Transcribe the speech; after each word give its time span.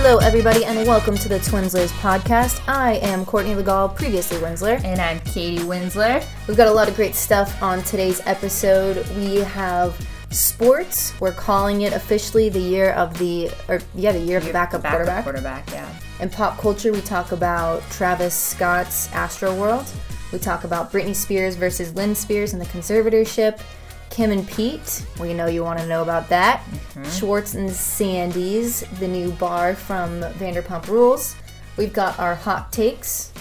Hello, 0.00 0.18
everybody, 0.18 0.64
and 0.64 0.86
welcome 0.86 1.16
to 1.16 1.28
the 1.28 1.40
Twinslers 1.40 1.90
podcast. 1.98 2.62
I 2.68 2.94
am 3.02 3.26
Courtney 3.26 3.56
Legal, 3.56 3.88
previously 3.88 4.38
Winsler. 4.38 4.82
And 4.84 5.00
I'm 5.00 5.18
Katie 5.20 5.58
Winsler. 5.64 6.24
We've 6.46 6.56
got 6.56 6.68
a 6.68 6.72
lot 6.72 6.88
of 6.88 6.94
great 6.94 7.16
stuff 7.16 7.60
on 7.60 7.82
today's 7.82 8.22
episode. 8.24 9.04
We 9.16 9.38
have 9.38 10.00
sports. 10.30 11.20
We're 11.20 11.32
calling 11.32 11.80
it 11.80 11.94
officially 11.94 12.48
the 12.48 12.60
year 12.60 12.92
of 12.92 13.18
the, 13.18 13.50
or 13.68 13.80
yeah, 13.96 14.12
the 14.12 14.20
year 14.20 14.38
of 14.38 14.44
the 14.44 14.52
backup, 14.52 14.82
Backup 14.82 14.98
quarterback. 14.98 15.24
Quarterback, 15.24 15.70
yeah. 15.72 15.92
In 16.20 16.30
pop 16.30 16.58
culture, 16.58 16.92
we 16.92 17.00
talk 17.00 17.32
about 17.32 17.82
Travis 17.90 18.34
Scott's 18.34 19.08
Astroworld. 19.08 19.92
We 20.32 20.38
talk 20.38 20.62
about 20.62 20.92
Britney 20.92 21.14
Spears 21.14 21.56
versus 21.56 21.92
Lynne 21.96 22.14
Spears 22.14 22.52
and 22.52 22.62
the 22.62 22.66
conservatorship. 22.66 23.60
Kim 24.10 24.30
and 24.30 24.48
Pete, 24.48 25.06
we 25.20 25.34
know 25.34 25.46
you 25.46 25.62
want 25.62 25.78
to 25.78 25.86
know 25.86 26.02
about 26.02 26.28
that. 26.28 26.64
Schwartz 27.12 27.54
and 27.54 27.70
Sandy's, 27.70 28.80
the 28.98 29.08
new 29.08 29.30
bar 29.32 29.74
from 29.74 30.20
Vanderpump 30.20 30.88
Rules. 30.88 31.36
We've 31.76 31.92
got 31.92 32.18
our 32.18 32.34
hot 32.34 32.72
takes, 32.72 33.32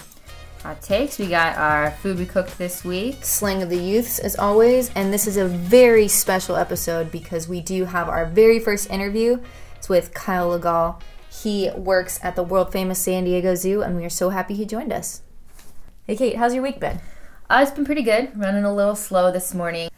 Hot 0.68 0.82
takes. 0.82 1.18
We 1.18 1.28
got 1.28 1.56
our 1.58 1.92
food 1.92 2.18
we 2.18 2.26
cooked 2.26 2.58
this 2.58 2.84
week. 2.84 3.24
slang 3.24 3.62
of 3.64 3.70
the 3.70 3.78
youths 3.78 4.20
as 4.20 4.36
always, 4.36 4.92
and 4.96 5.14
this 5.14 5.26
is 5.26 5.38
a 5.38 5.48
very 5.48 6.08
special 6.08 6.56
episode 6.56 7.10
because 7.10 7.48
we 7.48 7.62
do 7.62 7.86
have 7.86 8.10
our 8.10 8.26
very 8.26 8.60
first 8.60 8.90
interview. 8.90 9.40
It's 9.78 9.88
with 9.88 10.14
Kyle 10.14 10.50
Legal. 10.50 11.00
He 11.32 11.70
works 11.72 12.20
at 12.22 12.36
the 12.36 12.44
world 12.44 12.72
famous 12.72 13.00
San 13.00 13.24
Diego 13.24 13.56
Zoo, 13.56 13.82
and 13.82 13.96
we 13.96 14.04
are 14.04 14.10
so 14.10 14.30
happy 14.32 14.56
he 14.56 14.66
joined 14.66 14.92
us. 14.92 15.22
Hey 16.06 16.18
Kate, 16.18 16.36
how's 16.36 16.54
your 16.54 16.64
week 16.64 16.80
been? 16.80 17.00
Uh, 17.50 17.60
it's 17.62 17.72
been 17.72 17.86
pretty 17.86 18.04
good. 18.04 18.38
Running 18.38 18.66
a 18.66 18.74
little 18.74 18.96
slow 18.96 19.32
this 19.32 19.54
morning. 19.54 19.90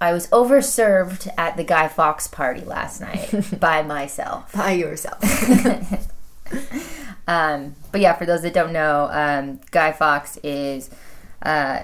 I 0.00 0.12
was 0.12 0.28
overserved 0.28 1.28
at 1.38 1.56
the 1.56 1.64
Guy 1.64 1.88
Fox 1.88 2.26
party 2.26 2.60
last 2.60 3.00
night 3.00 3.30
by 3.60 3.82
myself. 3.82 4.52
By 4.52 4.72
yourself. 4.72 5.22
Um, 7.26 7.74
but 7.92 8.00
yeah, 8.00 8.14
for 8.14 8.26
those 8.26 8.42
that 8.42 8.54
don't 8.54 8.72
know, 8.72 9.08
um, 9.10 9.60
Guy 9.70 9.92
Fox 9.92 10.38
is 10.42 10.90
uh, 11.42 11.82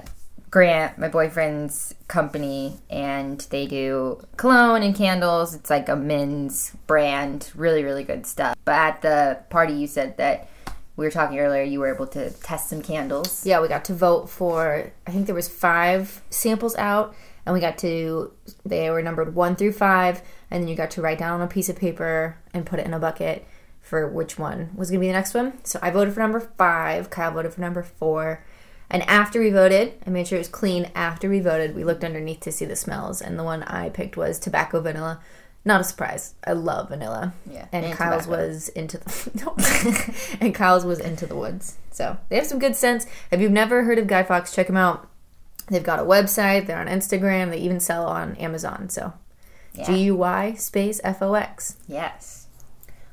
Grant, 0.50 0.98
my 0.98 1.08
boyfriend's 1.08 1.94
company, 2.08 2.78
and 2.90 3.40
they 3.50 3.66
do 3.66 4.24
cologne 4.36 4.82
and 4.82 4.94
candles. 4.94 5.54
It's 5.54 5.70
like 5.70 5.88
a 5.88 5.96
men's 5.96 6.76
brand, 6.86 7.50
really, 7.54 7.82
really 7.82 8.04
good 8.04 8.26
stuff. 8.26 8.56
But 8.64 8.74
at 8.74 9.02
the 9.02 9.38
party, 9.50 9.72
you 9.74 9.86
said 9.86 10.16
that 10.18 10.48
we 10.94 11.06
were 11.06 11.10
talking 11.10 11.38
earlier, 11.38 11.62
you 11.62 11.80
were 11.80 11.92
able 11.92 12.06
to 12.08 12.30
test 12.30 12.68
some 12.68 12.82
candles. 12.82 13.46
yeah, 13.46 13.60
we 13.60 13.66
got 13.66 13.84
to 13.86 13.94
vote 13.94 14.28
for. 14.28 14.92
I 15.06 15.10
think 15.10 15.26
there 15.26 15.34
was 15.34 15.48
five 15.48 16.20
samples 16.30 16.76
out, 16.76 17.14
and 17.46 17.54
we 17.54 17.60
got 17.60 17.78
to. 17.78 18.32
They 18.64 18.90
were 18.90 19.02
numbered 19.02 19.34
one 19.34 19.56
through 19.56 19.72
five, 19.72 20.22
and 20.50 20.62
then 20.62 20.68
you 20.68 20.76
got 20.76 20.90
to 20.92 21.02
write 21.02 21.18
down 21.18 21.40
on 21.40 21.46
a 21.46 21.50
piece 21.50 21.68
of 21.68 21.76
paper 21.76 22.38
and 22.54 22.66
put 22.66 22.78
it 22.78 22.86
in 22.86 22.94
a 22.94 22.98
bucket 22.98 23.46
for 23.80 24.08
which 24.08 24.38
one 24.38 24.70
was 24.74 24.90
going 24.90 25.00
to 25.00 25.04
be 25.04 25.08
the 25.08 25.12
next 25.12 25.34
one. 25.34 25.62
So 25.64 25.78
I 25.82 25.90
voted 25.90 26.14
for 26.14 26.20
number 26.20 26.40
five. 26.40 27.10
Kyle 27.10 27.32
voted 27.32 27.52
for 27.54 27.60
number 27.60 27.82
four. 27.82 28.44
And 28.88 29.02
after 29.04 29.40
we 29.40 29.50
voted, 29.50 29.94
I 30.06 30.10
made 30.10 30.28
sure 30.28 30.36
it 30.36 30.40
was 30.40 30.48
clean. 30.48 30.90
After 30.94 31.28
we 31.28 31.40
voted, 31.40 31.74
we 31.74 31.82
looked 31.82 32.04
underneath 32.04 32.40
to 32.40 32.52
see 32.52 32.66
the 32.66 32.76
smells, 32.76 33.22
and 33.22 33.38
the 33.38 33.42
one 33.44 33.62
I 33.62 33.88
picked 33.88 34.16
was 34.16 34.38
tobacco 34.38 34.80
vanilla. 34.80 35.20
Not 35.64 35.80
a 35.80 35.84
surprise. 35.84 36.34
I 36.44 36.52
love 36.52 36.88
vanilla. 36.88 37.32
Yeah, 37.50 37.66
And, 37.72 37.86
and 37.86 37.94
Kyle's 37.94 38.24
tobacco. 38.24 38.42
was 38.42 38.68
into 38.70 38.98
the 38.98 40.36
and 40.40 40.54
Kyle's 40.54 40.84
was 40.84 40.98
into 40.98 41.26
the 41.26 41.36
woods. 41.36 41.78
So 41.90 42.18
they 42.28 42.36
have 42.36 42.46
some 42.46 42.58
good 42.58 42.76
sense. 42.76 43.06
If 43.30 43.40
you've 43.40 43.52
never 43.52 43.84
heard 43.84 43.98
of 43.98 44.06
Guy 44.08 44.24
Fox, 44.24 44.54
check 44.54 44.68
him 44.68 44.76
out. 44.76 45.08
They've 45.68 45.82
got 45.82 46.00
a 46.00 46.02
website. 46.02 46.66
They're 46.66 46.78
on 46.78 46.86
Instagram. 46.88 47.50
They 47.50 47.58
even 47.58 47.80
sell 47.80 48.06
on 48.06 48.36
Amazon. 48.36 48.88
So 48.88 49.12
Yeah. 49.74 49.84
G 49.86 50.02
U 50.04 50.16
Y 50.16 50.54
space 50.54 51.00
F 51.04 51.22
O 51.22 51.34
X. 51.34 51.76
Yes. 51.86 52.46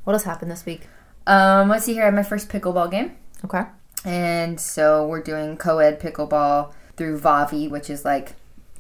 What 0.03 0.13
else 0.13 0.23
happened 0.23 0.51
this 0.51 0.65
week? 0.65 0.87
Um, 1.27 1.69
let's 1.69 1.85
see 1.85 1.93
here. 1.93 2.03
I 2.03 2.05
had 2.05 2.15
my 2.15 2.23
first 2.23 2.49
pickleball 2.49 2.89
game. 2.89 3.15
Okay. 3.45 3.63
And 4.03 4.59
so 4.59 5.05
we're 5.05 5.21
doing 5.21 5.57
co-ed 5.57 5.99
pickleball 5.99 6.73
through 6.97 7.19
Vavi, 7.19 7.69
which 7.69 7.89
is 7.89 8.03
like 8.05 8.33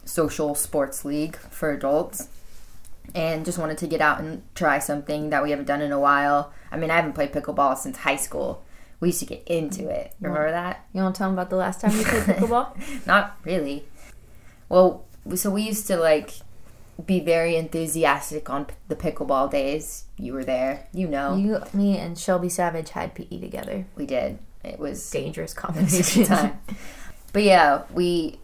social 0.05 0.55
sports 0.55 1.05
league 1.05 1.35
for 1.35 1.71
adults. 1.71 2.29
And 3.13 3.43
just 3.45 3.57
wanted 3.57 3.77
to 3.79 3.87
get 3.87 4.01
out 4.01 4.19
and 4.19 4.43
try 4.55 4.79
something 4.79 5.29
that 5.29 5.41
we 5.43 5.49
haven't 5.51 5.65
done 5.65 5.81
in 5.81 5.91
a 5.91 5.99
while. 5.99 6.53
I 6.71 6.77
mean, 6.77 6.91
I 6.91 6.95
haven't 6.95 7.13
played 7.13 7.31
pickleball 7.33 7.77
since 7.77 7.97
high 7.97 8.15
school. 8.15 8.63
We 8.99 9.09
used 9.09 9.19
to 9.19 9.25
get 9.25 9.43
into 9.47 9.87
it. 9.89 10.13
Remember 10.19 10.51
that? 10.51 10.85
You 10.93 11.01
want 11.01 11.15
to 11.15 11.19
tell 11.19 11.29
them 11.29 11.37
about 11.37 11.49
the 11.49 11.55
last 11.55 11.79
time 11.81 11.91
you 11.97 12.03
played 12.03 12.23
pickleball? 12.23 13.05
Not 13.07 13.37
really. 13.43 13.85
Well, 14.67 15.05
so 15.35 15.49
we 15.49 15.61
used 15.61 15.87
to 15.87 15.97
like 15.97 16.33
be 17.05 17.19
very 17.21 17.55
enthusiastic 17.55 18.49
on 18.49 18.65
p- 18.65 18.75
the 18.89 18.95
pickleball 18.95 19.49
days. 19.51 20.05
You 20.17 20.33
were 20.33 20.43
there. 20.43 20.87
You 20.93 21.07
know. 21.07 21.35
you, 21.35 21.61
me, 21.73 21.97
and 21.97 22.17
Shelby 22.19 22.49
Savage 22.49 22.89
had 22.89 23.15
PE 23.15 23.39
together. 23.39 23.85
we 23.95 24.05
did. 24.05 24.39
It 24.65 24.79
was 24.79 25.09
Dangerous 25.09 25.53
combination. 25.55 26.25
time. 26.25 26.59
But 27.31 27.43
yeah, 27.43 27.83
we 27.93 28.39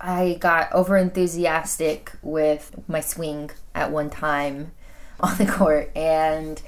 I 0.00 0.38
got 0.40 0.72
over 0.72 0.96
enthusiastic 0.96 2.12
with 2.22 2.74
my 2.88 3.00
swing 3.00 3.50
at 3.74 3.90
one 3.92 4.08
time 4.10 4.72
on 5.20 5.36
the 5.36 5.46
court 5.46 5.90
and 5.94 6.60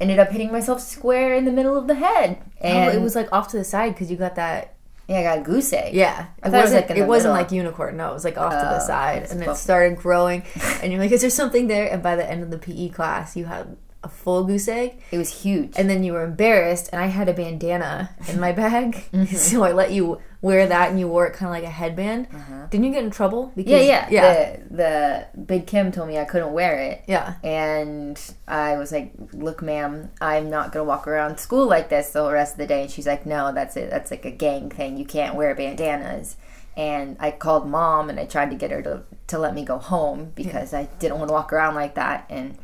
ended 0.00 0.18
up 0.18 0.30
hitting 0.30 0.52
myself 0.52 0.80
square 0.80 1.34
in 1.34 1.44
the 1.44 1.52
middle 1.52 1.76
of 1.76 1.86
the 1.86 1.94
head. 1.94 2.38
oh, 2.42 2.66
And 2.66 2.94
it 2.96 3.00
was 3.00 3.14
like 3.14 3.32
off 3.32 3.48
to 3.48 3.56
the 3.58 3.64
side 3.64 3.94
because 3.94 4.10
you 4.10 4.16
got 4.16 4.36
that. 4.36 4.74
yeah, 5.08 5.20
I 5.20 5.22
got 5.22 5.38
a 5.38 5.42
goose 5.42 5.72
egg. 5.72 5.94
Yeah, 5.94 6.26
it 6.44 6.50
thought 6.50 6.54
it 6.54 6.62
was, 6.62 6.62
wasn't. 6.72 6.88
like, 6.90 6.98
it 6.98 7.06
wasn't 7.06 7.34
like 7.34 7.52
unicorn. 7.52 7.96
No, 7.96 8.10
it 8.10 8.14
was 8.14 8.24
like 8.24 8.38
off 8.38 8.52
to 8.52 8.58
the 8.58 8.82
Oh, 8.82 8.86
side, 8.86 9.26
and 9.30 9.42
it 9.42 9.56
started 9.56 9.96
growing. 9.98 10.42
and 10.82 10.92
you're 10.92 11.00
like, 11.00 11.12
"Is 11.12 11.22
there 11.22 11.30
something 11.30 11.66
there?" 11.66 11.88
And 11.92 12.02
by 12.02 12.14
the 12.16 12.28
end 12.28 12.42
of 12.42 12.50
the 12.50 12.58
PE 12.58 12.90
class, 12.90 13.36
you 13.36 13.46
had 13.46 13.76
a 14.04 14.08
full 14.08 14.44
goose 14.44 14.68
egg, 14.68 15.02
It 15.10 15.18
was 15.18 15.42
huge. 15.42 15.72
and 15.76 15.90
then 15.90 16.04
you 16.04 16.12
were 16.12 16.22
embarrassed. 16.22 16.88
And 16.92 17.02
I 17.02 17.06
had 17.06 17.28
a 17.28 17.32
bandana 17.32 18.10
in 18.28 18.38
my 18.38 18.52
bag, 18.52 19.04
Mm-hmm. 19.12 19.34
so 19.48 19.64
I 19.64 19.72
let 19.72 19.90
you 19.90 20.20
wear 20.40 20.66
that, 20.68 20.90
and 20.90 21.00
you 21.00 21.08
wore 21.08 21.26
it 21.26 21.32
kind 21.34 21.48
of 21.48 21.52
like 21.52 21.64
a 21.64 21.72
headband. 21.74 22.28
Didn't 22.70 22.84
you 22.86 22.92
get 22.92 23.02
in 23.04 23.10
trouble? 23.10 23.52
Because, 23.56 23.72
Uh-huh. 23.72 23.82
yeah, 23.82 24.06
yeah. 24.10 24.32
yeah, 24.32 24.56
The, 24.70 25.26
the 25.34 25.40
Big 25.42 25.66
Kim 25.66 25.90
told 25.90 26.06
me 26.08 26.18
I 26.18 26.24
couldn't 26.24 26.52
wear 26.52 26.78
it. 26.78 27.02
yeah. 27.06 27.34
And 27.42 28.20
I 28.46 28.76
was 28.76 28.92
like, 28.92 29.12
"Look, 29.32 29.62
ma'am, 29.62 30.10
I'm 30.20 30.48
not 30.48 30.70
gonna 30.72 30.84
walk 30.84 31.08
around 31.08 31.38
school 31.40 31.66
like 31.66 31.88
this 31.88 32.10
the 32.10 32.30
rest 32.30 32.52
of 32.54 32.58
the 32.58 32.66
day." 32.66 32.82
And 32.82 32.90
she's 32.90 33.06
like, 33.06 33.26
"No, 33.26 33.52
that's 33.52 33.76
it. 33.76 33.90
That's 33.90 34.10
like 34.10 34.24
a 34.24 34.30
gang 34.30 34.70
thing. 34.70 34.96
You 34.96 35.04
can't 35.04 35.34
wear 35.34 35.54
bandanas." 35.54 36.36
And 36.76 37.16
I 37.18 37.32
called 37.32 37.66
mom 37.68 38.08
and 38.08 38.20
I 38.20 38.24
tried 38.26 38.50
to 38.50 38.56
get 38.56 38.70
her 38.70 38.80
to, 38.82 39.02
to 39.26 39.38
let 39.38 39.52
me 39.52 39.64
go 39.64 39.78
home 39.78 40.30
because 40.36 40.72
I 40.72 40.84
didn't 41.00 41.18
want 41.18 41.28
to 41.28 41.32
walk 41.32 41.52
around 41.52 41.74
like 41.74 41.96
that. 41.96 42.26
And 42.30 42.56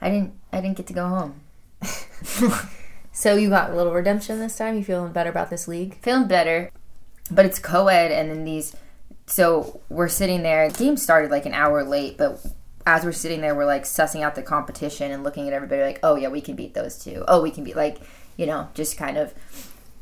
I 0.00 0.10
didn't. 0.10 0.34
I 0.52 0.60
didn't 0.60 0.76
get 0.76 0.86
to 0.86 0.92
go 0.92 1.08
home. 1.08 1.40
So 3.10 3.34
you 3.34 3.48
got 3.48 3.70
a 3.70 3.74
little 3.74 3.92
redemption 3.92 4.38
this 4.38 4.56
time. 4.56 4.76
You 4.76 4.84
feeling 4.84 5.10
better 5.12 5.30
about 5.30 5.50
this 5.50 5.66
league? 5.66 5.98
Feeling 6.02 6.28
better, 6.28 6.70
but 7.30 7.46
it's 7.46 7.58
co-ed, 7.58 8.10
and 8.10 8.30
then 8.30 8.44
these. 8.44 8.74
So 9.26 9.80
we're 9.88 10.08
sitting 10.08 10.42
there. 10.42 10.70
The 10.70 10.78
game 10.78 10.96
started 10.96 11.30
like 11.30 11.44
an 11.46 11.52
hour 11.52 11.84
late, 11.84 12.16
but 12.16 12.40
as 12.86 13.04
we're 13.04 13.12
sitting 13.12 13.42
there, 13.42 13.54
we're 13.54 13.66
like 13.66 13.84
sussing 13.84 14.22
out 14.22 14.34
the 14.34 14.42
competition 14.42 15.12
and 15.12 15.22
looking 15.22 15.46
at 15.46 15.52
everybody 15.52 15.82
like, 15.82 16.00
oh 16.02 16.16
yeah, 16.16 16.28
we 16.28 16.40
can 16.40 16.56
beat 16.56 16.72
those 16.72 16.98
two. 16.98 17.22
Oh, 17.28 17.42
we 17.42 17.50
can 17.50 17.62
beat 17.62 17.76
like, 17.76 17.98
you 18.38 18.46
know, 18.46 18.70
just 18.72 18.96
kind 18.96 19.18
of 19.18 19.34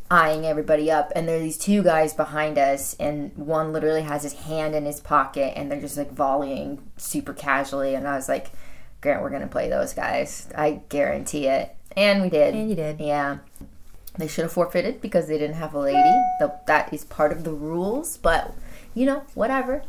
eyeing 0.08 0.46
everybody 0.46 0.88
up. 0.88 1.10
And 1.16 1.26
there 1.26 1.36
are 1.36 1.40
these 1.40 1.58
two 1.58 1.82
guys 1.82 2.14
behind 2.14 2.58
us, 2.58 2.94
and 3.00 3.36
one 3.36 3.72
literally 3.72 4.02
has 4.02 4.22
his 4.22 4.34
hand 4.34 4.76
in 4.76 4.84
his 4.84 5.00
pocket, 5.00 5.58
and 5.58 5.70
they're 5.70 5.80
just 5.80 5.96
like 5.96 6.12
volleying 6.12 6.78
super 6.96 7.32
casually. 7.32 7.96
And 7.96 8.06
I 8.06 8.14
was 8.14 8.28
like, 8.28 8.52
Grant, 9.00 9.20
we're 9.20 9.30
gonna 9.30 9.48
play 9.48 9.68
those 9.68 9.92
guys. 9.92 10.48
I 10.54 10.82
guarantee 10.88 11.48
it. 11.48 11.74
And 11.96 12.22
we 12.22 12.28
did. 12.28 12.54
And 12.54 12.70
you 12.70 12.76
did. 12.76 13.00
Yeah. 13.00 13.38
They 14.18 14.28
should 14.28 14.44
have 14.44 14.52
forfeited 14.52 15.00
because 15.00 15.28
they 15.28 15.38
didn't 15.38 15.56
have 15.56 15.74
a 15.74 15.80
lady. 15.80 15.98
The, 16.40 16.58
that 16.66 16.92
is 16.92 17.04
part 17.04 17.32
of 17.32 17.44
the 17.44 17.52
rules, 17.52 18.16
but 18.16 18.54
you 18.94 19.06
know, 19.06 19.24
whatever. 19.34 19.82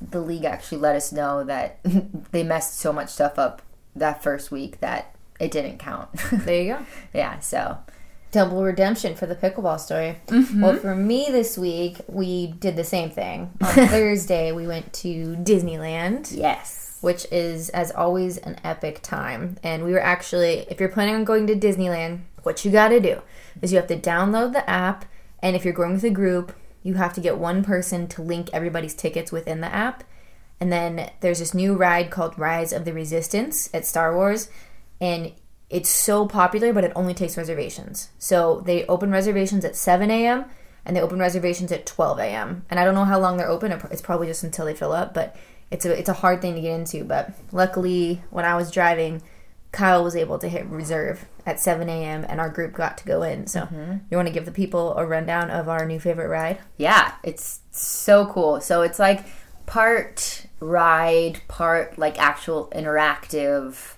The 0.00 0.20
league 0.20 0.44
actually 0.44 0.78
let 0.78 0.96
us 0.96 1.12
know 1.12 1.44
that 1.44 1.78
they 2.32 2.42
messed 2.42 2.78
so 2.78 2.92
much 2.92 3.10
stuff 3.10 3.38
up 3.38 3.62
that 3.94 4.22
first 4.22 4.50
week 4.50 4.80
that 4.80 5.14
it 5.38 5.50
didn't 5.50 5.78
count. 5.78 6.08
There 6.32 6.62
you 6.62 6.74
go. 6.74 6.86
yeah, 7.12 7.38
so 7.40 7.78
double 8.32 8.64
redemption 8.64 9.14
for 9.14 9.26
the 9.26 9.36
pickleball 9.36 9.78
story. 9.78 10.16
Mm-hmm. 10.26 10.60
Well, 10.60 10.76
for 10.76 10.94
me 10.94 11.26
this 11.30 11.56
week, 11.56 12.00
we 12.08 12.48
did 12.48 12.74
the 12.74 12.84
same 12.84 13.10
thing. 13.10 13.52
On 13.62 13.74
Thursday, 13.88 14.50
we 14.50 14.66
went 14.66 14.92
to 14.94 15.36
Disneyland, 15.36 16.36
yes. 16.36 16.98
which 17.00 17.26
is, 17.30 17.68
as 17.70 17.92
always, 17.92 18.38
an 18.38 18.56
epic 18.64 19.00
time. 19.02 19.56
And 19.62 19.84
we 19.84 19.92
were 19.92 20.02
actually, 20.02 20.66
if 20.68 20.80
you're 20.80 20.88
planning 20.88 21.14
on 21.14 21.24
going 21.24 21.46
to 21.46 21.54
Disneyland, 21.54 22.22
what 22.42 22.64
you 22.64 22.72
got 22.72 22.88
to 22.88 23.00
do 23.00 23.22
is 23.62 23.72
you 23.72 23.78
have 23.78 23.88
to 23.88 23.98
download 23.98 24.52
the 24.52 24.68
app, 24.68 25.04
and 25.42 25.54
if 25.56 25.64
you're 25.64 25.74
going 25.74 25.92
with 25.92 26.04
a 26.04 26.10
group, 26.10 26.54
you 26.82 26.94
have 26.94 27.14
to 27.14 27.20
get 27.20 27.38
one 27.38 27.64
person 27.64 28.06
to 28.08 28.22
link 28.22 28.50
everybody's 28.52 28.94
tickets 28.94 29.32
within 29.32 29.60
the 29.60 29.74
app. 29.74 30.04
And 30.60 30.72
then 30.72 31.10
there's 31.20 31.40
this 31.40 31.54
new 31.54 31.74
ride 31.74 32.10
called 32.10 32.38
Rise 32.38 32.72
of 32.72 32.84
the 32.84 32.92
Resistance 32.92 33.68
at 33.74 33.86
Star 33.86 34.14
Wars, 34.14 34.48
and 35.00 35.32
it's 35.70 35.90
so 35.90 36.26
popular, 36.26 36.72
but 36.72 36.84
it 36.84 36.92
only 36.94 37.14
takes 37.14 37.36
reservations. 37.36 38.10
So 38.18 38.62
they 38.64 38.86
open 38.86 39.10
reservations 39.10 39.64
at 39.64 39.76
7 39.76 40.10
a.m. 40.10 40.44
and 40.84 40.94
they 40.94 41.00
open 41.00 41.18
reservations 41.18 41.72
at 41.72 41.86
12 41.86 42.20
a.m. 42.20 42.64
And 42.70 42.78
I 42.78 42.84
don't 42.84 42.94
know 42.94 43.04
how 43.04 43.18
long 43.18 43.36
they're 43.36 43.48
open. 43.48 43.72
It's 43.90 44.02
probably 44.02 44.26
just 44.26 44.44
until 44.44 44.66
they 44.66 44.74
fill 44.74 44.92
up, 44.92 45.14
but 45.14 45.34
it's 45.70 45.84
a 45.84 45.98
it's 45.98 46.08
a 46.08 46.14
hard 46.14 46.40
thing 46.40 46.54
to 46.54 46.60
get 46.60 46.78
into. 46.78 47.04
But 47.04 47.32
luckily, 47.50 48.22
when 48.30 48.44
I 48.44 48.54
was 48.56 48.70
driving, 48.70 49.22
Kyle 49.74 50.04
was 50.04 50.14
able 50.14 50.38
to 50.38 50.48
hit 50.48 50.64
reserve 50.66 51.26
at 51.44 51.58
7 51.58 51.88
a.m. 51.88 52.24
and 52.28 52.40
our 52.40 52.48
group 52.48 52.74
got 52.74 52.96
to 52.98 53.04
go 53.04 53.24
in. 53.24 53.48
So, 53.48 53.62
mm-hmm. 53.62 53.96
you 54.08 54.16
want 54.16 54.28
to 54.28 54.32
give 54.32 54.44
the 54.44 54.52
people 54.52 54.96
a 54.96 55.04
rundown 55.04 55.50
of 55.50 55.68
our 55.68 55.84
new 55.84 55.98
favorite 55.98 56.28
ride? 56.28 56.60
Yeah, 56.76 57.12
it's 57.24 57.58
so 57.72 58.26
cool. 58.26 58.60
So 58.60 58.82
it's 58.82 59.00
like 59.00 59.26
part 59.66 60.46
ride, 60.60 61.40
part 61.48 61.98
like 61.98 62.20
actual 62.20 62.70
interactive. 62.72 63.96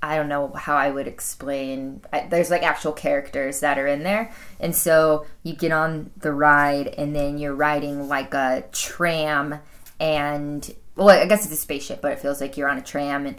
I 0.00 0.14
don't 0.14 0.28
know 0.28 0.52
how 0.52 0.76
I 0.76 0.90
would 0.90 1.08
explain. 1.08 2.02
I, 2.12 2.28
there's 2.28 2.50
like 2.50 2.62
actual 2.62 2.92
characters 2.92 3.58
that 3.60 3.78
are 3.78 3.86
in 3.88 4.04
there. 4.04 4.32
And 4.60 4.76
so 4.76 5.26
you 5.42 5.56
get 5.56 5.72
on 5.72 6.12
the 6.16 6.32
ride 6.32 6.86
and 6.86 7.16
then 7.16 7.38
you're 7.38 7.54
riding 7.54 8.06
like 8.06 8.32
a 8.32 8.64
tram 8.70 9.58
and 9.98 10.72
well, 10.94 11.10
I 11.10 11.26
guess 11.26 11.44
it's 11.44 11.52
a 11.52 11.58
spaceship, 11.58 12.00
but 12.00 12.12
it 12.12 12.20
feels 12.20 12.40
like 12.40 12.56
you're 12.56 12.68
on 12.68 12.78
a 12.78 12.82
tram 12.82 13.26
and 13.26 13.38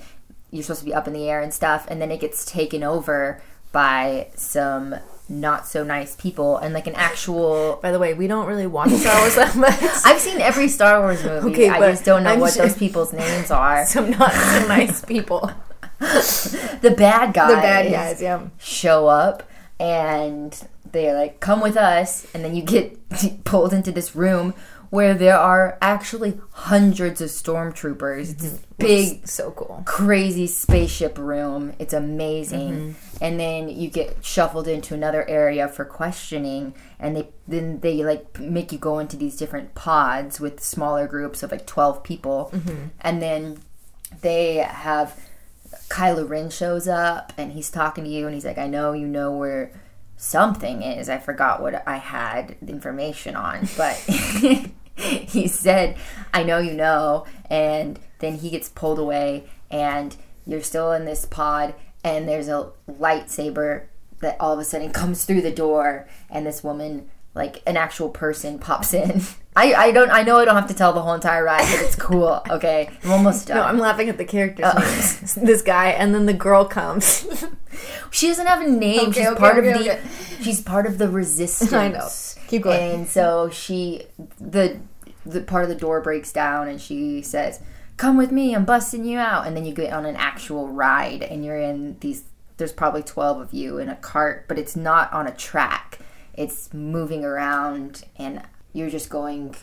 you're 0.52 0.64
supposed 0.64 0.80
to 0.80 0.86
be 0.86 0.94
up 0.94 1.08
in 1.08 1.14
the 1.14 1.30
air 1.30 1.42
and 1.42 1.54
stuff 1.54 1.86
and 1.90 2.02
then 2.02 2.12
it 2.12 2.20
gets 2.20 2.46
taken 2.46 2.84
over 2.84 3.42
by 3.72 4.28
some 4.36 4.96
not 5.30 5.68
so 5.68 5.84
nice 5.84 6.16
people 6.16 6.58
and 6.58 6.74
like 6.74 6.88
an 6.88 6.96
actual 6.96 7.80
By 7.82 7.92
the 7.92 8.00
way, 8.00 8.14
we 8.14 8.28
don't 8.28 8.48
really 8.48 8.66
watch 8.68 8.92
Star 8.92 9.20
Wars 9.20 9.36
that 9.36 9.56
much. 9.58 9.74
I've 10.06 10.22
seen 10.22 10.40
every 10.40 10.70
Star 10.70 11.02
Wars 11.02 11.22
movie. 11.24 11.50
Okay, 11.52 11.70
I 11.70 11.80
just 11.92 12.06
don't 12.06 12.24
know 12.24 12.32
I'm 12.32 12.40
what 12.40 12.54
sure- 12.54 12.66
those 12.66 12.78
people's 12.78 13.12
names 13.12 13.52
are. 13.52 13.86
Some 13.88 14.12
not 14.12 14.32
so 14.32 14.68
nice 14.70 15.04
people. 15.06 15.52
the 16.00 16.94
bad 16.98 17.34
guys. 17.34 17.50
The 17.50 17.56
bad 17.56 17.92
guys, 17.92 18.22
yeah. 18.22 18.48
show 18.58 19.08
up 19.08 19.44
and 19.80 20.58
they're 20.92 21.14
like, 21.16 21.40
"Come 21.40 21.60
with 21.62 21.76
us," 21.76 22.26
and 22.34 22.44
then 22.46 22.56
you 22.56 22.62
get 22.64 22.98
pulled 23.44 23.74
into 23.74 23.92
this 23.92 24.16
room 24.16 24.54
where 24.90 25.14
there 25.14 25.38
are 25.38 25.78
actually 25.82 26.40
hundreds 26.52 27.22
of 27.22 27.30
stormtroopers. 27.30 28.32
It's 28.32 28.46
mm-hmm. 28.46 28.56
this 28.78 29.10
big, 29.10 29.28
So 29.28 29.52
cool. 29.52 29.84
crazy 29.86 30.48
spaceship 30.48 31.18
room. 31.18 31.74
It's 31.80 31.94
amazing. 31.94 32.72
Mm-hmm. 32.72 33.24
And 33.24 33.40
then 33.40 33.70
you 33.70 33.90
get 33.90 34.24
shuffled 34.24 34.68
into 34.68 34.94
another 34.94 35.28
area 35.28 35.68
for 35.68 35.86
questioning 35.86 36.74
and 37.00 37.16
they 37.16 37.30
then 37.48 37.80
they 37.80 38.04
like 38.04 38.40
make 38.40 38.72
you 38.72 38.78
go 38.78 39.00
into 39.00 39.18
these 39.18 39.36
different 39.36 39.76
pods 39.76 40.40
with 40.40 40.64
smaller 40.64 41.08
groups 41.08 41.44
of 41.44 41.52
like 41.52 41.66
12 41.66 42.04
people. 42.04 42.50
Mm-hmm. 42.54 42.86
And 43.02 43.22
then 43.22 43.60
they 44.22 44.56
have 44.56 45.20
Kylo 45.90 46.28
Ren 46.28 46.50
shows 46.50 46.88
up 46.88 47.34
and 47.38 47.52
he's 47.52 47.70
talking 47.70 48.04
to 48.04 48.10
you 48.10 48.26
and 48.26 48.34
he's 48.34 48.46
like, 48.46 48.58
I 48.58 48.68
know 48.68 48.94
you 48.94 49.08
know 49.08 49.32
where 49.32 49.72
something 50.18 50.82
is. 50.82 51.08
I 51.08 51.20
forgot 51.20 51.62
what 51.62 51.88
I 51.88 51.98
had 51.98 52.58
the 52.62 52.74
information 52.74 53.36
on, 53.36 53.68
but 53.78 53.96
he 54.96 55.48
said, 55.48 55.96
I 56.34 56.44
know 56.44 56.58
you 56.58 56.74
know. 56.74 57.26
And 57.50 58.00
then 58.20 58.38
he 58.38 58.50
gets 58.50 58.68
pulled 58.68 59.00
away 59.00 59.48
and 59.70 60.16
you're 60.46 60.64
still 60.64 60.92
in 60.92 61.06
this 61.06 61.26
pod 61.26 61.76
and 62.04 62.28
there's 62.28 62.48
a 62.48 62.72
lightsaber 62.90 63.86
that 64.22 64.38
all 64.40 64.54
of 64.54 64.60
a 64.60 64.66
sudden 64.66 64.92
comes 64.94 65.24
through 65.24 65.42
the 65.42 65.52
door 65.52 66.08
and 66.30 66.46
this 66.46 66.64
woman 66.64 67.10
like 67.38 67.62
an 67.66 67.78
actual 67.78 68.10
person 68.10 68.60
pops 68.60 68.94
in. 68.94 69.22
I, 69.58 69.74
I 69.74 69.92
don't 69.92 70.12
I 70.12 70.22
know 70.22 70.38
I 70.38 70.46
don't 70.46 70.56
have 70.56 70.68
to 70.68 70.74
tell 70.76 70.94
the 70.94 71.02
whole 71.02 71.16
entire 71.16 71.44
ride, 71.44 71.68
but 71.72 71.82
it's 71.82 71.96
cool. 71.96 72.44
Okay, 72.50 72.90
I'm 73.04 73.12
almost 73.12 73.48
done. 73.48 73.58
No, 73.58 73.64
I'm 73.64 73.80
laughing 73.80 74.08
at 74.08 74.18
the 74.18 74.26
characters' 74.26 74.74
names. 74.74 75.38
Oh. 75.38 75.42
This 75.46 75.62
guy, 75.62 75.90
and 75.90 76.14
then 76.14 76.28
the 76.28 76.34
girl 76.34 76.66
comes. 76.66 77.28
She 78.12 78.28
doesn't 78.28 78.46
have 78.46 78.62
a 78.62 78.70
name. 78.70 79.10
Okay, 79.10 79.22
she's 79.22 79.28
okay, 79.28 79.40
part 79.40 79.58
okay, 79.58 79.72
of 79.72 79.80
the. 79.80 80.44
She's 80.44 80.62
part 80.62 80.86
of 80.86 80.98
the 80.98 81.10
resistance. 81.10 81.74
I 81.74 81.88
know. 81.90 82.08
Keep 82.48 82.64
going. 82.64 82.92
And 82.94 83.08
so 83.08 83.50
she, 83.50 84.04
the 84.40 84.80
the 85.26 85.42
part 85.42 85.64
of 85.64 85.70
the 85.70 85.76
door 85.76 86.02
breaks 86.02 86.32
down, 86.32 86.68
and 86.68 86.80
she 86.80 87.22
says, 87.22 87.62
"Come 87.98 88.18
with 88.18 88.32
me. 88.32 88.56
I'm 88.56 88.66
busting 88.66 89.06
you 89.06 89.18
out." 89.18 89.46
And 89.46 89.56
then 89.56 89.66
you 89.66 89.74
get 89.74 89.92
on 89.92 90.06
an 90.06 90.16
actual 90.16 90.68
ride, 90.68 91.24
and 91.24 91.44
you're 91.44 91.60
in 91.60 91.98
these. 92.00 92.24
There's 92.58 92.74
probably 92.74 93.04
twelve 93.04 93.40
of 93.40 93.54
you 93.54 93.78
in 93.78 93.90
a 93.90 93.96
cart, 93.96 94.48
but 94.48 94.58
it's 94.58 94.76
not 94.76 95.12
on 95.14 95.28
a 95.28 95.36
track. 95.36 96.00
It's 96.38 96.74
moving 96.74 97.26
around, 97.26 98.06
and 98.18 98.44
you're 98.74 98.90
just 98.90 99.10
going 99.10 99.56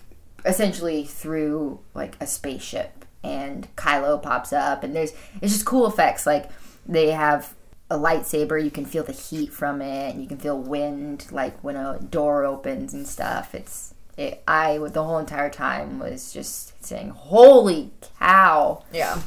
essentially 0.44 1.04
through 1.04 1.80
like 1.94 2.16
a 2.20 2.26
spaceship 2.26 3.04
and 3.22 3.74
Kylo 3.76 4.22
pops 4.22 4.52
up 4.52 4.84
and 4.84 4.94
there's 4.94 5.12
it's 5.40 5.54
just 5.54 5.64
cool 5.64 5.86
effects 5.86 6.26
like 6.26 6.50
they 6.86 7.12
have 7.12 7.54
a 7.90 7.96
lightsaber 7.96 8.62
you 8.62 8.70
can 8.70 8.84
feel 8.84 9.02
the 9.02 9.12
heat 9.12 9.52
from 9.52 9.80
it 9.80 10.12
and 10.12 10.20
you 10.20 10.28
can 10.28 10.36
feel 10.36 10.58
wind 10.58 11.26
like 11.30 11.58
when 11.64 11.76
a 11.76 11.98
door 11.98 12.44
opens 12.44 12.92
and 12.92 13.06
stuff 13.06 13.54
it's 13.54 13.94
it, 14.18 14.42
I 14.46 14.76
the 14.78 15.02
whole 15.02 15.18
entire 15.18 15.48
time 15.48 15.98
was 15.98 16.32
just 16.32 16.84
saying 16.84 17.08
holy 17.10 17.90
cow 18.18 18.84
Yeah. 18.92 19.20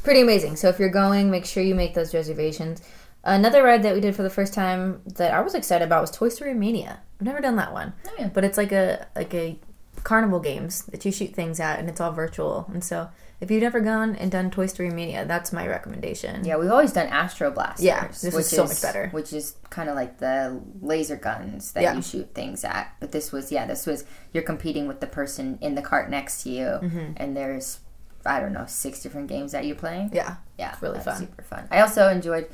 It's 0.00 0.06
pretty 0.06 0.22
amazing. 0.22 0.56
So 0.56 0.70
if 0.70 0.78
you're 0.78 0.88
going, 0.88 1.30
make 1.30 1.44
sure 1.44 1.62
you 1.62 1.74
make 1.74 1.92
those 1.92 2.14
reservations. 2.14 2.80
Another 3.22 3.62
ride 3.62 3.82
that 3.82 3.94
we 3.94 4.00
did 4.00 4.16
for 4.16 4.22
the 4.22 4.30
first 4.30 4.54
time 4.54 5.02
that 5.16 5.32
I 5.34 5.40
was 5.40 5.54
excited 5.54 5.84
about 5.84 6.00
was 6.00 6.10
Toy 6.10 6.28
Story 6.30 6.54
Mania. 6.54 7.00
I've 7.20 7.26
never 7.26 7.40
done 7.40 7.56
that 7.56 7.72
one. 7.72 7.92
Oh, 8.08 8.12
yeah. 8.18 8.28
But 8.28 8.44
it's 8.44 8.56
like 8.56 8.72
a 8.72 9.06
like 9.14 9.34
a 9.34 9.58
carnival 10.04 10.40
games 10.40 10.82
that 10.86 11.04
you 11.04 11.12
shoot 11.12 11.34
things 11.34 11.60
at 11.60 11.78
and 11.78 11.88
it's 11.88 12.00
all 12.00 12.12
virtual. 12.12 12.70
And 12.72 12.82
so 12.82 13.10
if 13.42 13.50
you've 13.50 13.62
never 13.62 13.80
gone 13.80 14.16
and 14.16 14.30
done 14.30 14.50
Toy 14.50 14.64
Story 14.66 14.88
Mania, 14.90 15.26
that's 15.26 15.52
my 15.52 15.66
recommendation. 15.68 16.44
yeah 16.46 16.56
we've 16.56 16.70
always 16.70 16.92
done 16.92 17.08
Astro 17.08 17.50
Blasters 17.50 17.84
Yeah, 17.84 18.06
this 18.08 18.24
is 18.24 18.34
which 18.34 18.46
so 18.46 18.64
much 18.64 18.80
better. 18.80 19.08
which 19.10 19.34
is 19.34 19.56
kind 19.68 19.90
of 19.90 19.96
like 19.96 20.18
the 20.18 20.58
laser 20.80 21.16
guns 21.16 21.72
that 21.72 21.82
Yeah. 21.82 21.94
you 21.94 22.00
shoot 22.02 22.34
things 22.34 22.64
at 22.64 22.94
but 23.00 23.12
this 23.12 23.30
was 23.32 23.52
yeah 23.52 23.66
this 23.66 23.84
was 23.86 24.04
you're 24.32 24.42
competing 24.42 24.88
with 24.88 25.00
the 25.00 25.06
person 25.06 25.58
in 25.60 25.74
the 25.74 25.82
cart 25.82 26.08
next 26.10 26.42
to 26.44 26.50
you 26.50 26.64
Mm-hmm. 26.64 27.12
and 27.18 27.36
there's 27.36 27.80
I 28.24 28.40
don't 28.40 28.52
know 28.54 28.64
six 28.66 29.02
different 29.02 29.28
games 29.28 29.52
that 29.52 29.66
you're 29.66 29.76
playing 29.76 30.10
Yeah. 30.14 30.36
Yeah, 30.58 30.72
it's 30.72 30.82
really 30.82 31.00
fun. 31.00 31.16
Super 31.20 31.42
fun. 31.42 31.68
I 31.70 31.80
also 31.80 32.08
enjoyed 32.08 32.48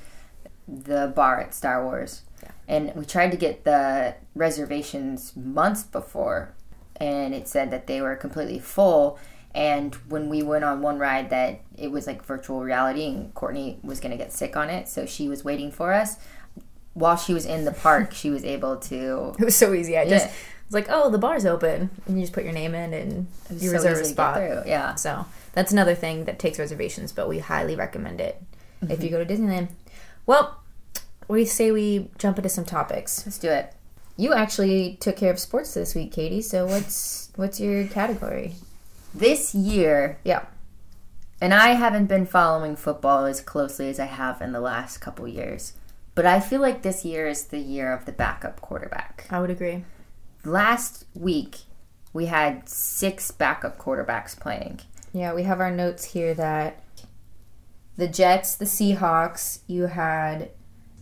the 0.68 1.12
bar 1.14 1.40
at 1.40 1.54
Star 1.54 1.84
Wars, 1.84 2.22
and 2.68 2.92
we 2.94 3.04
tried 3.04 3.30
to 3.30 3.36
get 3.36 3.64
the 3.64 4.14
reservations 4.34 5.34
months 5.36 5.82
before, 5.82 6.54
and 6.96 7.34
it 7.34 7.46
said 7.48 7.70
that 7.70 7.86
they 7.86 8.00
were 8.00 8.16
completely 8.16 8.58
full. 8.58 9.18
And 9.54 9.94
when 10.08 10.28
we 10.28 10.42
went 10.42 10.64
on 10.64 10.82
one 10.82 10.98
ride, 10.98 11.30
that 11.30 11.60
it 11.78 11.90
was 11.90 12.06
like 12.06 12.22
virtual 12.24 12.60
reality, 12.62 13.06
and 13.06 13.32
Courtney 13.34 13.78
was 13.82 14.00
going 14.00 14.10
to 14.10 14.16
get 14.18 14.32
sick 14.32 14.56
on 14.56 14.68
it, 14.70 14.88
so 14.88 15.06
she 15.06 15.28
was 15.28 15.44
waiting 15.44 15.70
for 15.70 15.92
us. 15.92 16.16
While 16.94 17.16
she 17.16 17.32
was 17.34 17.44
in 17.46 17.64
the 17.64 17.72
park, 17.72 18.12
she 18.12 18.30
was 18.30 18.44
able 18.44 18.76
to. 18.78 19.34
It 19.38 19.44
was 19.44 19.56
so 19.56 19.72
easy. 19.74 19.96
I 19.98 20.08
just 20.08 20.26
Yeah. 20.26 20.32
was 20.68 20.74
like, 20.74 20.86
oh, 20.90 21.10
the 21.10 21.18
bar's 21.18 21.44
open. 21.46 21.90
And 22.06 22.16
you 22.18 22.22
just 22.22 22.32
put 22.32 22.44
your 22.44 22.52
name 22.54 22.74
in 22.74 22.92
and 22.94 23.26
you 23.50 23.68
so 23.70 23.72
reserve 23.76 23.98
a 23.98 24.04
spot. 24.04 24.36
through, 24.36 24.62
Yeah. 24.66 24.94
So 24.94 25.26
that's 25.52 25.72
another 25.72 25.94
thing 25.94 26.24
that 26.24 26.38
takes 26.38 26.58
reservations, 26.58 27.12
but 27.12 27.28
we 27.28 27.38
highly 27.38 27.76
recommend 27.76 28.20
it 28.20 28.42
Mm-hmm. 28.82 28.92
if 28.92 29.02
you 29.02 29.08
go 29.08 29.22
to 29.24 29.34
Disneyland. 29.34 29.68
Well, 30.26 30.60
we 31.28 31.44
say 31.44 31.70
we 31.70 32.10
jump 32.18 32.38
into 32.38 32.48
some 32.48 32.64
topics. 32.64 33.24
Let's 33.24 33.38
do 33.38 33.50
it. 33.50 33.72
You 34.16 34.32
actually 34.34 34.96
took 35.00 35.16
care 35.16 35.30
of 35.30 35.38
sports 35.38 35.74
this 35.74 35.94
week, 35.94 36.12
Katie. 36.12 36.42
So 36.42 36.66
what's 36.66 37.30
what's 37.36 37.60
your 37.60 37.86
category? 37.86 38.54
This 39.14 39.54
year, 39.54 40.18
Yeah. 40.24 40.44
And 41.40 41.52
I 41.52 41.68
haven't 41.68 42.06
been 42.06 42.24
following 42.24 42.76
football 42.76 43.26
as 43.26 43.42
closely 43.42 43.90
as 43.90 44.00
I 44.00 44.06
have 44.06 44.40
in 44.40 44.52
the 44.52 44.60
last 44.60 44.98
couple 44.98 45.28
years. 45.28 45.74
But 46.14 46.24
I 46.24 46.40
feel 46.40 46.62
like 46.62 46.80
this 46.80 47.04
year 47.04 47.26
is 47.26 47.44
the 47.44 47.58
year 47.58 47.92
of 47.92 48.06
the 48.06 48.12
backup 48.12 48.62
quarterback. 48.62 49.26
I 49.30 49.40
would 49.40 49.50
agree. 49.50 49.84
Last 50.44 51.04
week, 51.14 51.58
we 52.14 52.26
had 52.26 52.68
six 52.70 53.30
backup 53.30 53.76
quarterbacks 53.76 54.38
playing. 54.38 54.80
Yeah, 55.12 55.34
we 55.34 55.42
have 55.42 55.60
our 55.60 55.70
notes 55.70 56.04
here 56.04 56.32
that 56.34 56.82
the 57.96 58.08
Jets, 58.08 58.54
the 58.54 58.64
Seahawks, 58.64 59.60
you 59.66 59.86
had 59.86 60.50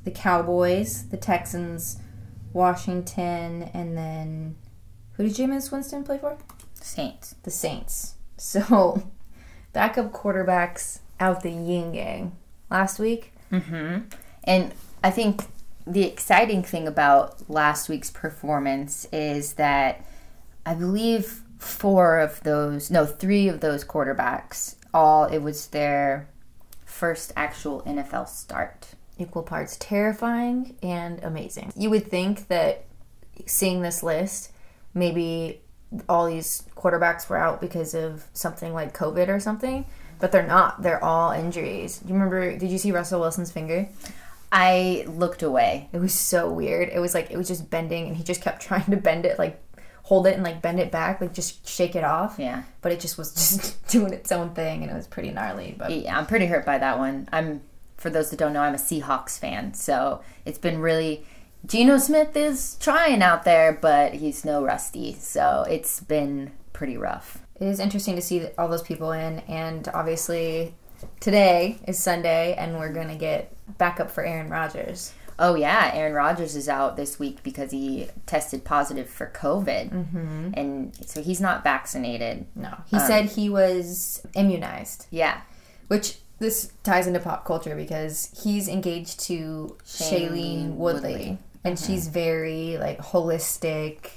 the 0.05 0.11
Cowboys, 0.11 1.09
the 1.09 1.17
Texans, 1.17 1.99
Washington, 2.53 3.71
and 3.75 3.97
then 3.97 4.57
who 5.13 5.25
did 5.25 5.33
Jameis 5.33 5.73
Winston 5.73 6.05
play 6.05 6.19
for? 6.19 6.37
Saints. 6.75 7.35
The 7.43 7.51
Saints. 7.51 8.15
So, 8.37 9.13
backup 9.73 10.13
quarterbacks 10.13 10.99
out 11.21 11.43
the 11.43 11.51
yin 11.51 11.95
yang. 11.95 12.37
Last 12.69 12.99
week, 12.99 13.33
mm-hmm. 13.51 14.01
And 14.45 14.73
I 15.03 15.11
think 15.11 15.45
the 15.87 16.05
exciting 16.05 16.63
thing 16.63 16.87
about 16.87 17.49
last 17.51 17.89
week's 17.89 18.11
performance 18.11 19.07
is 19.13 19.55
that 19.55 20.05
I 20.65 20.75
believe 20.75 21.43
four 21.59 22.19
of 22.21 22.43
those, 22.43 22.91
no, 22.91 23.07
three 23.07 23.49
of 23.49 23.61
those 23.61 23.85
quarterbacks, 23.85 24.77
all 24.93 25.25
it 25.25 25.39
was 25.39 25.69
their 25.69 26.29
first 26.95 27.33
actual 27.35 27.83
NFL 27.83 28.29
start. 28.29 28.87
equal 29.19 29.43
parts 29.43 29.77
terrifying 29.79 30.77
and 30.83 31.23
amazing. 31.23 31.73
You 31.77 31.91
would 31.91 32.09
think 32.09 32.49
that 32.49 32.85
seeing 33.47 33.83
this 33.83 34.03
list, 34.03 34.53
maybe 34.93 35.61
all 36.09 36.27
these 36.27 36.63
quarterbacks 36.77 37.29
were 37.29 37.37
out 37.37 37.61
because 37.61 37.95
of 37.95 38.25
something 38.33 38.73
like 38.73 38.97
COVID 38.97 39.29
or 39.29 39.39
something, 39.39 39.87
but 40.19 40.33
they're 40.33 40.47
not. 40.47 40.83
They're 40.83 41.03
all 41.03 41.33
injuries. 41.33 42.01
You 42.07 42.15
remember? 42.15 42.57
Did 42.57 42.71
you 42.71 42.79
see 42.79 42.93
Russell 42.93 43.21
Wilson's 43.21 43.53
finger? 43.53 43.89
I 44.53 45.05
looked 45.09 45.43
away. 45.43 45.89
It 45.93 45.99
was 45.99 46.15
so 46.15 46.51
weird. 46.51 46.89
It 46.89 47.01
was 47.01 47.15
like 47.15 47.31
it 47.31 47.37
was 47.37 47.49
just 47.49 47.71
bending, 47.71 48.07
and 48.07 48.17
he 48.17 48.23
just 48.23 48.41
kept 48.41 48.63
trying 48.69 48.87
to 48.87 48.97
bend 48.97 49.27
it, 49.27 49.39
like 49.39 49.61
hold 50.05 50.27
it 50.27 50.35
and 50.35 50.43
like 50.43 50.61
bend 50.63 50.79
it 50.79 50.91
back, 50.93 51.21
like 51.21 51.33
just 51.33 51.67
shake 51.67 51.97
it 51.97 52.05
off. 52.05 52.37
Yeah. 52.39 52.63
But 52.83 52.93
it 52.93 53.01
just 53.01 53.19
was 53.19 53.35
just 53.35 53.87
doing 53.89 54.13
its 54.13 54.31
own 54.31 54.55
thing, 54.55 54.83
and 54.83 54.91
it 54.91 54.95
was 54.95 55.07
pretty 55.07 55.31
gnarly. 55.31 55.75
But 55.77 55.91
Yeah, 55.91 56.17
I'm 56.17 56.27
pretty 56.27 56.47
hurt 56.47 56.65
by 56.65 56.79
that 56.79 56.99
one. 56.99 57.29
I'm 57.33 57.63
for 57.97 58.11
those 58.11 58.31
that 58.31 58.39
don't 58.39 58.53
know, 58.53 58.61
I'm 58.61 58.75
a 58.75 58.79
Seahawks 58.79 59.39
fan, 59.39 59.75
so 59.75 60.23
it's 60.45 60.59
been 60.59 60.79
really. 60.79 61.27
Geno 61.67 61.97
Smith 61.97 62.37
is 62.37 62.77
trying 62.79 63.23
out 63.23 63.45
there, 63.45 63.73
but 63.73 64.13
he's 64.13 64.45
no 64.45 64.63
Rusty, 64.63 65.15
so 65.15 65.65
it's 65.71 66.01
been 66.01 66.53
pretty 66.75 66.99
rough. 66.99 67.39
It 67.59 67.67
is 67.67 67.81
interesting 67.81 68.17
to 68.17 68.21
see 68.21 68.47
all 68.59 68.69
those 68.69 68.83
people 68.83 69.13
in, 69.13 69.39
and 69.49 69.89
obviously 69.95 70.75
today 71.21 71.79
is 71.89 71.99
Sunday, 71.99 72.55
and 72.59 72.79
we're 72.79 72.93
gonna 72.93 73.17
get 73.17 73.57
backup 73.79 74.11
for 74.11 74.23
Aaron 74.23 74.51
Rodgers. 74.51 75.15
Oh 75.39 75.55
yeah, 75.57 75.91
Aaron 75.95 76.13
Rodgers 76.15 76.55
is 76.55 76.69
out 76.69 76.97
this 76.97 77.19
week 77.19 77.43
because 77.43 77.71
he 77.73 78.09
tested 78.27 78.65
positive 78.65 79.09
for 79.11 79.27
COVID, 79.35 79.91
Mm-hmm. 79.91 80.51
and 80.55 80.95
so 81.07 81.23
he's 81.23 81.41
not 81.41 81.65
vaccinated. 81.65 82.47
No, 82.55 82.75
he 82.87 82.99
said 83.01 83.27
he 83.27 83.49
was 83.49 84.25
immunized, 84.35 85.07
Yeah, 85.11 85.41
which 85.89 86.19
this 86.39 86.73
ties 86.83 87.07
into 87.07 87.21
pop 87.21 87.45
culture 87.45 87.75
because 87.77 88.31
he's 88.43 88.69
engaged 88.69 89.21
to 89.21 89.77
Shailene 89.85 90.31
Shailene 90.31 90.75
Woodley, 90.75 91.13
Woodley. 91.13 91.39
and 91.65 91.79
she's 91.79 92.09
very 92.09 92.77
like 92.79 92.99
holistic, 93.01 94.11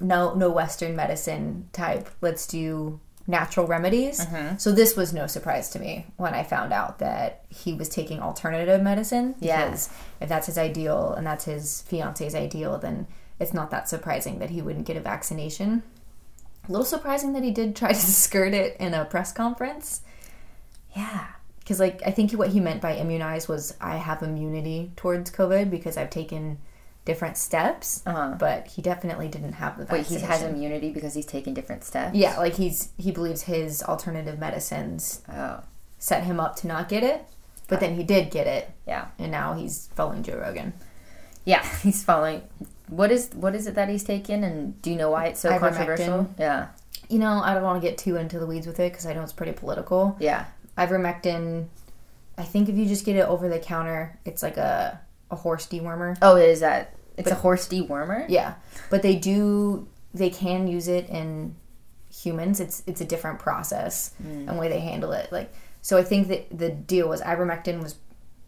no 0.00 0.34
no 0.34 0.50
Western 0.50 0.94
medicine 0.94 1.68
type. 1.72 2.08
Let's 2.20 2.46
do 2.46 3.00
natural 3.32 3.66
remedies. 3.66 4.20
Mm-hmm. 4.20 4.58
So 4.58 4.70
this 4.70 4.94
was 4.94 5.12
no 5.12 5.26
surprise 5.26 5.70
to 5.70 5.80
me 5.80 6.06
when 6.18 6.34
I 6.34 6.44
found 6.44 6.72
out 6.72 6.98
that 7.00 7.44
he 7.48 7.72
was 7.72 7.88
taking 7.88 8.20
alternative 8.20 8.80
medicine. 8.82 9.34
Yeah. 9.40 9.72
If 10.20 10.28
that's 10.28 10.46
his 10.46 10.58
ideal 10.58 11.14
and 11.14 11.26
that's 11.26 11.46
his 11.46 11.82
fiance's 11.82 12.34
ideal, 12.34 12.78
then 12.78 13.08
it's 13.40 13.54
not 13.54 13.70
that 13.70 13.88
surprising 13.88 14.38
that 14.38 14.50
he 14.50 14.60
wouldn't 14.62 14.86
get 14.86 14.98
a 14.98 15.00
vaccination. 15.00 15.82
A 16.68 16.70
little 16.70 16.84
surprising 16.84 17.32
that 17.32 17.42
he 17.42 17.50
did 17.50 17.74
try 17.74 17.88
to 17.92 17.98
skirt 17.98 18.52
it 18.52 18.76
in 18.78 18.94
a 18.94 19.04
press 19.06 19.32
conference. 19.32 20.02
yeah. 20.94 21.26
Because, 21.58 21.78
like, 21.78 22.02
I 22.04 22.10
think 22.10 22.32
what 22.32 22.48
he 22.50 22.58
meant 22.58 22.82
by 22.82 22.96
immunized 22.96 23.48
was 23.48 23.76
I 23.80 23.96
have 23.96 24.20
immunity 24.20 24.90
towards 24.96 25.30
COVID 25.30 25.70
because 25.70 25.96
I've 25.96 26.10
taken 26.10 26.58
different 27.04 27.36
steps. 27.36 28.02
Uh-huh. 28.06 28.34
But 28.38 28.66
he 28.68 28.82
definitely 28.82 29.28
didn't 29.28 29.54
have 29.54 29.76
the 29.78 29.86
Wait, 29.92 30.06
he 30.06 30.16
has 30.20 30.42
immunity 30.42 30.90
because 30.90 31.14
he's 31.14 31.26
taken 31.26 31.52
different 31.54 31.84
steps. 31.84 32.14
Yeah, 32.16 32.38
like 32.38 32.54
he's 32.54 32.90
he 32.96 33.10
believes 33.10 33.42
his 33.42 33.82
alternative 33.82 34.38
medicines 34.38 35.22
Oh, 35.28 35.60
set 35.98 36.24
him 36.24 36.38
up 36.40 36.56
to 36.56 36.66
not 36.66 36.88
get 36.88 37.02
it, 37.02 37.24
but 37.68 37.80
then 37.80 37.94
he 37.96 38.02
did 38.02 38.30
get 38.30 38.46
it, 38.46 38.70
yeah, 38.86 39.06
and 39.18 39.30
now 39.32 39.54
he's 39.54 39.88
following 39.96 40.22
Joe 40.22 40.38
Rogan. 40.38 40.72
yeah. 41.44 41.64
He's 41.82 42.04
following. 42.04 42.42
What 42.88 43.10
is 43.10 43.30
what 43.34 43.54
is 43.54 43.66
it 43.66 43.74
that 43.76 43.88
he's 43.88 44.04
taken, 44.04 44.44
and 44.44 44.80
do 44.82 44.90
you 44.90 44.96
know 44.96 45.10
why 45.10 45.26
it's 45.26 45.40
so 45.40 45.48
Ivermectin. 45.50 45.58
controversial? 45.60 46.30
Yeah, 46.38 46.68
You 47.08 47.18
know, 47.18 47.40
I 47.42 47.54
don't 47.54 47.62
want 47.62 47.80
to 47.82 47.88
get 47.88 47.96
too 47.98 48.16
into 48.16 48.38
the 48.38 48.46
weeds 48.46 48.66
with 48.66 48.78
it 48.80 48.92
because 48.92 49.06
I 49.06 49.14
know 49.14 49.22
it's 49.22 49.32
pretty 49.32 49.52
political. 49.52 50.14
yeah. 50.20 50.44
Ivermectin, 50.76 51.66
I 52.38 52.42
think 52.42 52.68
if 52.68 52.76
you 52.76 52.86
just 52.86 53.04
get 53.06 53.16
it 53.16 53.26
over 53.26 53.48
the 53.48 53.58
counter, 53.58 54.18
it's 54.24 54.42
like 54.42 54.56
a 54.58 55.00
a 55.32 55.36
horse 55.36 55.66
dewormer. 55.66 56.16
Oh, 56.22 56.36
is 56.36 56.60
that? 56.60 56.94
It's 57.16 57.30
a 57.30 57.34
horse 57.34 57.68
dewormer. 57.68 58.26
Yeah, 58.28 58.54
but 58.90 59.02
they 59.02 59.16
do 59.16 59.88
they 60.14 60.30
can 60.30 60.68
use 60.68 60.86
it 60.86 61.08
in 61.08 61.56
humans. 62.14 62.60
It's 62.60 62.82
it's 62.86 63.00
a 63.00 63.04
different 63.04 63.38
process 63.38 64.14
hmm. 64.22 64.48
and 64.48 64.58
way 64.58 64.68
they 64.68 64.80
handle 64.80 65.12
it. 65.12 65.32
Like 65.32 65.52
so, 65.80 65.98
I 65.98 66.04
think 66.04 66.28
that 66.28 66.56
the 66.56 66.70
deal 66.70 67.08
was 67.08 67.20
ivermectin 67.22 67.82
was 67.82 67.96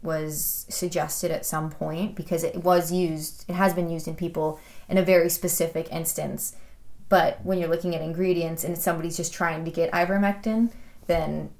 was 0.01 0.67
suggested 0.69 1.31
at 1.31 1.45
some 1.45 1.71
point 1.71 2.15
because 2.15 2.43
it 2.43 2.63
was 2.63 2.91
used. 2.91 3.43
It 3.47 3.53
has 3.53 3.73
been 3.73 3.89
used 3.89 4.07
in 4.07 4.15
people 4.15 4.59
in 4.87 4.97
a 4.97 5.03
very 5.03 5.29
specific 5.29 5.91
instance. 5.91 6.55
But 7.09 7.43
when 7.43 7.59
you're 7.59 7.69
looking 7.69 7.95
at 7.95 8.01
ingredients 8.01 8.63
and 8.63 8.77
somebody's 8.77 9.17
just 9.17 9.33
trying 9.33 9.65
to 9.65 9.71
get 9.71 9.91
ivermectin, 9.91 10.71
then 11.07 11.51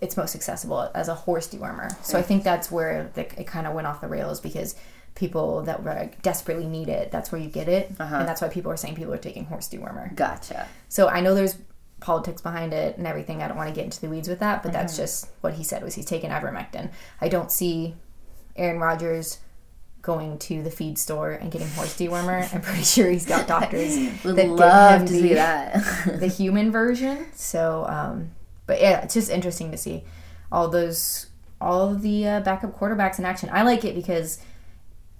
it's 0.00 0.16
most 0.16 0.34
accessible 0.34 0.90
as 0.94 1.08
a 1.08 1.14
horse 1.14 1.48
dewormer. 1.48 1.94
So 2.04 2.18
I 2.18 2.22
think 2.22 2.42
that's 2.42 2.70
where 2.70 3.10
the, 3.14 3.22
it 3.40 3.46
kind 3.46 3.66
of 3.66 3.74
went 3.74 3.86
off 3.86 4.00
the 4.00 4.08
rails 4.08 4.40
because 4.40 4.74
people 5.14 5.62
that 5.62 5.82
were 5.82 5.92
like, 5.94 6.22
desperately 6.22 6.66
need 6.66 6.88
it, 6.88 7.10
that's 7.10 7.30
where 7.32 7.40
you 7.40 7.48
get 7.48 7.68
it, 7.68 7.88
and 7.98 8.26
that's 8.28 8.40
why 8.40 8.48
people 8.48 8.72
are 8.72 8.76
saying 8.76 8.94
people 8.94 9.12
are 9.12 9.18
taking 9.18 9.44
horse 9.46 9.68
dewormer. 9.68 10.14
Gotcha. 10.14 10.66
So 10.88 11.08
I 11.08 11.20
know 11.20 11.34
there's 11.34 11.56
politics 12.00 12.40
behind 12.40 12.72
it 12.72 12.96
and 12.96 13.06
everything. 13.06 13.42
I 13.42 13.48
don't 13.48 13.56
want 13.56 13.68
to 13.68 13.74
get 13.74 13.84
into 13.84 14.00
the 14.00 14.08
weeds 14.08 14.28
with 14.28 14.38
that, 14.40 14.62
but 14.62 14.72
that's 14.72 14.96
just 14.96 15.28
what 15.42 15.54
he 15.54 15.64
said 15.64 15.82
was 15.82 15.94
he's 15.94 16.06
taking 16.06 16.30
ivermectin. 16.30 16.90
I 17.20 17.28
don't 17.28 17.52
see 17.52 17.94
Aaron 18.56 18.80
Rodgers 18.80 19.38
going 20.02 20.38
to 20.38 20.62
the 20.62 20.70
feed 20.70 20.96
store 20.98 21.32
and 21.32 21.52
getting 21.52 21.68
horse 21.68 21.94
dewormer. 21.98 22.50
I'm 22.54 22.62
pretty 22.62 22.84
sure 22.84 23.10
he's 23.10 23.26
got 23.26 23.46
doctors 23.46 23.96
that 24.22 24.48
love 24.48 25.06
to 25.06 25.12
him 25.12 25.20
see 25.22 25.28
the- 25.28 25.34
that. 25.34 26.20
the 26.20 26.26
human 26.28 26.72
version. 26.72 27.26
So, 27.34 27.84
um, 27.86 28.30
but 28.70 28.80
yeah, 28.80 29.02
it's 29.02 29.14
just 29.14 29.30
interesting 29.30 29.72
to 29.72 29.76
see 29.76 30.04
all 30.52 30.68
those, 30.68 31.26
all 31.60 31.90
of 31.90 32.02
the 32.02 32.24
uh, 32.24 32.40
backup 32.40 32.78
quarterbacks 32.78 33.18
in 33.18 33.24
action. 33.24 33.50
I 33.52 33.62
like 33.62 33.84
it 33.84 33.96
because 33.96 34.38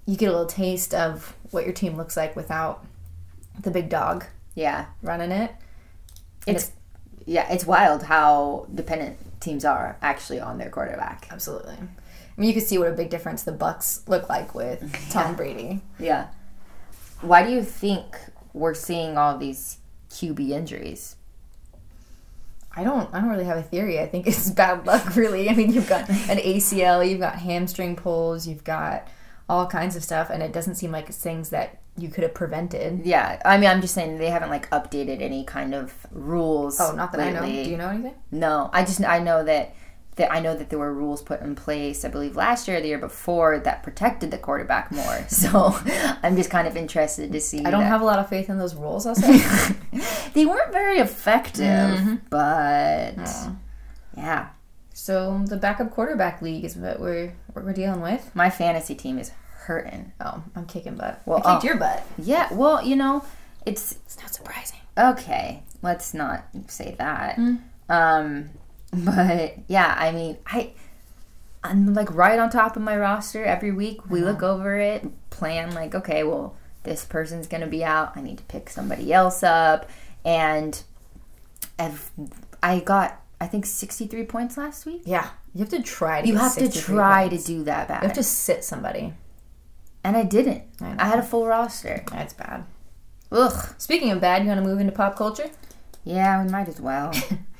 you 0.05 0.15
get 0.15 0.29
a 0.29 0.31
little 0.31 0.45
taste 0.45 0.93
of 0.93 1.35
what 1.49 1.65
your 1.65 1.73
team 1.73 1.97
looks 1.97 2.15
like 2.15 2.33
without 2.33 2.85
the 3.59 3.69
big 3.69 3.89
dog 3.89 4.23
yeah, 4.55 4.85
running 5.01 5.31
it. 5.31 5.53
it's 6.47 6.71
yeah, 7.25 7.51
it's 7.51 7.65
wild 7.65 8.03
how 8.03 8.67
dependent 8.73 9.17
teams 9.41 9.63
are 9.65 9.97
actually 10.01 10.39
on 10.39 10.57
their 10.57 10.69
quarterback. 10.69 11.27
Absolutely. 11.29 11.75
I 11.75 12.41
mean, 12.41 12.47
you 12.47 12.53
can 12.53 12.63
see 12.63 12.77
what 12.77 12.87
a 12.87 12.93
big 12.93 13.09
difference 13.09 13.43
the 13.43 13.51
Bucs 13.51 14.07
look 14.07 14.29
like 14.29 14.55
with 14.55 15.09
Tom 15.11 15.35
Brady. 15.35 15.81
Yeah. 15.99 16.27
Why 17.19 17.43
do 17.43 17.51
you 17.51 17.63
think 17.63 18.17
we're 18.53 18.73
seeing 18.73 19.17
all 19.17 19.37
these 19.37 19.77
QB 20.09 20.49
injuries? 20.49 21.17
I 22.75 22.83
don't. 22.83 23.13
I 23.13 23.19
don't 23.19 23.29
really 23.29 23.45
have 23.45 23.57
a 23.57 23.63
theory. 23.63 23.99
I 23.99 24.07
think 24.07 24.27
it's 24.27 24.49
bad 24.51 24.85
luck, 24.85 25.15
really. 25.15 25.49
I 25.49 25.53
mean, 25.53 25.73
you've 25.73 25.89
got 25.89 26.09
an 26.09 26.37
ACL, 26.37 27.07
you've 27.07 27.19
got 27.19 27.35
hamstring 27.35 27.95
pulls, 27.95 28.47
you've 28.47 28.63
got 28.63 29.07
all 29.49 29.67
kinds 29.67 29.95
of 29.95 30.03
stuff, 30.03 30.29
and 30.29 30.41
it 30.41 30.53
doesn't 30.53 30.75
seem 30.75 30.91
like 30.91 31.09
it's 31.09 31.17
things 31.17 31.49
that 31.49 31.81
you 31.97 32.09
could 32.09 32.23
have 32.23 32.33
prevented. 32.33 33.05
Yeah, 33.05 33.41
I 33.43 33.57
mean, 33.57 33.69
I'm 33.69 33.81
just 33.81 33.93
saying 33.93 34.17
they 34.17 34.29
haven't 34.29 34.49
like 34.49 34.69
updated 34.69 35.21
any 35.21 35.43
kind 35.43 35.75
of 35.75 35.93
rules. 36.11 36.79
Oh, 36.79 36.93
not 36.95 37.11
that 37.11 37.21
I 37.21 37.31
know. 37.31 37.45
Do 37.45 37.51
you 37.51 37.77
know 37.77 37.89
anything? 37.89 38.15
No, 38.31 38.69
I 38.71 38.83
just 38.83 39.03
I 39.03 39.19
know 39.19 39.43
that 39.43 39.75
that 40.21 40.31
I 40.31 40.39
know 40.39 40.55
that 40.55 40.69
there 40.69 40.79
were 40.79 40.93
rules 40.93 41.21
put 41.21 41.41
in 41.41 41.55
place. 41.55 42.05
I 42.05 42.09
believe 42.09 42.35
last 42.35 42.67
year, 42.67 42.77
or 42.77 42.81
the 42.81 42.87
year 42.87 42.97
before, 42.97 43.59
that 43.59 43.83
protected 43.83 44.31
the 44.31 44.37
quarterback 44.37 44.91
more. 44.91 45.17
So 45.29 45.75
I'm 46.23 46.35
just 46.35 46.49
kind 46.49 46.67
of 46.67 46.77
interested 46.77 47.31
to 47.31 47.39
see. 47.41 47.59
I 47.65 47.71
don't 47.71 47.81
that- 47.81 47.87
have 47.87 48.01
a 48.01 48.05
lot 48.05 48.19
of 48.19 48.29
faith 48.29 48.49
in 48.49 48.57
those 48.57 48.75
rules. 48.75 49.05
I'll 49.05 49.15
say. 49.15 49.41
They 50.33 50.45
weren't 50.45 50.71
very 50.71 50.99
effective, 50.99 51.65
Mm-hmm. 51.99 52.15
but 52.29 53.17
yeah, 54.15 54.49
so 54.93 55.43
the 55.45 55.57
backup 55.57 55.91
quarterback 55.91 56.41
league 56.41 56.63
is 56.63 56.75
what 56.77 56.99
we're 56.99 57.33
what 57.53 57.65
we're 57.65 57.73
dealing 57.73 58.01
with. 58.01 58.31
my 58.33 58.49
fantasy 58.49 58.95
team 58.95 59.17
is 59.19 59.31
hurting. 59.65 60.11
Oh, 60.21 60.43
I'm 60.55 60.65
kicking 60.65 60.95
butt. 60.95 61.21
Well, 61.25 61.39
I 61.45 61.53
kicked 61.53 61.63
oh. 61.65 61.67
your 61.67 61.77
butt. 61.77 62.05
Yeah, 62.17 62.47
well, 62.53 62.83
you 62.83 62.95
know, 62.95 63.25
it's 63.65 63.93
It's 64.05 64.17
not 64.21 64.33
surprising. 64.33 64.79
okay. 64.97 65.63
Let's 65.81 66.13
not 66.13 66.45
say 66.67 66.95
that. 66.97 67.35
Hmm. 67.35 67.55
Um, 67.89 68.49
but 68.91 69.55
yeah, 69.67 69.95
I 69.97 70.11
mean, 70.11 70.37
I 70.45 70.73
I'm 71.63 71.93
like 71.93 72.13
right 72.13 72.39
on 72.39 72.49
top 72.49 72.75
of 72.75 72.81
my 72.81 72.97
roster 72.97 73.43
every 73.43 73.71
week. 73.71 74.09
We 74.09 74.19
uh-huh. 74.19 74.31
look 74.31 74.43
over 74.43 74.77
it, 74.77 75.07
plan 75.29 75.73
like, 75.73 75.95
okay, 75.95 76.23
well, 76.23 76.55
this 76.83 77.05
person's 77.05 77.47
gonna 77.47 77.67
be 77.67 77.83
out. 77.83 78.15
I 78.15 78.21
need 78.21 78.39
to 78.39 78.43
pick 78.45 78.69
somebody 78.69 79.13
else 79.13 79.43
up, 79.43 79.89
and 80.25 80.81
I've, 81.79 82.11
I 82.61 82.79
got 82.79 83.21
I 83.39 83.47
think 83.47 83.65
63 83.65 84.25
points 84.25 84.57
last 84.57 84.85
week. 84.85 85.01
Yeah, 85.05 85.29
you 85.53 85.61
have 85.61 85.69
to 85.69 85.81
try 85.81 86.21
to. 86.21 86.27
You 86.27 86.37
have 86.37 86.55
to 86.55 86.69
try 86.69 87.27
points. 87.27 87.45
to 87.45 87.53
do 87.53 87.63
that 87.63 87.87
bad, 87.87 88.03
You 88.03 88.07
have 88.07 88.17
to 88.17 88.23
sit 88.23 88.63
somebody. 88.63 89.13
and 90.03 90.17
I 90.17 90.23
didn't. 90.23 90.63
I. 90.79 90.95
I 90.99 91.05
had 91.05 91.19
a 91.19 91.23
full 91.23 91.47
roster. 91.47 92.03
That's 92.11 92.33
bad. 92.33 92.65
Ugh. 93.31 93.73
Speaking 93.77 94.11
of 94.11 94.19
bad, 94.19 94.43
you 94.43 94.49
want 94.49 94.61
to 94.61 94.67
move 94.67 94.79
into 94.79 94.91
pop 94.91 95.15
culture? 95.15 95.49
Yeah, 96.03 96.43
we 96.43 96.51
might 96.51 96.67
as 96.67 96.81
well. 96.81 97.13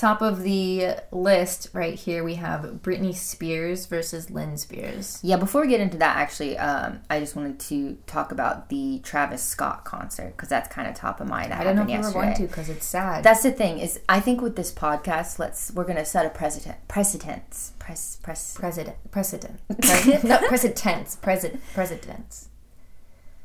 Top 0.00 0.22
of 0.22 0.44
the 0.44 0.96
list 1.12 1.68
right 1.74 1.92
here, 1.92 2.24
we 2.24 2.36
have 2.36 2.62
Britney 2.80 3.14
Spears 3.14 3.84
versus 3.84 4.30
Lynne 4.30 4.56
Spears. 4.56 5.20
Yeah, 5.22 5.36
before 5.36 5.60
we 5.60 5.68
get 5.68 5.82
into 5.82 5.98
that, 5.98 6.16
actually, 6.16 6.56
um, 6.56 7.00
I 7.10 7.20
just 7.20 7.36
wanted 7.36 7.60
to 7.60 7.98
talk 8.06 8.32
about 8.32 8.70
the 8.70 9.00
Travis 9.00 9.42
Scott 9.42 9.84
concert 9.84 10.30
because 10.34 10.48
that's 10.48 10.72
kind 10.72 10.88
of 10.88 10.94
top 10.94 11.20
of 11.20 11.28
mind. 11.28 11.52
That 11.52 11.60
I 11.60 11.64
don't 11.64 11.76
know 11.76 11.82
if 11.82 11.90
happened 11.90 12.14
we 12.14 12.18
were 12.18 12.24
going 12.24 12.34
to 12.34 12.42
because 12.44 12.70
it's 12.70 12.86
sad. 12.86 13.22
That's 13.22 13.42
the 13.42 13.52
thing 13.52 13.78
is, 13.78 14.00
I 14.08 14.20
think 14.20 14.40
with 14.40 14.56
this 14.56 14.72
podcast, 14.72 15.38
let's 15.38 15.70
we're 15.74 15.84
gonna 15.84 16.06
set 16.06 16.24
a 16.24 16.30
precedent. 16.30 16.78
Precedence. 16.88 17.74
Press. 17.78 18.16
Press. 18.22 18.56
President, 18.56 18.96
precedent, 19.10 19.60
Pres- 19.82 20.24
no, 20.24 20.38
precedents, 20.48 21.16
president, 21.16 21.60
precedents. 21.74 22.48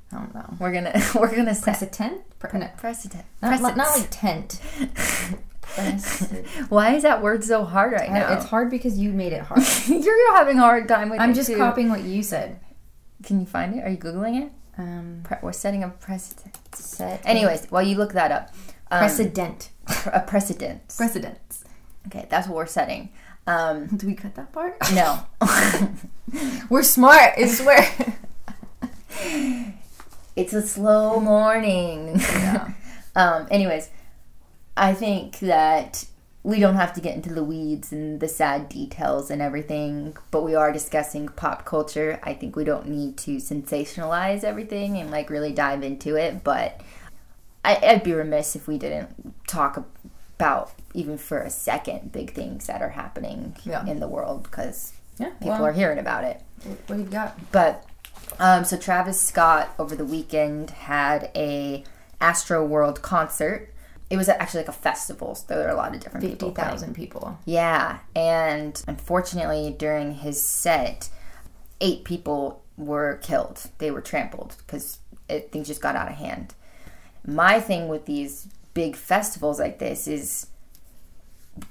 I 0.09 0.19
don't 0.19 0.33
know. 0.33 0.53
We're 0.57 0.71
gonna 0.71 0.93
we're 1.15 1.35
gonna 1.35 1.53
set 1.53 1.79
Precedent, 1.79 2.21
Pre- 2.39 2.59
no, 2.61 2.69
precedent. 2.77 3.25
not, 3.41 3.59
not, 3.59 3.75
not 3.75 3.99
like 3.99 4.07
tent. 4.09 4.61
Why 6.69 6.95
is 6.95 7.03
that 7.03 7.21
word 7.21 7.43
so 7.43 7.63
hard 7.65 7.93
right 7.93 8.11
now? 8.11 8.33
It's 8.33 8.45
hard 8.45 8.69
because 8.69 8.97
you 8.97 9.11
made 9.11 9.33
it 9.33 9.41
hard. 9.49 9.61
You're 9.87 10.35
having 10.35 10.57
a 10.57 10.61
hard 10.61 10.87
time 10.87 11.09
with 11.09 11.19
it. 11.19 11.23
I'm 11.23 11.33
just 11.33 11.49
too. 11.49 11.57
copying 11.57 11.89
what 11.89 12.01
you 12.03 12.23
said. 12.23 12.59
Can 13.23 13.39
you 13.39 13.45
find 13.45 13.75
it? 13.75 13.83
Are 13.83 13.89
you 13.89 13.97
googling 13.97 14.43
it? 14.45 14.51
Um, 14.77 15.21
Pre- 15.23 15.37
we're 15.41 15.53
setting 15.53 15.83
a 15.83 15.89
precedent. 15.89 16.55
set 16.73 17.21
Anyways, 17.25 17.65
while 17.69 17.81
you 17.81 17.95
look 17.97 18.13
that 18.13 18.31
up, 18.31 18.49
um, 18.91 18.99
precedent, 18.99 19.69
a 20.05 20.19
precedent. 20.21 20.81
precedents. 20.95 21.63
Okay, 22.07 22.27
that's 22.29 22.47
what 22.47 22.55
we're 22.57 22.65
setting. 22.67 23.09
Um, 23.47 23.87
Do 23.87 24.05
we 24.07 24.13
cut 24.15 24.35
that 24.35 24.51
part? 24.51 24.77
no. 24.93 25.25
We're 26.69 26.83
smart, 26.83 27.33
I 27.37 27.45
swear. 27.47 27.87
it's 30.35 30.53
a 30.53 30.61
slow 30.61 31.19
morning. 31.19 32.15
Yeah. 32.19 32.71
um, 33.15 33.47
anyways, 33.49 33.89
I 34.77 34.93
think 34.93 35.39
that 35.39 36.05
we 36.43 36.59
don't 36.59 36.75
have 36.75 36.93
to 36.93 37.01
get 37.01 37.15
into 37.15 37.33
the 37.33 37.43
weeds 37.43 37.91
and 37.91 38.19
the 38.19 38.27
sad 38.27 38.69
details 38.69 39.31
and 39.31 39.41
everything, 39.41 40.15
but 40.31 40.43
we 40.43 40.53
are 40.53 40.71
discussing 40.71 41.27
pop 41.29 41.65
culture. 41.65 42.19
I 42.23 42.33
think 42.33 42.55
we 42.55 42.63
don't 42.63 42.87
need 42.87 43.17
to 43.19 43.37
sensationalize 43.37 44.43
everything 44.43 44.97
and 44.97 45.09
like 45.09 45.29
really 45.29 45.51
dive 45.53 45.81
into 45.83 46.15
it, 46.15 46.43
but 46.43 46.81
I, 47.63 47.77
I'd 47.81 48.03
be 48.03 48.13
remiss 48.13 48.55
if 48.55 48.67
we 48.67 48.77
didn't 48.77 49.33
talk 49.47 49.83
about 50.37 50.71
even 50.93 51.17
for 51.17 51.39
a 51.39 51.49
second 51.49 52.11
big 52.11 52.33
things 52.33 52.67
that 52.67 52.81
are 52.81 52.89
happening 52.89 53.55
Yeah. 53.63 53.85
in 53.87 53.99
the 53.99 54.07
world 54.07 54.43
because 54.43 54.93
Yeah, 55.17 55.29
people 55.39 55.49
well- 55.51 55.65
are 55.65 55.73
hearing 55.73 55.97
about 55.99 56.25
it. 56.25 56.41
what 56.87 56.97
do 56.97 57.01
you 57.03 57.09
got? 57.09 57.39
But 57.51 57.85
um, 58.39 58.65
so 58.65 58.77
Travis 58.77 59.19
Scott 59.19 59.73
over 59.79 59.95
the 59.95 60.05
weekend 60.05 60.69
had 60.71 61.31
a 61.35 61.83
Astroworld 62.21 63.01
concert. 63.01 63.71
It 64.09 64.17
was 64.17 64.29
actually 64.29 64.61
like 64.61 64.69
a 64.69 64.73
festival, 64.73 65.33
so 65.35 65.45
there 65.47 65.65
were 65.65 65.73
a 65.73 65.75
lot 65.75 65.95
of 65.95 66.01
different 66.01 66.25
people. 66.25 66.49
Fifty 66.49 66.61
thousand 66.61 66.93
people. 66.93 67.39
Yeah, 67.45 67.99
and 68.15 68.81
unfortunately, 68.87 69.75
during 69.77 70.13
his 70.13 70.41
set, 70.41 71.09
eight 71.81 72.03
people 72.03 72.63
were 72.77 73.17
killed. 73.23 73.69
They 73.79 73.89
were 73.89 74.01
trampled 74.01 74.57
because 74.59 74.99
things 75.27 75.67
just 75.67 75.81
got 75.81 75.95
out 75.95 76.09
of 76.09 76.17
hand. 76.17 76.53
My 77.25 77.59
thing 77.59 77.87
with 77.87 78.05
these 78.05 78.47
big 78.75 78.95
festivals 78.95 79.59
like 79.59 79.79
this 79.79 80.07
is, 80.07 80.47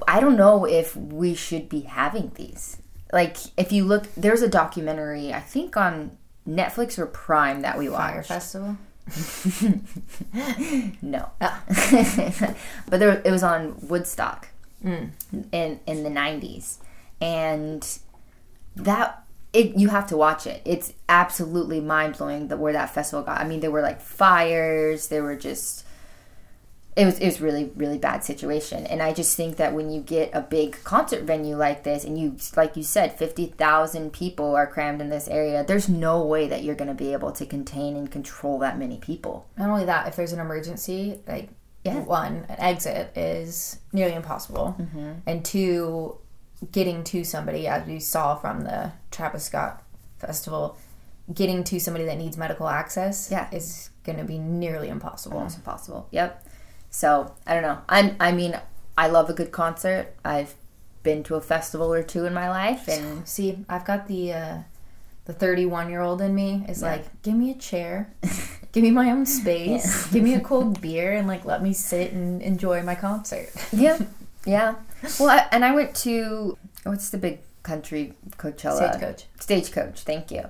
I 0.09 0.19
don't 0.19 0.37
know 0.37 0.65
if 0.65 0.97
we 0.97 1.35
should 1.35 1.69
be 1.69 1.83
having 1.83 2.33
these. 2.35 2.79
Like, 3.13 3.37
if 3.57 3.71
you 3.71 3.85
look, 3.85 4.13
there's 4.17 4.43
a 4.43 4.49
documentary 4.49 5.33
I 5.33 5.41
think 5.41 5.77
on 5.77 6.17
Netflix 6.49 6.99
or 6.99 7.07
Prime 7.07 7.61
that 7.61 7.79
we 7.79 7.89
watched. 7.89 8.13
Fire 8.13 8.23
festival. 8.25 8.77
No. 11.03 11.31
Ah. 11.41 11.63
but 12.89 13.01
there, 13.01 13.21
it 13.25 13.31
was 13.31 13.43
on 13.43 13.77
Woodstock 13.89 14.49
Mm. 14.85 15.11
in 15.51 15.81
in 15.87 16.03
the 16.03 16.11
90s. 16.11 16.77
And 17.21 17.87
that 18.77 19.25
it 19.55 19.77
you 19.79 19.89
have 19.89 20.07
to 20.09 20.17
watch 20.17 20.47
it. 20.47 20.61
It's 20.67 20.93
absolutely 21.09 21.81
mind-blowing 21.81 22.49
that 22.49 22.59
where 22.59 22.73
that 22.75 22.91
festival 22.93 23.25
got. 23.25 23.41
I 23.41 23.45
mean, 23.45 23.61
there 23.61 23.71
were 23.71 23.81
like 23.81 24.01
fires, 24.03 25.09
there 25.09 25.23
were 25.23 25.37
just 25.37 25.84
it 26.97 27.05
was 27.07 27.19
it 27.19 27.27
was 27.27 27.41
really 27.41 27.73
really 27.75 27.99
bad 27.99 28.23
situation. 28.25 28.87
And 28.87 29.03
I 29.03 29.13
just 29.13 29.37
think 29.37 29.57
that 29.57 29.75
when 29.75 29.91
you 29.91 30.01
get 30.01 30.31
a 30.33 30.41
big 30.41 30.83
concert 30.85 31.25
venue 31.25 31.57
like 31.57 31.83
this 31.83 32.05
and 32.05 32.19
you 32.19 32.37
like 32.57 32.77
you 32.77 32.83
said 32.83 33.19
50,000 33.19 34.13
people 34.13 34.55
are 34.55 34.67
crammed 34.67 35.01
in 35.01 35.09
this 35.11 35.27
area, 35.29 35.65
there's 35.65 35.89
no 35.89 36.25
way 36.25 36.47
that 36.49 36.63
you're 36.63 36.77
going 36.77 36.89
to 36.89 36.95
be 36.95 37.13
able 37.13 37.33
to 37.33 37.47
contain 37.47 37.97
and 37.97 38.11
control 38.11 38.59
that 38.61 38.79
many 38.79 38.99
people. 38.99 39.47
Not 39.59 39.71
only 39.71 39.85
that, 39.87 40.07
if 40.09 40.17
there's 40.17 40.33
an 40.33 40.41
emergency, 40.41 41.19
like 41.27 41.49
Yeah. 41.85 41.99
one, 42.01 42.47
an 42.49 42.57
exit 42.61 43.17
is 43.17 43.79
nearly 43.93 44.15
impossible, 44.15 44.77
mm-hmm. 44.79 45.13
and 45.27 45.45
two, 45.45 46.17
getting 46.73 47.05
to 47.05 47.25
somebody, 47.25 47.67
as 47.67 47.87
we 47.87 47.99
saw 48.01 48.37
from 48.37 48.63
the 48.63 48.93
Travis 49.11 49.45
Scott 49.45 49.83
festival, 50.19 50.79
getting 51.33 51.65
to 51.65 51.79
somebody 51.81 52.05
that 52.07 52.17
needs 52.19 52.37
medical 52.39 52.69
access, 52.69 53.29
Yeah. 53.31 53.49
is 53.51 53.91
going 54.05 54.19
to 54.19 54.25
be 54.25 54.39
nearly 54.39 54.89
impossible. 54.89 55.39
almost 55.39 55.57
impossible. 55.57 56.07
Yep. 56.11 56.47
So 56.95 57.35
I 57.45 57.55
don't 57.55 57.65
know. 57.65 57.79
I'm. 57.89 58.15
I 58.21 58.31
mean, 58.31 58.57
I 58.97 59.09
love 59.09 59.29
a 59.29 59.33
good 59.33 59.51
concert. 59.51 60.15
I've 60.25 60.55
been 61.03 61.25
to 61.25 61.35
a 61.35 61.41
festival 61.41 61.93
or 61.93 62.05
two 62.05 62.25
in 62.25 62.33
my 62.33 62.49
life, 62.49 62.87
and 62.87 63.27
See, 63.35 63.59
I've 63.69 63.85
got 63.85 64.07
the 64.07 64.33
uh, 64.33 64.59
the 65.25 65.33
31 65.33 65.91
year 65.91 66.03
old 66.03 66.23
in 66.23 66.37
me 66.37 66.65
is 66.69 66.83
Yeah. 66.83 66.93
like, 66.93 67.23
give 67.23 67.35
me 67.35 67.51
a 67.51 67.55
chair, 67.55 68.15
give 68.73 68.85
me 68.85 68.93
my 68.93 69.11
own 69.11 69.27
space, 69.27 70.07
give 70.13 70.23
me 70.23 70.35
a 70.35 70.41
cold 70.41 70.81
beer, 70.81 71.13
and 71.13 71.27
like 71.27 71.45
let 71.45 71.65
me 71.65 71.73
sit 71.73 72.13
and 72.13 72.41
enjoy 72.41 72.81
my 72.85 72.95
concert. 72.95 73.51
yeah, 73.73 73.99
yeah. 74.47 74.77
Well, 75.19 75.31
I, 75.31 75.49
and 75.51 75.65
I 75.65 75.75
went 75.75 75.97
to 75.97 76.57
what's 76.85 77.11
the 77.11 77.19
big 77.19 77.41
country 77.65 78.15
Coachella 78.39 78.77
Stagecoach. 78.77 79.25
Stagecoach. 79.41 80.01
Thank 80.03 80.31
you. 80.31 80.45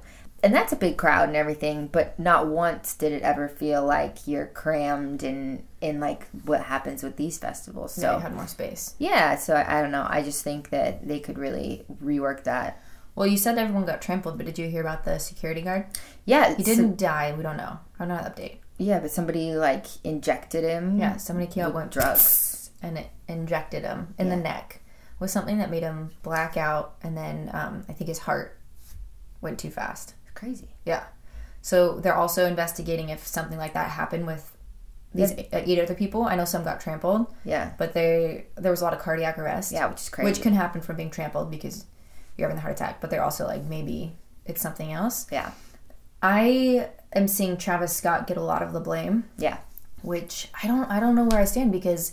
And 0.45 0.55
that's 0.55 0.73
a 0.73 0.77
big 0.77 0.97
crowd 0.99 1.29
and 1.29 1.37
everything, 1.37 1.89
but 1.91 2.19
not 2.19 2.47
once 2.47 2.95
did 2.95 3.13
it 3.13 3.23
ever 3.23 3.49
feel 3.49 3.85
like 3.85 4.29
you're 4.29 4.47
crammed 4.47 5.23
in 5.23 5.65
in 5.81 5.99
like 6.01 6.29
what 6.45 6.63
happens 6.65 7.03
with 7.03 7.17
these 7.17 7.39
festivals. 7.39 7.95
So 7.95 8.03
So 8.03 8.13
you 8.15 8.19
had 8.21 8.35
more 8.37 8.47
space. 8.47 8.95
yeah, 8.99 9.37
so 9.37 9.55
I, 9.55 9.79
I 9.79 9.83
don't 9.83 9.91
know. 9.91 10.07
I 10.09 10.23
just 10.23 10.43
think 10.45 10.69
that 10.71 11.09
they 11.09 11.19
could 11.19 11.39
really 11.39 11.85
rework 12.03 12.45
that. 12.45 12.83
Well, 13.15 13.27
you 13.27 13.37
said 13.39 13.59
everyone 13.59 13.85
got 13.87 14.03
trampled, 14.03 14.37
but 14.37 14.45
did 14.47 14.59
you 14.59 14.69
hear 14.69 14.81
about 14.81 15.05
the 15.05 15.19
security 15.19 15.63
guard? 15.63 15.87
Yeah, 16.25 16.55
He 16.55 16.63
didn't 16.63 16.99
die. 16.99 17.33
We 17.37 17.43
don't 17.43 17.57
know. 17.57 17.79
I 17.99 18.05
don't 18.05 18.09
know 18.09 18.23
the 18.23 18.29
update. 18.31 18.57
Yeah, 18.77 18.99
but 19.01 19.11
somebody 19.13 19.55
like 19.55 19.87
injected 20.05 20.65
him. 20.65 20.99
Yeah, 20.99 21.17
somebody 21.17 21.47
came 21.51 21.65
out 21.65 21.75
with 21.75 21.91
drugs. 21.91 22.71
and 22.83 22.99
it 22.99 23.09
injected 23.29 23.83
him 23.85 24.15
in 24.19 24.29
the 24.31 24.37
neck 24.37 24.81
with 25.21 25.31
something 25.31 25.59
that 25.59 25.71
made 25.71 25.83
him 25.85 26.11
black 26.23 26.57
out, 26.57 26.97
and 27.03 27.17
then 27.17 27.51
um, 27.55 27.85
I 27.89 27.93
think 27.93 28.09
his 28.09 28.19
heart 28.19 28.59
went 29.41 29.59
too 29.61 29.71
fast. 29.71 30.14
Crazy. 30.35 30.69
Yeah. 30.85 31.05
So 31.63 31.99
they're 32.01 32.15
also 32.15 32.47
investigating 32.47 33.09
if 33.09 33.27
something 33.27 33.57
like 33.59 33.73
that 33.75 33.91
happened 33.91 34.27
with 34.27 34.51
these 35.15 35.33
eight 35.53 35.79
other 35.79 35.95
people. 35.95 36.25
I 36.25 36.35
know 36.35 36.45
some 36.45 36.65
got 36.65 36.81
trampled, 36.81 37.27
Yeah. 37.45 37.73
but 37.79 37.93
they 37.95 38.47
there 38.57 38.71
was 38.73 38.81
a 38.81 38.85
lot 38.85 38.93
of 38.93 38.99
cardiac 38.99 39.39
arrest. 39.39 39.71
Yeah, 39.73 39.87
which 39.87 40.01
is 40.01 40.09
crazy. 40.09 40.29
Which 40.31 40.43
can 40.43 40.55
happen 40.55 40.81
from 40.81 40.97
being 40.97 41.11
trampled 41.11 41.51
because 41.51 41.87
you're 42.37 42.49
having 42.49 42.59
a 42.59 42.63
heart 42.63 42.75
attack. 42.75 43.01
But 43.01 43.11
they're 43.11 43.23
also 43.23 43.47
like 43.47 43.63
maybe 43.65 44.17
it's 44.45 44.61
something 44.61 44.93
else. 44.93 45.27
yeah. 45.31 45.53
I 46.23 46.89
am 47.13 47.29
seeing 47.29 47.57
Travis 47.59 47.95
Scott 47.95 48.27
get 48.27 48.37
a 48.39 48.43
lot 48.43 48.63
of 48.63 48.73
the 48.73 48.81
blame, 48.81 49.25
Yeah. 49.37 49.59
which 50.03 50.49
I 50.63 50.67
don't 50.67 50.91
I 50.91 50.99
don't 51.01 51.15
know 51.15 51.25
where 51.25 51.41
I 51.41 51.45
stand 51.45 51.71
because 51.71 52.13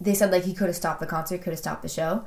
they 0.00 0.14
said 0.14 0.30
like 0.30 0.44
he 0.44 0.54
could 0.54 0.68
have 0.68 0.76
stopped 0.76 1.00
the 1.00 1.06
concert, 1.06 1.42
could 1.42 1.52
have 1.52 1.58
stopped 1.58 1.82
the 1.82 1.88
show. 1.88 2.24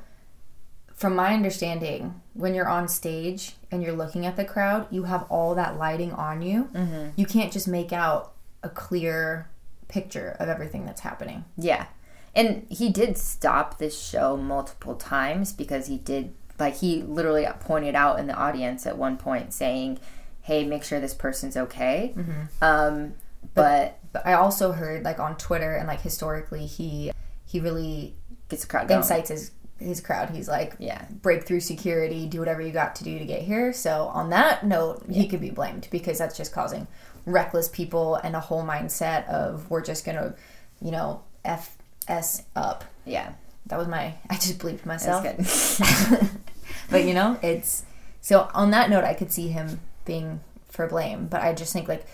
From 0.95 1.15
my 1.15 1.33
understanding, 1.33 2.21
when 2.33 2.53
you're 2.53 2.69
on 2.69 2.87
stage 2.87 3.53
and 3.69 3.83
you're 3.83 3.95
looking 3.95 4.25
at 4.25 4.37
the 4.37 4.45
crowd, 4.45 4.87
you 4.91 5.03
have 5.03 5.23
all 5.29 5.53
that 5.55 5.77
lighting 5.77 6.13
on 6.13 6.41
you. 6.41 6.69
Mm-hmm. 6.73 7.09
You 7.17 7.25
can't 7.25 7.51
just 7.51 7.67
make 7.67 7.91
out 7.91 8.33
a 8.63 8.69
clear 8.69 9.49
picture 9.89 10.35
of 10.39 10.47
everything 10.47 10.85
that's 10.85 11.01
happening. 11.01 11.43
Yeah. 11.57 11.87
And 12.33 12.65
he 12.69 12.89
did 12.89 13.17
stop 13.17 13.77
this 13.77 14.01
show 14.01 14.37
multiple 14.37 14.95
times 14.95 15.53
because 15.53 15.87
he 15.87 15.97
did 15.97 16.33
like 16.59 16.77
he 16.77 17.01
literally 17.01 17.45
pointed 17.59 17.95
out 17.95 18.19
in 18.19 18.27
the 18.27 18.33
audience 18.33 18.85
at 18.85 18.97
one 18.97 19.17
point 19.17 19.53
saying, 19.53 19.99
"Hey, 20.41 20.65
make 20.65 20.83
sure 20.83 20.99
this 20.99 21.13
person's 21.13 21.57
okay." 21.57 22.13
Mm-hmm. 22.15 22.41
Um, 22.61 23.13
but, 23.53 23.99
But 24.11 24.25
I 24.25 24.33
also 24.33 24.71
heard 24.71 25.03
like 25.03 25.19
on 25.19 25.37
Twitter 25.37 25.75
and 25.75 25.87
like 25.87 26.01
historically, 26.01 26.65
he 26.65 27.11
he 27.45 27.59
really 27.59 28.15
gets 28.49 28.63
the 28.63 28.69
crowd 28.69 28.87
going. 28.87 29.01
incites 29.01 29.29
his 29.29 29.51
his 29.79 29.99
crowd. 30.01 30.29
He's 30.29 30.47
like, 30.47 30.75
Yeah. 30.79 31.05
break 31.21 31.45
through 31.45 31.59
security, 31.59 32.25
do 32.27 32.39
whatever 32.39 32.61
you 32.61 32.71
got 32.71 32.95
to 32.97 33.03
do 33.03 33.19
to 33.19 33.25
get 33.25 33.41
here. 33.41 33.73
So 33.73 34.05
on 34.13 34.29
that 34.29 34.65
note, 34.65 35.03
he 35.09 35.27
could 35.27 35.41
be 35.41 35.49
blamed 35.49 35.87
because 35.91 36.17
that's 36.17 36.37
just 36.37 36.53
causing 36.53 36.87
reckless 37.25 37.67
people 37.67 38.15
and 38.15 38.35
a 38.35 38.39
whole 38.39 38.63
mindset 38.63 39.27
of 39.27 39.69
we're 39.69 39.81
just 39.83 40.05
gonna, 40.05 40.35
you 40.81 40.91
know, 40.91 41.23
f 41.43 41.75
s 42.07 42.43
up. 42.55 42.85
Yeah. 43.05 43.33
That 43.67 43.77
was 43.79 43.87
my 43.87 44.13
I 44.29 44.35
just 44.35 44.59
bleeped 44.59 44.85
myself. 44.85 45.23
good. 45.23 46.29
but 46.89 47.03
you 47.03 47.13
know, 47.13 47.37
it's 47.41 47.83
so 48.21 48.49
on 48.53 48.71
that 48.71 48.89
note, 48.89 49.03
I 49.03 49.13
could 49.13 49.31
see 49.31 49.49
him 49.49 49.79
being 50.05 50.39
for 50.69 50.87
blame. 50.87 51.27
But 51.27 51.41
I 51.41 51.53
just 51.53 51.73
think 51.73 51.87
like 51.87 52.05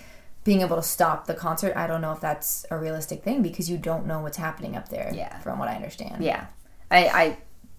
being 0.44 0.62
able 0.62 0.78
to 0.78 0.84
stop 0.84 1.28
the 1.28 1.36
concert, 1.36 1.76
I 1.78 1.86
don't 1.88 2.02
know 2.02 2.12
if 2.14 2.20
that's 2.20 2.66
a 2.72 2.78
realistic 2.78 3.24
thing 3.24 3.42
because 3.44 3.70
you 3.70 3.78
don't 3.78 4.08
know 4.08 4.20
what's 4.22 4.38
happening 4.38 4.76
up 4.76 4.90
there. 4.90 5.12
Yeah. 5.14 5.38
from 5.40 5.60
what 5.60 5.68
I 5.68 5.76
understand. 5.76 6.24
yeah. 6.24 6.48
I 6.90 7.06
I 7.08 7.38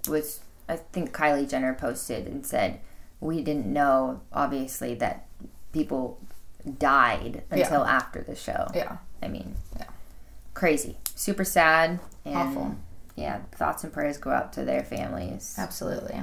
was 0.08 0.40
I 0.68 0.76
think 0.76 1.12
Kylie 1.12 1.48
Jenner 1.48 1.74
posted 1.74 2.26
and 2.26 2.44
said 2.46 2.80
we 3.20 3.42
didn't 3.42 3.66
know 3.66 4.20
obviously 4.32 4.94
that 4.96 5.26
people 5.72 6.18
died 6.78 7.42
Yeah. 7.50 7.58
until 7.64 7.84
after 7.84 8.22
the 8.22 8.34
show. 8.36 8.68
yeah. 8.74 8.98
I 9.22 9.28
mean, 9.28 9.56
Yeah. 9.78 9.86
crazy, 10.54 10.96
super 11.14 11.44
sad, 11.44 11.98
and 12.24 12.36
Awful. 12.36 12.74
Yeah, 13.14 13.40
thoughts 13.52 13.84
and 13.84 13.92
prayers 13.92 14.16
go 14.18 14.30
out 14.30 14.52
to 14.54 14.64
their 14.64 14.82
families. 14.82 15.54
Absolutely. 15.58 16.20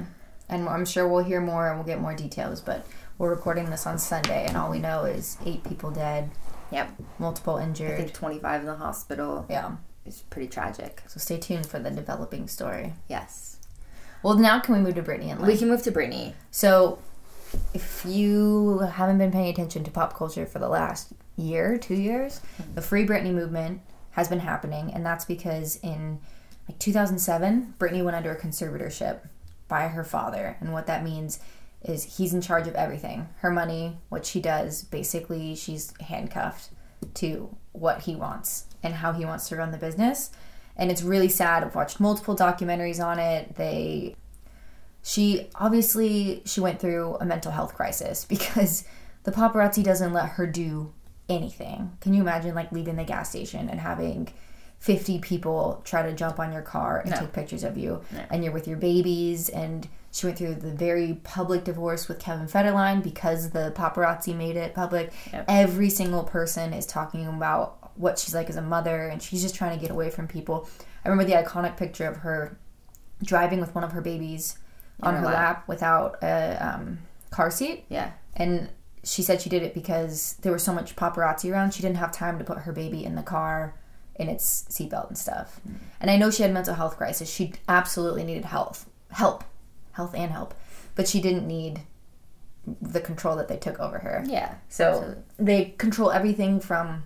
And 0.48 0.68
I'm 0.68 0.84
sure 0.84 1.06
we'll 1.06 1.24
hear 1.24 1.40
more 1.40 1.68
and 1.68 1.76
we'll 1.78 1.86
get 1.86 2.00
more 2.00 2.14
details, 2.14 2.60
but 2.60 2.84
we're 3.16 3.30
recording 3.30 3.70
this 3.70 3.86
on 3.86 3.98
Sunday 3.98 4.46
and 4.46 4.56
all 4.56 4.70
we 4.70 4.78
know 4.80 5.04
is 5.04 5.36
eight 5.46 5.62
people 5.64 5.90
dead, 5.90 6.30
Yep, 6.72 6.90
multiple 7.18 7.56
I 7.56 7.62
injured. 7.64 7.96
think 7.96 8.12
25 8.12 8.60
in 8.62 8.66
the 8.66 8.76
hospital. 8.76 9.46
Yeah. 9.48 9.72
It's 10.04 10.22
pretty 10.22 10.48
tragic. 10.48 11.02
So 11.06 11.18
stay 11.20 11.38
tuned 11.38 11.66
for 11.66 11.78
the 11.78 11.90
developing 11.90 12.48
story. 12.48 12.94
Yes, 13.08 13.49
Well, 14.22 14.34
now 14.34 14.60
can 14.60 14.74
we 14.74 14.80
move 14.80 14.94
to 14.96 15.02
Britney 15.02 15.30
and 15.30 15.40
Lynne? 15.40 15.50
we 15.50 15.56
can 15.56 15.68
move 15.68 15.82
to 15.82 15.92
Britney. 15.92 16.34
So, 16.50 16.98
if 17.74 18.04
you 18.06 18.78
haven't 18.78 19.18
been 19.18 19.32
paying 19.32 19.48
attention 19.48 19.82
to 19.84 19.90
pop 19.90 20.16
culture 20.16 20.46
for 20.46 20.58
the 20.58 20.68
last 20.68 21.12
year, 21.36 21.78
two 21.78 21.94
years, 21.94 22.40
mm-hmm. 22.60 22.74
the 22.74 22.82
Free 22.82 23.06
Britney 23.06 23.32
movement 23.32 23.80
has 24.12 24.28
been 24.28 24.40
happening, 24.40 24.92
and 24.92 25.04
that's 25.04 25.24
because 25.24 25.76
in 25.82 26.20
like 26.68 26.78
2007, 26.78 27.74
Britney 27.78 28.04
went 28.04 28.16
under 28.16 28.30
a 28.30 28.38
conservatorship 28.38 29.20
by 29.66 29.88
her 29.88 30.04
father. 30.04 30.56
And 30.60 30.72
what 30.72 30.86
that 30.86 31.02
means 31.02 31.40
is 31.82 32.16
he's 32.16 32.34
in 32.34 32.40
charge 32.40 32.68
of 32.68 32.74
everything 32.74 33.28
her 33.38 33.50
money, 33.50 33.98
what 34.08 34.26
she 34.26 34.40
does. 34.40 34.84
Basically, 34.84 35.54
she's 35.54 35.92
handcuffed 36.00 36.70
to 37.14 37.56
what 37.72 38.02
he 38.02 38.14
wants 38.14 38.66
and 38.82 38.94
how 38.94 39.12
he 39.12 39.24
wants 39.24 39.48
to 39.48 39.56
run 39.56 39.70
the 39.70 39.78
business. 39.78 40.30
And 40.80 40.90
it's 40.90 41.02
really 41.02 41.28
sad. 41.28 41.62
I've 41.62 41.74
watched 41.76 42.00
multiple 42.00 42.34
documentaries 42.34 43.04
on 43.04 43.18
it. 43.20 43.54
They 43.54 44.16
she 45.02 45.48
obviously 45.54 46.42
she 46.44 46.60
went 46.60 46.80
through 46.80 47.16
a 47.20 47.24
mental 47.24 47.52
health 47.52 47.74
crisis 47.74 48.24
because 48.28 48.84
the 49.24 49.30
paparazzi 49.32 49.84
doesn't 49.84 50.12
let 50.12 50.30
her 50.30 50.46
do 50.46 50.92
anything. 51.28 51.96
Can 52.00 52.14
you 52.14 52.22
imagine 52.22 52.54
like 52.54 52.72
leaving 52.72 52.96
the 52.96 53.04
gas 53.04 53.30
station 53.30 53.68
and 53.68 53.78
having 53.80 54.32
50 54.80 55.18
people 55.18 55.82
try 55.84 56.02
to 56.02 56.12
jump 56.14 56.40
on 56.40 56.52
your 56.52 56.62
car 56.62 57.00
and 57.00 57.10
No. 57.10 57.16
take 57.18 57.32
pictures 57.34 57.62
of 57.64 57.76
you 57.76 58.00
No. 58.12 58.20
and 58.30 58.42
you're 58.42 58.52
with 58.52 58.66
your 58.66 58.78
babies 58.78 59.48
and 59.50 59.86
she 60.12 60.26
went 60.26 60.38
through 60.38 60.54
the 60.56 60.72
very 60.72 61.20
public 61.22 61.62
divorce 61.64 62.08
with 62.08 62.18
Kevin 62.18 62.46
Federline 62.46 63.02
because 63.02 63.50
the 63.50 63.72
paparazzi 63.76 64.34
made 64.34 64.56
it 64.56 64.74
public. 64.74 65.12
Yep. 65.32 65.44
Every 65.48 65.88
single 65.90 66.24
person 66.24 66.72
is 66.72 66.84
talking 66.86 67.26
about 67.26 67.76
what 68.00 68.18
she's 68.18 68.34
like 68.34 68.48
as 68.48 68.56
a 68.56 68.62
mother 68.62 69.08
and 69.08 69.22
she's 69.22 69.42
just 69.42 69.54
trying 69.54 69.76
to 69.76 69.80
get 69.80 69.90
away 69.90 70.10
from 70.10 70.26
people. 70.26 70.68
I 71.04 71.08
remember 71.08 71.30
the 71.30 71.36
iconic 71.42 71.76
picture 71.76 72.06
of 72.08 72.18
her 72.18 72.58
driving 73.22 73.60
with 73.60 73.74
one 73.74 73.84
of 73.84 73.92
her 73.92 74.00
babies 74.00 74.58
on 75.02 75.14
her 75.14 75.20
her 75.20 75.26
lap. 75.26 75.34
lap 75.34 75.68
without 75.68 76.16
a 76.22 76.56
um, 76.66 76.98
car 77.30 77.50
seat 77.50 77.84
Yeah. 77.88 78.12
and 78.34 78.70
she 79.04 79.22
said 79.22 79.40
she 79.40 79.48
did 79.50 79.62
it 79.62 79.72
because 79.74 80.36
there 80.42 80.52
was 80.52 80.62
so 80.62 80.72
much 80.74 80.96
paparazzi 80.96 81.50
around 81.52 81.72
she 81.74 81.80
didn't 81.82 81.96
have 81.98 82.12
time 82.12 82.38
to 82.38 82.44
put 82.44 82.58
her 82.58 82.72
baby 82.72 83.04
in 83.04 83.14
the 83.14 83.22
car 83.22 83.74
in 84.16 84.28
its 84.28 84.64
seatbelt 84.70 85.08
and 85.08 85.16
stuff 85.16 85.58
and 86.00 86.10
i 86.10 86.16
know 86.18 86.30
she 86.30 86.42
had 86.42 86.52
mental 86.52 86.74
health 86.74 86.98
crisis 86.98 87.30
she 87.30 87.52
absolutely 87.68 88.24
needed 88.24 88.44
health 88.44 88.86
help 89.10 89.42
health 89.92 90.14
and 90.14 90.30
help 90.32 90.52
but 90.96 91.08
she 91.08 91.18
didn't 91.20 91.46
need 91.46 91.80
the 92.82 93.00
control 93.00 93.36
that 93.36 93.48
they 93.48 93.56
took 93.56 93.78
over 93.80 93.98
her 94.00 94.22
Yeah. 94.26 94.56
so 94.68 94.84
Absolutely. 94.90 95.22
they 95.38 95.64
control 95.78 96.10
everything 96.10 96.60
from 96.60 97.04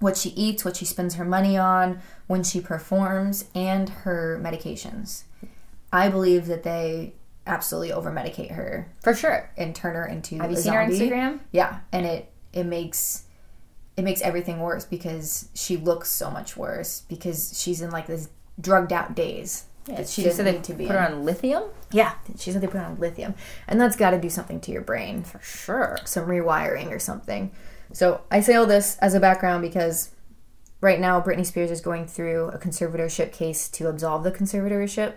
what 0.00 0.16
she 0.16 0.30
eats, 0.30 0.64
what 0.64 0.76
she 0.76 0.84
spends 0.84 1.14
her 1.14 1.24
money 1.24 1.56
on, 1.56 2.00
when 2.26 2.42
she 2.42 2.60
performs, 2.60 3.44
and 3.54 3.88
her 3.90 4.40
medications. 4.42 5.22
I 5.92 6.08
believe 6.08 6.46
that 6.46 6.62
they 6.62 7.14
absolutely 7.46 7.92
over 7.92 8.10
medicate 8.12 8.52
her 8.52 8.88
For 9.02 9.14
sure. 9.14 9.50
and 9.56 9.74
turn 9.74 9.94
her 9.94 10.06
into 10.06 10.36
Have 10.38 10.50
you 10.50 10.56
seen 10.56 10.72
her. 10.72 10.80
Instagram? 10.80 11.40
Yeah, 11.52 11.80
and 11.92 12.06
it 12.06 12.30
it 12.52 12.64
makes 12.64 13.24
it 13.96 14.02
makes 14.02 14.20
everything 14.22 14.60
worse 14.60 14.84
because 14.84 15.48
she 15.54 15.76
looks 15.76 16.08
so 16.10 16.30
much 16.30 16.56
worse 16.56 17.02
because 17.08 17.58
she's 17.60 17.80
in 17.82 17.90
like 17.90 18.06
this 18.06 18.28
drugged 18.60 18.92
out 18.92 19.14
days 19.14 19.64
that 19.86 20.08
she 20.08 20.22
She 20.22 20.28
doesn't 20.28 20.36
said 20.44 20.46
they 20.46 20.58
need 20.58 20.64
to 20.64 20.74
be. 20.74 20.86
put 20.86 20.96
in. 20.96 21.02
her 21.02 21.08
on 21.08 21.24
lithium. 21.24 21.64
Yeah, 21.90 22.14
she 22.38 22.52
said 22.52 22.60
they 22.62 22.66
put 22.68 22.78
her 22.80 22.86
on 22.86 22.98
lithium, 23.00 23.34
and 23.66 23.80
that's 23.80 23.96
got 23.96 24.10
to 24.10 24.20
do 24.20 24.30
something 24.30 24.60
to 24.60 24.70
your 24.72 24.82
brain 24.82 25.24
For 25.24 25.40
sure. 25.42 25.98
some 26.04 26.26
rewiring 26.26 26.90
or 26.90 26.98
something. 27.00 27.50
So 27.92 28.22
I 28.30 28.40
say 28.40 28.54
all 28.54 28.66
this 28.66 28.96
as 28.98 29.14
a 29.14 29.20
background 29.20 29.62
because 29.62 30.10
right 30.80 31.00
now 31.00 31.20
Britney 31.20 31.44
Spears 31.44 31.70
is 31.70 31.80
going 31.80 32.06
through 32.06 32.46
a 32.48 32.58
conservatorship 32.58 33.32
case 33.32 33.68
to 33.70 33.88
absolve 33.88 34.24
the 34.24 34.32
conservatorship. 34.32 35.14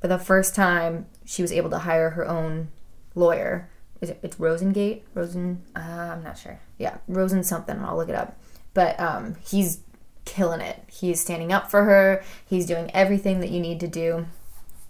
For 0.00 0.08
the 0.08 0.18
first 0.18 0.54
time, 0.54 1.06
she 1.24 1.42
was 1.42 1.52
able 1.52 1.70
to 1.70 1.78
hire 1.78 2.10
her 2.10 2.26
own 2.26 2.68
lawyer. 3.14 3.70
Is 4.00 4.10
it, 4.10 4.18
it's 4.22 4.36
Rosengart? 4.36 5.02
Rosen? 5.14 5.62
Uh, 5.74 5.80
I'm 5.80 6.22
not 6.22 6.38
sure. 6.38 6.60
Yeah, 6.78 6.98
Rosen 7.08 7.42
something. 7.42 7.78
I'll 7.78 7.96
look 7.96 8.10
it 8.10 8.14
up. 8.14 8.38
But 8.74 8.98
um, 9.00 9.36
he's 9.46 9.80
killing 10.26 10.60
it. 10.60 10.82
He's 10.88 11.20
standing 11.20 11.52
up 11.52 11.70
for 11.70 11.84
her. 11.84 12.22
He's 12.44 12.66
doing 12.66 12.90
everything 12.92 13.40
that 13.40 13.50
you 13.50 13.60
need 13.60 13.80
to 13.80 13.88
do. 13.88 14.26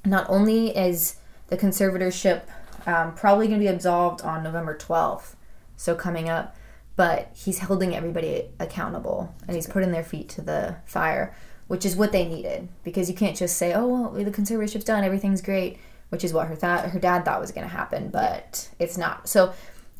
Not 0.05 0.27
only 0.29 0.77
is 0.77 1.17
the 1.49 1.57
conservatorship 1.57 2.43
um, 2.87 3.15
probably 3.15 3.47
going 3.47 3.61
to 3.61 3.65
be 3.65 3.69
absolved 3.69 4.23
on 4.23 4.43
November 4.43 4.77
12th, 4.77 5.35
so 5.77 5.95
coming 5.95 6.29
up, 6.29 6.56
but 6.97 7.31
he's 7.35 7.61
holding 7.61 7.95
everybody 7.95 8.49
accountable 8.59 9.35
and 9.47 9.55
he's 9.55 9.67
putting 9.67 9.93
their 9.93 10.03
feet 10.03 10.29
to 10.31 10.43
the 10.43 10.77
fire, 10.87 11.37
which 11.69 11.85
is 11.85 11.95
what 11.97 12.13
they 12.13 12.27
needed 12.27 12.69
because 12.85 13.09
you 13.09 13.15
can't 13.15 13.37
just 13.37 13.57
say, 13.57 13.73
"Oh, 13.75 13.87
well, 13.87 14.11
the 14.11 14.31
conservatorship's 14.31 14.85
done, 14.85 15.05
everything's 15.05 15.43
great," 15.43 15.79
which 16.09 16.25
is 16.25 16.33
what 16.33 16.47
her 16.49 16.57
thought 16.57 16.87
her 16.91 16.99
dad 16.99 17.25
thought 17.25 17.41
was 17.41 17.53
going 17.53 17.67
to 17.67 17.73
happen, 17.73 18.09
but 18.09 18.69
it's 18.79 18.97
not. 18.97 19.29
So 19.29 19.53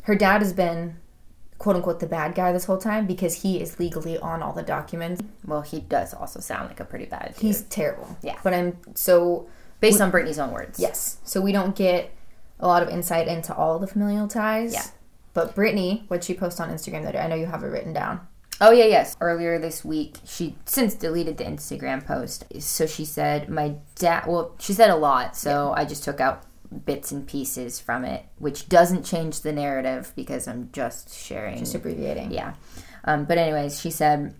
her 0.03 0.15
dad 0.15 0.41
has 0.41 0.53
been 0.53 0.97
quote 1.57 1.75
unquote 1.75 1.99
the 1.99 2.07
bad 2.07 2.35
guy 2.35 2.51
this 2.51 2.65
whole 2.65 2.77
time 2.77 3.05
because 3.07 3.41
he 3.41 3.59
is 3.59 3.79
legally 3.79 4.17
on 4.17 4.41
all 4.41 4.53
the 4.53 4.63
documents. 4.63 5.21
Well, 5.45 5.61
he 5.61 5.79
does 5.81 6.13
also 6.13 6.39
sound 6.39 6.67
like 6.69 6.79
a 6.79 6.85
pretty 6.85 7.05
bad 7.05 7.33
dude. 7.33 7.41
He's 7.41 7.63
terrible. 7.63 8.15
Yeah. 8.21 8.37
But 8.43 8.53
I'm 8.53 8.77
so 8.95 9.47
based 9.79 10.01
on 10.01 10.11
Britney's 10.11 10.39
own 10.39 10.51
words. 10.51 10.79
yes. 10.79 11.17
So 11.23 11.41
we 11.41 11.51
don't 11.51 11.75
get 11.75 12.11
a 12.59 12.67
lot 12.67 12.81
of 12.81 12.89
insight 12.89 13.27
into 13.27 13.53
all 13.55 13.79
the 13.79 13.87
familial 13.87 14.27
ties. 14.27 14.73
Yeah. 14.73 14.85
But 15.37 15.53
Britney, 15.53 16.01
what 16.07 16.23
she 16.23 16.33
posted 16.33 16.65
on 16.65 16.73
Instagram 16.73 17.03
that 17.03 17.15
I 17.15 17.27
know 17.27 17.35
you 17.35 17.45
have 17.45 17.61
it 17.61 17.67
written 17.67 17.93
down. 17.93 18.21
Oh 18.59 18.71
yeah, 18.71 18.85
yes. 18.85 19.15
Earlier 19.21 19.59
this 19.59 19.85
week, 19.85 20.17
she 20.25 20.55
since 20.65 20.95
deleted 20.95 21.37
the 21.37 21.43
Instagram 21.43 22.03
post. 22.03 22.45
So 22.57 22.87
she 22.87 23.05
said, 23.05 23.47
"My 23.47 23.75
dad." 23.93 24.25
Well, 24.25 24.55
she 24.57 24.73
said 24.73 24.89
a 24.89 24.95
lot, 24.95 25.37
so 25.37 25.75
I 25.77 25.85
just 25.85 26.03
took 26.03 26.19
out 26.19 26.41
bits 26.87 27.11
and 27.11 27.27
pieces 27.27 27.79
from 27.79 28.03
it, 28.03 28.25
which 28.39 28.67
doesn't 28.67 29.05
change 29.05 29.41
the 29.41 29.53
narrative 29.53 30.11
because 30.15 30.47
I'm 30.47 30.71
just 30.73 31.13
sharing. 31.13 31.59
Just 31.59 31.75
abbreviating. 31.75 32.31
yeah. 32.31 32.55
Um, 33.03 33.25
but 33.25 33.37
anyways, 33.37 33.79
she 33.79 33.91
said, 33.91 34.33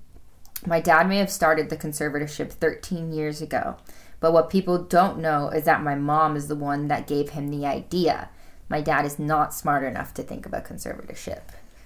"My 0.65 0.81
dad 0.81 1.07
may 1.07 1.19
have 1.19 1.29
started 1.29 1.69
the 1.69 1.77
conservatorship 1.77 2.49
13 2.53 3.13
years 3.13 3.39
ago, 3.39 3.77
but 4.19 4.33
what 4.33 4.49
people 4.49 4.79
don't 4.79 5.19
know 5.19 5.49
is 5.49 5.65
that 5.65 5.83
my 5.83 5.93
mom 5.93 6.36
is 6.36 6.47
the 6.47 6.55
one 6.55 6.88
that 6.88 7.05
gave 7.05 7.29
him 7.29 7.49
the 7.49 7.67
idea. 7.67 8.29
My 8.69 8.82
dad 8.82 9.06
is 9.06 9.17
not 9.19 9.53
smart 9.53 9.84
enough 9.84 10.13
to 10.15 10.23
think 10.23 10.45
about 10.45 10.65
conservatorship." 10.65 11.41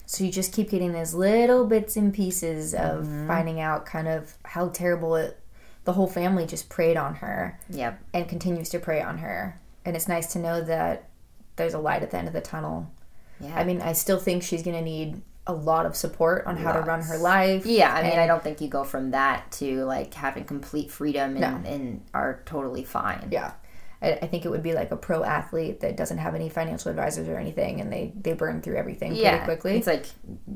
So 0.06 0.24
you 0.26 0.32
just 0.32 0.52
keep 0.54 0.70
getting 0.72 0.92
those 0.92 1.14
little 1.14 1.66
bits 1.66 1.96
and 1.96 2.14
pieces 2.14 2.74
of 2.74 3.06
Mm-hmm. 3.06 3.28
finding 3.28 3.60
out 3.62 3.86
kind 3.86 4.08
of 4.08 4.34
how 4.44 4.68
terrible 4.70 5.16
it 5.16 5.38
the 5.86 5.94
whole 5.94 6.08
family 6.08 6.46
just 6.46 6.70
preyed 6.70 6.98
on 6.98 7.16
her 7.16 7.58
Yep. 7.70 8.00
and 8.14 8.28
continues 8.30 8.70
to 8.70 8.80
prey 8.80 9.02
on 9.02 9.18
her. 9.20 9.60
And 9.86 9.96
it's 9.96 10.08
nice 10.08 10.32
to 10.34 10.40
know 10.40 10.62
that 10.62 11.10
there's 11.56 11.74
a 11.74 11.80
light 11.80 12.04
at 12.04 12.12
the 12.12 12.18
end 12.18 12.28
of 12.28 12.34
the 12.34 12.42
tunnel. 12.42 12.92
Yeah. 13.40 13.58
I 13.58 13.64
mean, 13.64 13.82
I 13.82 13.94
still 13.94 14.20
think 14.20 14.44
she's 14.44 14.62
going 14.62 14.76
to 14.76 14.84
need 14.84 15.22
a 15.48 15.54
lot 15.54 15.88
of 15.88 15.96
support 15.96 16.46
on 16.46 16.56
how 16.58 16.72
to 16.74 16.82
run 16.82 17.02
her 17.02 17.18
life. 17.18 17.66
Yeah, 17.66 17.92
I 17.92 18.04
mean, 18.04 18.20
I 18.20 18.28
don't 18.28 18.44
think 18.44 18.62
you 18.62 18.68
go 18.68 18.84
from 18.84 19.10
that 19.12 19.52
to 19.54 19.84
like 19.86 20.14
having 20.14 20.44
complete 20.44 20.92
freedom 20.92 21.36
and, 21.38 21.64
No. 21.64 21.70
and 21.70 22.02
are 22.14 22.42
totally 22.46 22.84
fine. 22.84 23.30
Yeah. 23.32 23.54
I, 24.02 24.14
I 24.14 24.28
think 24.28 24.46
it 24.46 24.50
would 24.50 24.64
be 24.64 24.74
like 24.74 24.92
a 24.92 24.96
pro 24.96 25.24
athlete 25.24 25.82
that 25.82 25.96
doesn't 25.96 26.18
have 26.18 26.36
any 26.36 26.50
financial 26.50 26.90
advisors 26.90 27.28
or 27.28 27.38
anything 27.38 27.80
and 27.82 27.92
they, 27.92 28.14
they 28.20 28.34
burn 28.34 28.62
through 28.62 28.78
everything 28.78 29.16
Yeah, 29.16 29.32
pretty 29.32 29.46
quickly. 29.46 29.78
It's 29.78 29.88
like 29.88 30.08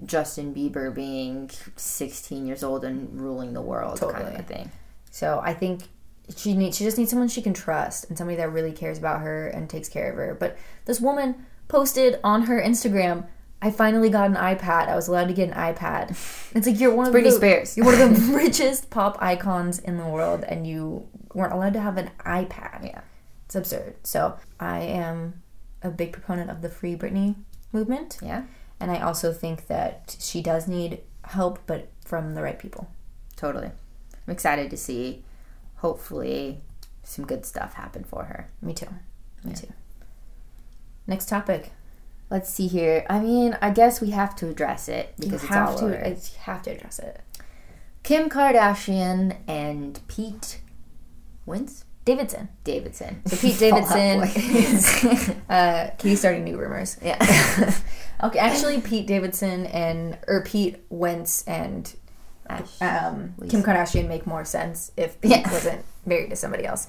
Justin 0.05 0.53
Bieber 0.53 0.93
being 0.93 1.49
16 1.75 2.45
years 2.45 2.63
old 2.63 2.83
and 2.83 3.19
ruling 3.19 3.53
the 3.53 3.61
world 3.61 3.99
kind 3.99 4.37
of 4.37 4.45
thing. 4.45 4.71
So 5.11 5.41
I 5.43 5.53
think 5.53 5.83
she 6.35 6.55
needs 6.55 6.77
she 6.77 6.83
just 6.83 6.97
needs 6.97 7.11
someone 7.11 7.27
she 7.27 7.41
can 7.41 7.53
trust 7.53 8.05
and 8.09 8.17
somebody 8.17 8.37
that 8.37 8.51
really 8.51 8.71
cares 8.71 8.97
about 8.97 9.21
her 9.21 9.47
and 9.47 9.69
takes 9.69 9.89
care 9.89 10.09
of 10.09 10.15
her. 10.17 10.35
But 10.39 10.57
this 10.85 10.99
woman 10.99 11.45
posted 11.67 12.19
on 12.23 12.43
her 12.43 12.61
Instagram, 12.61 13.27
I 13.61 13.71
finally 13.71 14.09
got 14.09 14.29
an 14.29 14.35
iPad. 14.35 14.89
I 14.89 14.95
was 14.95 15.07
allowed 15.07 15.27
to 15.27 15.33
get 15.33 15.49
an 15.49 15.55
iPad. 15.55 16.15
It's 16.55 16.67
like 16.67 16.79
you're 16.79 16.93
one 16.95 17.07
of 17.07 17.13
Britney 17.13 17.23
the 17.25 17.31
Spears. 17.31 17.75
You're 17.75 17.85
one 17.85 17.99
of 17.99 18.15
the 18.15 18.33
richest 18.37 18.89
pop 18.89 19.17
icons 19.19 19.77
in 19.79 19.97
the 19.97 20.07
world 20.07 20.45
and 20.47 20.65
you 20.65 21.05
weren't 21.33 21.51
allowed 21.51 21.73
to 21.73 21.81
have 21.81 21.97
an 21.97 22.11
iPad. 22.25 22.85
Yeah. 22.85 23.01
It's 23.55 23.71
absurd. 23.71 23.95
So 24.03 24.37
I 24.59 24.79
am 24.81 25.41
a 25.81 25.89
big 25.89 26.11
proponent 26.11 26.49
of 26.49 26.61
the 26.61 26.69
Free 26.69 26.95
Britney 26.95 27.35
movement. 27.71 28.17
Yeah, 28.21 28.43
And 28.79 28.91
I 28.91 28.99
also 28.99 29.31
think 29.31 29.67
that 29.67 30.17
she 30.19 30.41
does 30.41 30.67
need 30.67 30.99
help, 31.23 31.59
but 31.65 31.87
from 32.03 32.35
the 32.35 32.41
right 32.43 32.59
people. 32.59 32.89
totally. 33.37 33.71
I'm 34.27 34.31
excited 34.33 34.69
to 34.71 34.77
see, 34.77 35.23
hopefully, 35.75 36.61
some 37.03 37.25
good 37.27 37.45
stuff 37.45 37.75
happen 37.75 38.03
for 38.03 38.23
her. 38.25 38.49
Me 38.61 38.73
too. 38.73 38.87
Me 39.43 39.53
too. 39.53 39.67
Next 41.07 41.29
topic. 41.29 41.71
Let's 42.31 42.49
see 42.49 42.67
here. 42.67 43.05
I 43.09 43.19
mean, 43.19 43.55
I 43.61 43.69
guess 43.69 44.01
we 44.01 44.09
have 44.11 44.35
to 44.37 44.49
address 44.49 44.89
it 44.89 45.13
because 45.19 45.43
you 45.43 45.47
it's 45.49 45.55
all 45.55 45.77
to. 45.77 45.85
over. 45.85 46.03
I 46.05 46.17
have 46.41 46.63
to 46.63 46.71
address 46.71 46.97
it. 46.99 47.21
Kim 48.03 48.29
Kardashian 48.29 49.37
and 49.47 49.99
Pete 50.07 50.59
Wentz 51.45 51.84
Davidson. 52.05 52.49
Davidson. 52.63 53.21
So 53.25 53.35
Pete 53.37 53.57
Davidson 53.59 54.23
is 54.35 55.31
uh, 55.49 55.89
he's 56.01 56.19
starting 56.19 56.43
new 56.43 56.57
rumors. 56.57 56.97
yeah. 57.01 57.73
Okay, 58.23 58.39
actually, 58.39 58.79
Pete 58.79 59.07
Davidson 59.07 59.65
and 59.65 60.17
or 60.25 60.41
Pete 60.45 60.77
Wentz 60.89 61.43
and 61.45 61.93
um, 62.49 63.33
Kim 63.49 63.61
Kardashian 63.61 64.07
make 64.07 64.25
more 64.25 64.45
sense 64.45 64.93
if 64.95 65.19
Pete 65.19 65.31
Yeah. 65.31 65.51
wasn't 65.51 65.83
married 66.05 66.29
to 66.29 66.37
somebody 66.37 66.65
else. 66.65 66.87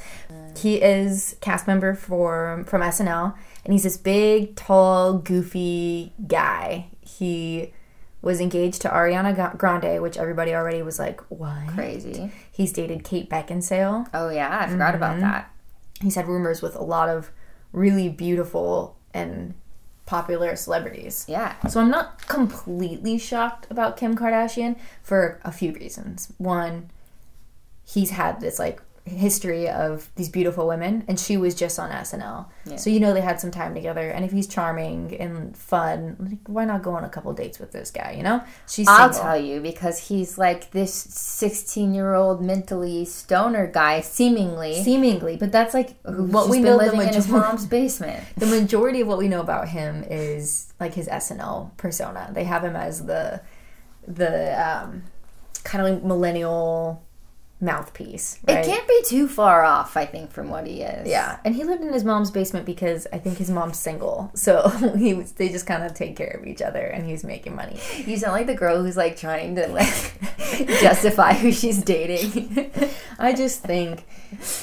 He 0.56 0.80
is 0.80 1.36
cast 1.40 1.66
member 1.66 1.94
for 1.94 2.62
from 2.68 2.80
SNL, 2.80 3.34
and 3.64 3.72
he's 3.72 3.82
this 3.82 3.96
big, 3.96 4.54
tall, 4.54 5.14
goofy 5.14 6.12
guy. 6.28 6.86
He 7.00 7.72
was 8.22 8.40
engaged 8.40 8.82
to 8.82 8.88
Ariana 8.88 9.56
Grande, 9.56 10.02
which 10.02 10.16
everybody 10.16 10.54
already 10.54 10.82
was 10.82 10.98
like, 10.98 11.20
"What?" 11.30 11.68
Crazy. 11.68 12.30
He's 12.50 12.72
dated 12.72 13.04
Kate 13.04 13.28
Beckinsale. 13.30 14.08
Oh 14.14 14.28
yeah, 14.30 14.58
I 14.60 14.66
forgot 14.68 14.94
about 14.94 15.12
Mm-hmm. 15.12 15.20
that. 15.22 15.50
He's 16.00 16.14
had 16.16 16.26
rumors 16.28 16.60
with 16.62 16.74
a 16.76 16.82
lot 16.82 17.08
of 17.08 17.30
really 17.72 18.08
beautiful 18.08 18.96
and 19.14 19.54
popular 20.06 20.54
celebrities. 20.56 21.24
Yeah. 21.28 21.54
So 21.68 21.80
I'm 21.80 21.90
not 21.90 22.26
completely 22.26 23.18
shocked 23.18 23.66
about 23.70 23.96
Kim 23.96 24.16
Kardashian 24.16 24.76
for 25.02 25.40
a 25.44 25.50
few 25.50 25.72
reasons. 25.72 26.32
One, 26.38 26.90
he's 27.84 28.10
had 28.10 28.40
this 28.40 28.58
like 28.58 28.80
history 29.06 29.68
of 29.68 30.10
these 30.16 30.28
beautiful 30.28 30.66
women 30.66 31.04
and 31.06 31.18
she 31.18 31.36
was 31.36 31.54
just 31.54 31.78
on 31.78 31.90
SNL. 31.90 32.46
Yeah. 32.64 32.76
So 32.76 32.90
you 32.90 32.98
know 32.98 33.14
they 33.14 33.20
had 33.20 33.40
some 33.40 33.52
time 33.52 33.74
together 33.74 34.10
and 34.10 34.24
if 34.24 34.32
he's 34.32 34.48
charming 34.48 35.16
and 35.16 35.56
fun, 35.56 36.16
like, 36.18 36.38
why 36.46 36.64
not 36.64 36.82
go 36.82 36.92
on 36.92 37.04
a 37.04 37.08
couple 37.08 37.32
dates 37.32 37.58
with 37.58 37.70
this 37.70 37.90
guy, 37.90 38.14
you 38.16 38.22
know? 38.22 38.42
She's 38.68 38.88
I'll 38.88 39.10
tell 39.10 39.40
you 39.40 39.60
because 39.60 40.08
he's 40.08 40.38
like 40.38 40.72
this 40.72 40.92
16 40.92 41.94
year 41.94 42.14
old 42.14 42.42
mentally 42.42 43.04
stoner 43.04 43.68
guy, 43.68 44.00
seemingly. 44.00 44.82
seemingly, 44.82 45.36
but 45.36 45.52
that's 45.52 45.72
like 45.72 45.96
what 46.02 46.48
we 46.48 46.58
know 46.58 46.76
living 46.76 47.00
in 47.00 47.14
his 47.14 47.28
mom's 47.28 47.64
basement. 47.64 48.24
the 48.36 48.46
majority 48.46 49.00
of 49.00 49.08
what 49.08 49.18
we 49.18 49.28
know 49.28 49.40
about 49.40 49.68
him 49.68 50.04
is 50.10 50.74
like 50.80 50.94
his 50.94 51.06
SNL 51.06 51.76
persona. 51.76 52.30
They 52.32 52.44
have 52.44 52.64
him 52.64 52.74
as 52.74 53.06
the 53.06 53.40
the 54.06 54.54
um, 54.60 55.04
kind 55.64 55.86
of 55.86 55.94
like 55.94 56.04
millennial 56.04 57.05
mouthpiece. 57.60 58.38
Right? 58.46 58.58
It 58.58 58.66
can't 58.66 58.86
be 58.86 59.02
too 59.04 59.28
far 59.28 59.64
off, 59.64 59.96
I 59.96 60.04
think, 60.04 60.30
from 60.30 60.50
what 60.50 60.66
he 60.66 60.82
is. 60.82 61.08
Yeah, 61.08 61.38
and 61.44 61.54
he 61.54 61.64
lived 61.64 61.82
in 61.82 61.92
his 61.92 62.04
mom's 62.04 62.30
basement 62.30 62.66
because 62.66 63.06
I 63.12 63.18
think 63.18 63.38
his 63.38 63.50
mom's 63.50 63.78
single, 63.78 64.30
so 64.34 64.68
he 64.98 65.14
was, 65.14 65.32
they 65.32 65.48
just 65.48 65.66
kind 65.66 65.82
of 65.82 65.94
take 65.94 66.16
care 66.16 66.38
of 66.40 66.46
each 66.46 66.60
other, 66.60 66.84
and 66.84 67.06
he's 67.06 67.24
making 67.24 67.56
money. 67.56 67.78
You 68.04 68.16
sound 68.16 68.32
like 68.32 68.46
the 68.46 68.54
girl 68.54 68.82
who's 68.82 68.96
like 68.96 69.16
trying 69.16 69.56
to 69.56 69.68
like 69.68 70.18
justify 70.80 71.32
who 71.32 71.50
she's 71.50 71.82
dating. 71.82 72.70
I 73.18 73.32
just 73.32 73.62
think 73.62 74.04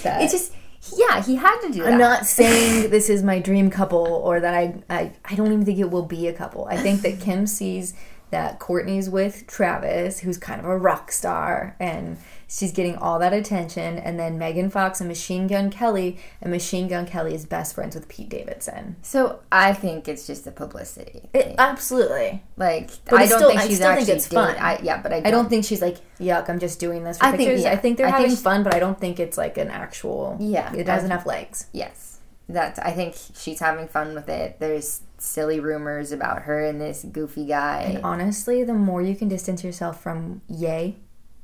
that 0.03 0.21
it's 0.21 0.33
just, 0.33 0.53
yeah, 0.95 1.23
he 1.23 1.35
had 1.35 1.59
to 1.61 1.71
do 1.71 1.83
that. 1.83 1.93
I'm 1.93 1.99
not 1.99 2.25
saying 2.27 2.91
this 2.91 3.09
is 3.09 3.23
my 3.23 3.39
dream 3.39 3.71
couple 3.71 4.05
or 4.05 4.39
that 4.39 4.53
I, 4.53 4.75
I 4.89 5.11
I 5.25 5.35
don't 5.35 5.47
even 5.47 5.65
think 5.65 5.79
it 5.79 5.89
will 5.89 6.05
be 6.05 6.27
a 6.27 6.33
couple. 6.33 6.65
I 6.65 6.77
think 6.77 7.01
that 7.01 7.19
Kim 7.19 7.47
sees 7.47 7.95
that 8.33 8.59
Kourtney's 8.59 9.09
with 9.11 9.45
Travis, 9.45 10.19
who's 10.21 10.37
kind 10.39 10.59
of 10.59 10.65
a 10.65 10.75
rock 10.75 11.11
star, 11.11 11.75
and 11.79 12.17
she's 12.47 12.71
getting 12.71 12.95
all 12.97 13.19
that 13.19 13.31
attention. 13.31 13.99
And 13.99 14.19
then 14.19 14.39
Megan 14.39 14.71
Fox 14.71 14.99
and 14.99 15.07
Machine 15.07 15.45
Gun 15.45 15.69
Kelly, 15.69 16.17
and 16.41 16.49
Machine 16.51 16.87
Gun 16.87 17.05
Kelly 17.05 17.35
is 17.35 17.45
best 17.45 17.75
friends 17.75 17.93
with 17.93 18.07
Pete 18.07 18.29
Davidson. 18.29 18.95
So 19.03 19.41
I 19.51 19.73
think 19.73 20.07
it's 20.07 20.25
just 20.25 20.45
the 20.45 20.51
publicity. 20.51 21.29
It, 21.33 21.53
absolutely. 21.59 22.41
like 22.57 22.89
But 23.05 23.21
I 23.21 23.27
don't 23.27 23.37
still- 23.37 23.49
think 23.49 23.61
I 23.61 23.67
she's 23.67 23.77
think 23.77 23.89
actually 23.91 24.13
it's 24.13 24.27
fun. 24.27 24.55
I, 24.59 24.79
yeah, 24.81 24.99
but 25.01 25.13
I 25.13 25.17
don't, 25.17 25.27
I 25.27 25.31
don't 25.31 25.49
think 25.49 25.63
she's 25.65 25.81
like, 25.81 25.97
yuck, 26.19 26.49
I'm 26.49 26.57
just 26.59 26.79
doing 26.79 27.03
this 27.03 27.19
for 27.19 27.25
I 27.25 27.29
think- 27.31 27.41
pictures. 27.49 27.63
yeah. 27.63 27.71
I 27.71 27.75
think 27.75 27.97
they're 27.97 28.07
I 28.07 28.11
think 28.13 28.21
having 28.23 28.35
she- 28.37 28.43
fun, 28.43 28.63
but 28.63 28.73
I 28.73 28.79
don't 28.79 28.99
think 28.99 29.19
it's 29.19 29.37
like 29.37 29.57
an 29.59 29.69
actual. 29.69 30.37
Yeah, 30.39 30.73
It 30.73 30.89
I- 30.89 30.93
has 30.95 31.03
enough 31.03 31.25
legs. 31.27 31.67
Yes, 31.71 32.17
that's. 32.49 32.79
I 32.79 32.91
think 32.91 33.15
she's 33.35 33.59
having 33.59 33.87
fun 33.87 34.15
with 34.15 34.27
it. 34.27 34.57
There's 34.59 35.01
silly 35.23 35.59
rumors 35.59 36.11
about 36.11 36.43
her 36.43 36.63
and 36.65 36.79
this 36.81 37.03
goofy 37.11 37.45
guy. 37.45 37.81
And 37.81 38.03
honestly, 38.03 38.63
the 38.63 38.73
more 38.73 39.01
you 39.01 39.15
can 39.15 39.27
distance 39.29 39.63
yourself 39.63 40.01
from 40.01 40.41
Ye, 40.47 40.97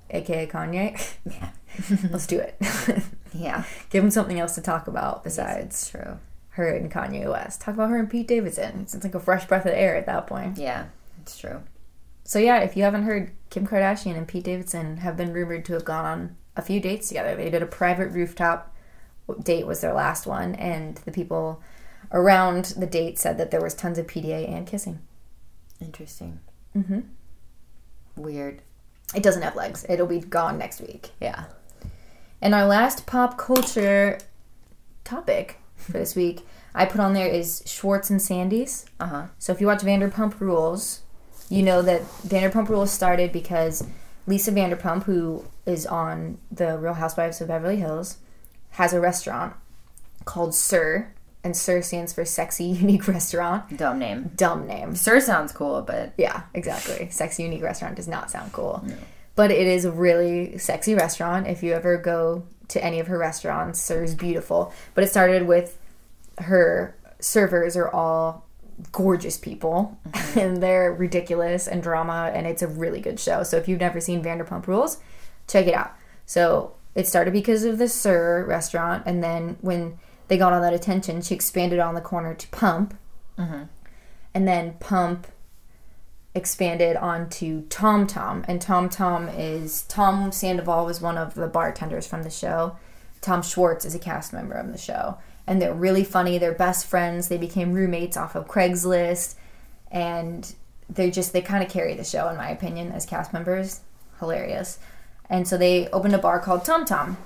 aka 0.10 0.48
Kanye, 0.48 1.16
yeah, 1.26 1.50
let's 2.12 2.28
do 2.28 2.40
it. 2.40 2.56
yeah, 3.34 3.64
Give 3.90 4.04
him 4.04 4.12
something 4.12 4.40
else 4.40 4.56
to 4.56 4.62
talk 4.62 4.88
about 4.88 5.24
besides 5.24 5.66
it's 5.66 5.90
true. 5.90 6.20
her 6.52 6.76
and 6.76 6.92
Kanye 6.92 7.30
West. 7.30 7.62
Talk 7.62 7.76
about 7.76 7.90
her 7.90 7.98
and 7.98 8.10
Pete 8.10 8.28
Davidson. 8.28 8.82
It's 8.82 9.04
like 9.04 9.16
a 9.16 9.20
fresh 9.20 9.46
breath 9.48 9.66
of 9.66 9.74
air 9.74 9.96
at 9.96 10.06
that 10.08 10.28
point. 10.28 10.58
Yeah, 10.58 10.86
it's 11.22 11.38
true. 11.38 11.62
So 12.24 12.38
yeah, 12.38 12.60
if 12.60 12.76
you 12.78 12.84
haven't 12.84 13.04
heard, 13.04 13.32
Kim 13.50 13.66
Kardashian 13.66 14.16
and 14.16 14.28
Pete 14.28 14.44
Davidson 14.44 14.98
have 14.98 15.18
been 15.18 15.34
rumored 15.34 15.66
to 15.66 15.74
have 15.74 15.86
gone 15.86 16.06
on 16.06 16.36
a 16.56 16.62
few 16.62 16.80
dates 16.80 17.08
together. 17.08 17.36
They 17.36 17.50
did 17.50 17.64
a 17.64 17.68
private 17.68 18.10
rooftop 18.12 18.76
date 19.44 19.66
was 19.66 19.82
their 19.82 19.94
last 19.94 20.26
one, 20.28 20.56
and 20.56 20.98
the 21.06 21.12
people 21.12 21.62
around 22.12 22.66
the 22.78 22.88
date 22.88 23.20
said 23.20 23.38
that 23.38 23.52
there 23.52 23.62
was 23.62 23.74
tons 23.74 23.98
of 23.98 24.08
PDA 24.08 24.50
and 24.50 24.66
kissing. 24.66 25.00
Interesting. 25.80 26.40
Mm-hmm. 26.76 27.00
Weird. 28.16 28.62
It 29.16 29.24
doesn't 29.24 29.42
have 29.42 29.56
legs. 29.56 29.86
It'll 29.90 30.08
be 30.08 30.20
gone 30.20 30.58
next 30.58 30.82
week. 30.82 31.12
Yeah. 31.20 31.46
And 32.42 32.54
our 32.54 32.66
last 32.66 33.06
pop 33.06 33.38
culture 33.38 34.20
topic 35.04 35.58
for 35.76 35.94
this 35.94 36.16
week, 36.16 36.46
I 36.76 36.86
put 36.86 37.02
on 37.02 37.14
there 37.14 37.28
is 37.28 37.64
Schwartz 37.66 38.10
and 38.10 38.22
Sandy's. 38.22 38.86
Uh 39.00 39.08
huh. 39.08 39.26
So 39.40 39.52
if 39.52 39.62
you 39.62 39.68
watch 39.68 39.82
Vanderpump 39.82 40.40
Rules, 40.40 41.02
you 41.50 41.64
know 41.64 41.82
that 41.82 42.02
Vanderpump 42.28 42.70
Rules 42.70 42.92
started 42.92 43.32
because 43.32 43.86
Lisa 44.28 44.52
Vanderpump, 44.52 45.04
who 45.04 45.46
is 45.66 45.86
on 45.86 46.38
the 46.52 46.78
Real 46.78 46.94
Housewives 46.94 47.42
of 47.42 47.48
Beverly 47.48 47.78
Hills, 47.78 48.18
has 48.72 48.94
a 48.94 49.02
restaurant 49.02 49.56
called 50.26 50.54
SUR, 50.54 51.12
and 51.44 51.56
SUR 51.56 51.82
stands 51.82 52.14
for 52.14 52.26
Sexy 52.26 52.64
Unique 52.84 53.08
Restaurant. 53.08 53.78
Dumb 53.78 54.00
name. 54.00 54.32
Dumb 54.36 54.68
name. 54.68 54.96
SUR 54.96 55.22
sounds 55.22 55.52
cool, 55.52 55.82
but 55.82 56.14
Yeah, 56.18 56.44
exactly. 56.54 57.10
Sexy 57.10 57.44
Unique 57.44 57.64
Restaurant 57.64 57.96
does 57.96 58.08
not 58.08 58.30
sound 58.30 58.52
cool. 58.52 58.84
But 59.36 59.52
it 59.52 59.68
is 59.68 59.86
a 59.86 59.92
really 59.92 60.58
sexy 60.58 60.96
restaurant. 60.96 61.48
If 61.48 61.64
you 61.64 61.72
ever 61.72 61.98
go 61.98 62.44
to 62.68 62.84
any 62.84 63.00
of 63.00 63.08
her 63.08 63.18
restaurants, 63.18 63.80
SUR's 63.80 64.14
beautiful. 64.14 64.74
But 64.96 65.06
it 65.06 65.08
started 65.08 65.48
with 65.48 65.78
her 66.40 66.98
servers 67.20 67.76
are 67.78 67.90
all 67.90 68.46
gorgeous 68.92 69.38
people 69.38 69.98
mm-hmm. 70.08 70.40
and 70.40 70.64
they're 70.64 70.94
ridiculous 70.94 71.68
and 71.68 71.84
drama 71.84 72.32
and 72.34 72.48
it's 72.48 72.62
a 72.62 72.68
really 72.68 73.02
good 73.02 73.20
show. 73.20 73.44
So 73.44 73.58
if 73.58 73.68
you've 73.68 73.80
never 73.80 74.00
seen 74.00 74.24
Vanderpump 74.24 74.68
Rules, 74.68 75.00
check 75.48 75.68
it 75.68 75.74
out. 75.74 75.94
So 76.26 76.76
it 76.96 77.08
started 77.08 77.34
because 77.34 77.64
of 77.64 77.78
the 77.78 77.88
SUR 77.88 78.46
restaurant 78.46 79.04
and 79.06 79.24
then 79.24 79.58
when 79.62 80.00
they 80.30 80.38
got 80.38 80.54
all 80.54 80.62
that 80.62 80.74
attention, 80.74 81.22
she 81.22 81.36
expanded 81.36 81.80
on 81.80 81.96
the 81.96 82.02
corner 82.02 82.34
to 82.34 82.48
Pump. 82.50 82.98
Mm-hmm. 83.38 83.64
And 84.34 84.48
then 84.48 84.76
Pump 84.80 85.28
expanded 86.36 86.96
onto 86.96 87.68
Tom 87.68 88.06
Tom, 88.06 88.46
and 88.48 88.62
Tom 88.62 88.90
Tom 88.90 89.28
is 89.28 89.82
Tom 89.84 90.32
Sandoval 90.32 90.86
was 90.86 91.02
one 91.02 91.18
of 91.18 91.34
the 91.34 91.48
bartenders 91.48 92.08
from 92.08 92.24
the 92.24 92.30
show. 92.30 92.78
Tom 93.22 93.42
Schwartz 93.42 93.84
is 93.86 93.96
a 93.96 94.00
cast 94.00 94.32
member 94.32 94.54
of 94.54 94.72
the 94.72 94.78
show, 94.78 95.18
and 95.48 95.62
they're 95.62 95.74
really 95.74 96.04
funny. 96.04 96.38
They're 96.38 96.54
best 96.54 96.86
friends. 96.86 97.28
They 97.28 97.38
became 97.38 97.74
roommates 97.74 98.16
off 98.16 98.36
of 98.36 98.48
Craigslist, 98.48 99.36
and 99.92 100.54
they're 100.88 101.12
just 101.12 101.34
they 101.34 101.42
kind 101.42 101.64
of 101.64 101.70
carry 101.70 101.96
the 101.96 102.04
show 102.04 102.30
in 102.30 102.38
my 102.38 102.50
opinion 102.50 102.92
as 102.92 103.06
cast 103.06 103.34
members. 103.34 103.82
Hilarious, 104.20 104.78
and 105.28 105.48
so 105.48 105.58
they 105.58 105.88
opened 105.90 106.14
a 106.14 106.20
bar 106.20 106.40
called 106.40 106.64
Tom 106.64 106.86
Tom, 106.86 107.18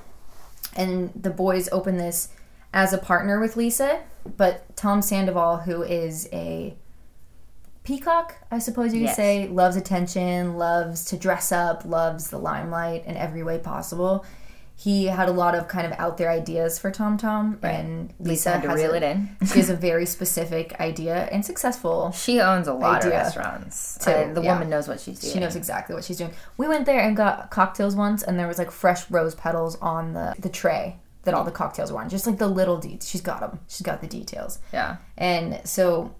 and 0.76 1.12
the 1.13 1.30
boys 1.30 1.68
opened 1.72 2.00
this 2.00 2.30
as 2.74 2.92
a 2.94 2.98
partner 2.98 3.40
with 3.40 3.56
Lisa, 3.56 4.02
but 4.38 4.76
Tom 4.76 5.02
Sandoval, 5.02 5.58
who 5.58 5.84
is 5.84 6.28
a 6.34 6.76
peacock, 7.84 8.36
I 8.50 8.60
suppose 8.60 8.94
you 8.94 9.02
could 9.02 9.08
Yes. 9.08 9.16
say, 9.16 9.48
loves 9.48 9.76
attention, 9.76 10.58
loves 10.58 11.06
to 11.06 11.18
dress 11.18 11.52
up, 11.52 11.84
loves 11.86 12.30
the 12.30 12.38
limelight 12.40 13.06
in 13.06 13.18
every 13.18 13.44
way 13.44 13.58
possible. 13.60 14.26
He 14.76 15.06
had 15.06 15.30
a 15.30 15.32
lot 15.32 15.54
of 15.54 15.68
kind 15.68 15.86
of 15.86 15.94
out 16.00 16.18
there 16.18 16.32
ideas 16.32 16.80
for 16.80 16.90
Tom 16.90 17.16
Tom, 17.18 17.60
and 17.62 18.12
Lisa 18.20 18.30
Lisa 18.30 18.50
had 18.54 18.62
to 18.64 18.70
has 18.70 18.78
reel 18.82 18.94
a- 18.94 18.98
it 18.98 19.04
in. 19.04 19.30
she 19.46 19.60
has 19.60 19.70
a 19.70 19.76
very 19.76 20.06
specific 20.06 20.80
idea 20.80 21.30
and 21.32 21.46
successful. 21.46 22.12
She 22.12 22.40
owns 22.42 22.68
a 22.68 22.74
lot 22.74 23.06
of 23.06 23.12
restaurants. 23.12 24.00
Too, 24.04 24.32
the 24.34 24.42
yeah. 24.42 24.54
woman 24.54 24.70
knows 24.70 24.88
what 24.88 25.00
she's 25.00 25.20
doing. 25.20 25.34
She 25.34 25.40
knows 25.40 25.56
exactly 25.56 25.94
what 25.94 26.04
she's 26.04 26.18
doing. 26.18 26.32
We 26.58 26.68
went 26.68 26.86
there 26.88 27.00
and 27.02 27.16
got 27.16 27.52
cocktails 27.52 27.96
once, 27.96 28.24
and 28.24 28.40
there 28.40 28.48
was 28.48 28.58
like 28.58 28.72
fresh 28.72 29.10
rose 29.12 29.36
petals 29.36 29.78
on 29.80 30.14
the 30.14 30.34
the 30.40 30.50
tray 30.50 30.98
that 31.24 31.34
all 31.34 31.44
the 31.44 31.52
cocktails 31.52 31.92
were 31.92 32.00
on. 32.00 32.10
Just 32.10 32.28
like 32.28 32.38
the 32.38 32.48
little 32.48 32.78
details. 32.78 33.10
She's 33.10 33.22
got 33.22 33.40
them. 33.40 33.60
She's 33.68 33.82
got 33.82 34.02
the 34.02 34.08
details. 34.08 34.60
Yeah. 34.72 34.98
And 35.18 35.62
so 35.64 36.16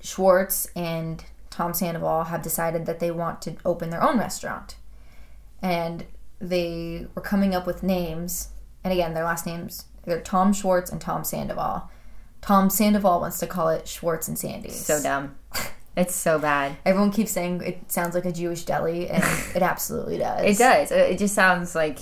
Schwartz 0.00 0.66
and 0.76 1.24
Tom 1.50 1.74
Sandoval 1.74 2.24
have 2.24 2.42
decided 2.42 2.86
that 2.86 3.00
they 3.00 3.10
want 3.10 3.42
to 3.42 3.56
open 3.64 3.90
their 3.90 4.02
own 4.02 4.18
restaurant. 4.18 4.76
And 5.62 6.06
they 6.40 7.06
were 7.14 7.22
coming 7.22 7.54
up 7.54 7.66
with 7.66 7.82
names. 7.82 8.48
And 8.84 8.92
again, 8.92 9.14
their 9.14 9.24
last 9.24 9.46
names, 9.46 9.86
they're 10.04 10.20
Tom 10.20 10.52
Schwartz 10.52 10.90
and 10.90 11.00
Tom 11.00 11.24
Sandoval. 11.24 11.90
Tom 12.40 12.70
Sandoval 12.70 13.20
wants 13.20 13.38
to 13.40 13.46
call 13.46 13.68
it 13.68 13.86
Schwartz 13.86 14.28
and 14.28 14.38
Sandy's. 14.38 14.84
So 14.84 15.02
dumb. 15.02 15.36
It's 15.96 16.14
so 16.14 16.38
bad. 16.38 16.76
Everyone 16.86 17.10
keeps 17.10 17.32
saying 17.32 17.60
it 17.62 17.90
sounds 17.90 18.14
like 18.14 18.24
a 18.24 18.32
Jewish 18.32 18.64
deli, 18.64 19.08
and 19.08 19.24
it 19.54 19.60
absolutely 19.60 20.18
does. 20.18 20.44
It 20.44 20.58
does. 20.58 20.92
It 20.92 21.10
it 21.12 21.18
just 21.18 21.34
sounds 21.34 21.74
like 21.74 21.98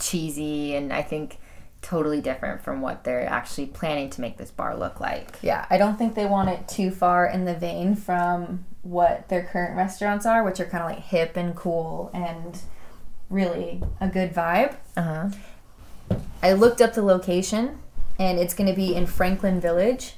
cheesy 0.00 0.74
and 0.74 0.92
I 0.92 1.02
think 1.02 1.38
totally 1.82 2.20
different 2.20 2.62
from 2.62 2.80
what 2.82 3.04
they're 3.04 3.26
actually 3.28 3.66
planning 3.66 4.10
to 4.10 4.20
make 4.20 4.36
this 4.36 4.50
bar 4.50 4.76
look 4.76 5.00
like. 5.00 5.38
Yeah, 5.42 5.64
I 5.70 5.78
don't 5.78 5.96
think 5.96 6.14
they 6.14 6.26
want 6.26 6.48
it 6.50 6.68
too 6.68 6.90
far 6.90 7.26
in 7.26 7.44
the 7.44 7.54
vein 7.54 7.94
from 7.94 8.64
what 8.82 9.28
their 9.28 9.42
current 9.44 9.76
restaurants 9.76 10.26
are, 10.26 10.42
which 10.44 10.60
are 10.60 10.66
kind 10.66 10.82
of 10.84 10.90
like 10.90 10.98
hip 11.06 11.36
and 11.36 11.54
cool 11.56 12.10
and 12.12 12.58
really 13.30 13.82
a 14.00 14.08
good 14.08 14.34
vibe. 14.34 14.76
Uh 14.96 15.02
huh. 15.02 15.28
I 16.42 16.52
looked 16.52 16.80
up 16.80 16.94
the 16.94 17.02
location, 17.02 17.78
and 18.18 18.38
it's 18.38 18.54
going 18.54 18.68
to 18.68 18.76
be 18.76 18.94
in 18.94 19.06
Franklin 19.06 19.60
Village 19.60 20.14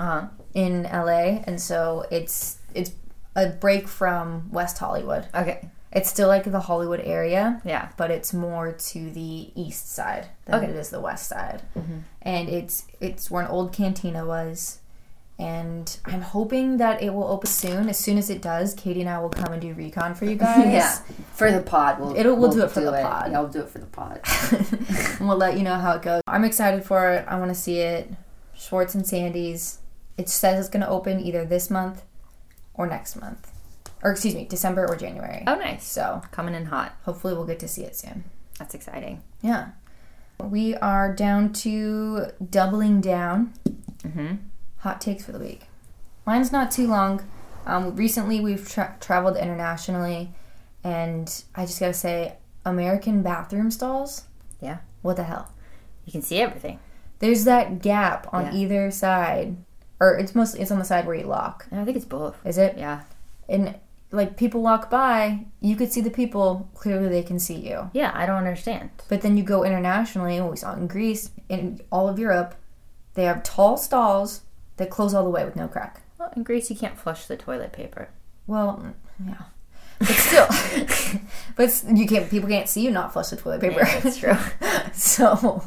Uh 0.00 0.04
huh. 0.20 0.26
in 0.54 0.82
LA, 0.84 1.42
and 1.46 1.60
so 1.60 2.06
it's 2.10 2.58
it's 2.74 2.92
a 3.34 3.48
break 3.50 3.86
from 3.88 4.50
West 4.50 4.78
Hollywood. 4.78 5.26
Okay. 5.34 5.68
It's 5.96 6.10
still 6.10 6.28
like 6.28 6.44
the 6.44 6.60
Hollywood 6.60 7.00
area, 7.00 7.60
Yeah. 7.64 7.88
but 7.96 8.10
it's 8.10 8.32
more 8.34 8.72
to 8.90 9.10
the 9.10 9.50
east 9.54 9.90
side 9.92 10.26
than 10.44 10.54
Okay. 10.56 10.70
it 10.70 10.76
is 10.76 10.90
the 10.90 11.00
west 11.00 11.26
side. 11.28 11.62
Mm-hmm. 11.76 11.98
And 12.22 12.48
it's 12.48 12.84
it's 13.00 13.30
where 13.30 13.42
an 13.42 13.48
old 13.50 13.72
cantina 13.72 14.24
was. 14.26 14.78
And 15.38 15.98
I'm 16.06 16.22
hoping 16.22 16.78
that 16.78 17.02
it 17.02 17.12
will 17.12 17.24
open 17.28 17.46
soon. 17.46 17.88
As 17.90 17.98
soon 17.98 18.16
as 18.16 18.30
it 18.30 18.40
does, 18.40 18.72
Katie 18.72 19.00
and 19.02 19.10
I 19.10 19.18
will 19.18 19.28
come 19.28 19.52
and 19.52 19.60
do 19.60 19.74
recon 19.74 20.14
for 20.14 20.24
you 20.24 20.34
guys. 20.46 20.72
Yeah. 20.72 20.98
For 21.34 21.50
the 21.52 21.60
pod, 21.60 21.98
we'll 22.00 22.16
It'll- 22.16 22.36
we'll 22.36 22.52
do 22.52 22.62
it 22.64 22.70
for 22.70 22.80
the 22.80 22.92
pod. 22.92 23.30
Yeah, 23.32 23.40
we'll 23.40 23.48
do 23.50 23.60
it 23.60 23.68
for 23.68 23.78
the 23.78 23.86
pod. 23.86 24.20
and 25.18 25.28
we'll 25.28 25.36
let 25.36 25.56
you 25.58 25.62
know 25.62 25.74
how 25.76 25.92
it 25.92 26.02
goes. 26.02 26.22
I'm 26.26 26.44
excited 26.44 26.84
for 26.84 27.10
it. 27.12 27.24
I 27.28 27.38
want 27.38 27.50
to 27.50 27.54
see 27.54 27.80
it. 27.80 28.10
Schwartz 28.54 28.94
and 28.94 29.06
Sandy's. 29.06 29.78
It 30.16 30.28
says 30.30 30.58
it's 30.60 30.68
going 30.70 30.80
to 30.82 30.88
open 30.88 31.20
either 31.20 31.44
this 31.44 31.68
month 31.70 32.02
or 32.72 32.86
next 32.86 33.16
month. 33.16 33.52
Or 34.02 34.10
excuse 34.12 34.34
me, 34.34 34.44
December 34.44 34.86
or 34.86 34.96
January. 34.96 35.42
oh, 35.46 35.54
nice. 35.54 35.84
So 35.84 36.22
Coming 36.30 36.54
in 36.54 36.66
hot. 36.66 36.94
hopefully 37.04 37.34
we'll 37.34 37.46
get 37.46 37.58
to 37.60 37.68
see 37.68 37.82
it 37.82 37.96
soon. 37.96 38.24
That's 38.58 38.74
exciting. 38.74 39.22
Yeah. 39.42 39.68
We 40.42 40.74
are 40.76 41.12
down 41.14 41.52
to 41.54 42.26
doubling 42.50 43.00
down. 43.00 43.54
Mm-hmm. 44.02 44.34
Hot 44.78 45.00
takes 45.00 45.24
for 45.24 45.32
the 45.32 45.38
week. 45.38 45.62
Mine's 46.26 46.52
not 46.52 46.70
too 46.70 46.86
long. 46.86 47.22
Um, 47.64 47.96
recently, 47.96 48.40
we've 48.40 48.68
tra- 48.68 48.96
traveled 49.00 49.36
internationally, 49.36 50.30
and 50.84 51.42
I 51.54 51.64
just 51.66 51.80
gotta 51.80 51.94
say, 51.94 52.36
American 52.64 53.22
bathroom 53.22 53.70
stalls. 53.70 54.24
Yeah. 54.60 54.78
What 55.02 55.16
the 55.16 55.24
hell? 55.24 55.50
You 56.04 56.12
can 56.12 56.22
see 56.22 56.38
everything. 56.40 56.78
There's 57.18 57.44
that 57.44 57.80
gap 57.82 58.28
on 58.32 58.46
Yeah. 58.46 58.54
either 58.54 58.90
side, 58.90 59.56
or 59.98 60.16
it's 60.18 60.34
mostly 60.34 60.60
it's 60.60 60.70
on 60.70 60.78
the 60.78 60.84
side 60.84 61.06
where 61.06 61.14
you 61.16 61.26
lock. 61.26 61.66
I 61.72 61.84
think 61.84 61.96
it's 61.96 62.06
both. 62.06 62.36
Is 62.44 62.58
it? 62.58 62.76
Yeah. 62.76 63.02
And 63.48 63.76
like 64.16 64.36
people 64.36 64.62
walk 64.62 64.90
by, 64.90 65.46
you 65.60 65.76
could 65.76 65.92
see 65.92 66.00
the 66.00 66.10
people. 66.10 66.68
Clearly, 66.74 67.08
they 67.08 67.22
can 67.22 67.38
see 67.38 67.54
you. 67.54 67.90
Yeah, 67.92 68.10
I 68.14 68.26
don't 68.26 68.36
understand. 68.38 68.90
But 69.08 69.20
then 69.20 69.36
you 69.36 69.42
go 69.42 69.64
internationally, 69.64 70.40
what 70.40 70.50
we 70.50 70.56
saw 70.56 70.74
in 70.74 70.86
Greece, 70.86 71.30
in 71.48 71.80
all 71.92 72.08
of 72.08 72.18
Europe, 72.18 72.54
they 73.14 73.24
have 73.24 73.42
tall 73.42 73.76
stalls 73.76 74.42
that 74.78 74.90
close 74.90 75.14
all 75.14 75.24
the 75.24 75.30
way 75.30 75.44
with 75.44 75.56
no 75.56 75.68
crack. 75.68 76.02
Well, 76.18 76.32
in 76.34 76.42
Greece, 76.42 76.70
you 76.70 76.76
can't 76.76 76.98
flush 76.98 77.26
the 77.26 77.36
toilet 77.36 77.72
paper. 77.72 78.08
Well, 78.46 78.82
mm, 78.82 79.28
yeah. 79.28 79.42
But 79.98 80.08
still, 80.08 81.20
but 81.56 81.84
you 81.96 82.06
can't. 82.06 82.30
People 82.30 82.48
can't 82.48 82.68
see 82.68 82.82
you 82.82 82.90
not 82.90 83.12
flush 83.12 83.28
the 83.28 83.36
toilet 83.36 83.60
paper. 83.60 83.80
Yeah, 83.80 84.00
that's 84.00 84.18
true. 84.18 84.36
so, 84.92 85.66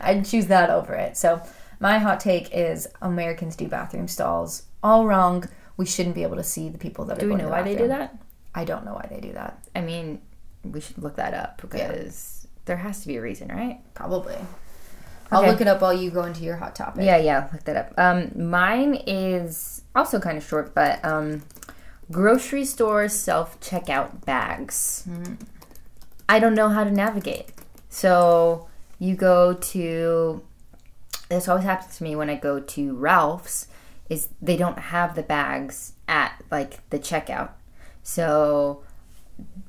I'd 0.00 0.24
choose 0.24 0.46
that 0.46 0.70
over 0.70 0.94
it. 0.94 1.16
So, 1.16 1.40
my 1.80 1.98
hot 1.98 2.20
take 2.20 2.50
is 2.52 2.86
Americans 3.00 3.56
do 3.56 3.68
bathroom 3.68 4.08
stalls 4.08 4.64
all 4.82 5.06
wrong. 5.06 5.48
We 5.76 5.86
shouldn't 5.86 6.14
be 6.14 6.22
able 6.22 6.36
to 6.36 6.44
see 6.44 6.68
the 6.68 6.78
people 6.78 7.04
that 7.06 7.18
Do 7.18 7.26
are. 7.26 7.28
we 7.28 7.30
going 7.30 7.38
to 7.40 7.44
know 7.44 7.50
the 7.50 7.56
why 7.56 7.62
they 7.62 7.76
do 7.76 7.88
that? 7.88 8.16
I 8.54 8.64
don't 8.64 8.84
know 8.84 8.94
why 8.94 9.06
they 9.10 9.20
do 9.20 9.32
that. 9.32 9.66
I 9.74 9.80
mean, 9.80 10.20
we 10.62 10.80
should 10.80 10.98
look 10.98 11.16
that 11.16 11.34
up 11.34 11.60
because 11.60 12.46
there 12.64 12.76
has 12.76 13.00
to 13.00 13.08
be 13.08 13.16
a 13.16 13.20
reason, 13.22 13.48
right? 13.48 13.80
Probably. 13.94 14.36
I'll 15.32 15.46
look 15.46 15.60
it 15.60 15.66
up 15.66 15.80
while 15.80 15.92
you 15.92 16.10
go 16.10 16.22
into 16.22 16.42
your 16.44 16.56
hot 16.56 16.76
topic. 16.76 17.04
Yeah, 17.04 17.16
yeah, 17.16 17.48
look 17.52 17.64
that 17.64 17.76
up. 17.76 17.92
Um, 17.98 18.30
mine 18.50 19.02
is 19.06 19.82
also 19.94 20.20
kind 20.20 20.38
of 20.38 20.44
short, 20.44 20.74
but 20.74 21.04
um, 21.04 21.42
grocery 22.12 22.64
store 22.64 23.08
self 23.08 23.58
checkout 23.60 24.24
bags. 24.24 25.08
I 26.28 26.38
don't 26.38 26.54
know 26.54 26.68
how 26.68 26.84
to 26.84 26.90
navigate. 26.90 27.52
So 27.88 28.68
you 28.98 29.16
go 29.16 29.54
to. 29.54 30.42
This 31.28 31.48
always 31.48 31.64
happens 31.64 31.96
to 31.98 32.04
me 32.04 32.14
when 32.14 32.30
I 32.30 32.36
go 32.36 32.60
to 32.60 32.94
Ralph's. 32.94 33.66
Is 34.08 34.28
they 34.40 34.56
don't 34.56 34.78
have 34.78 35.14
the 35.14 35.22
bags 35.22 35.94
at 36.06 36.42
like 36.50 36.88
the 36.90 36.98
checkout. 36.98 37.50
So 38.02 38.82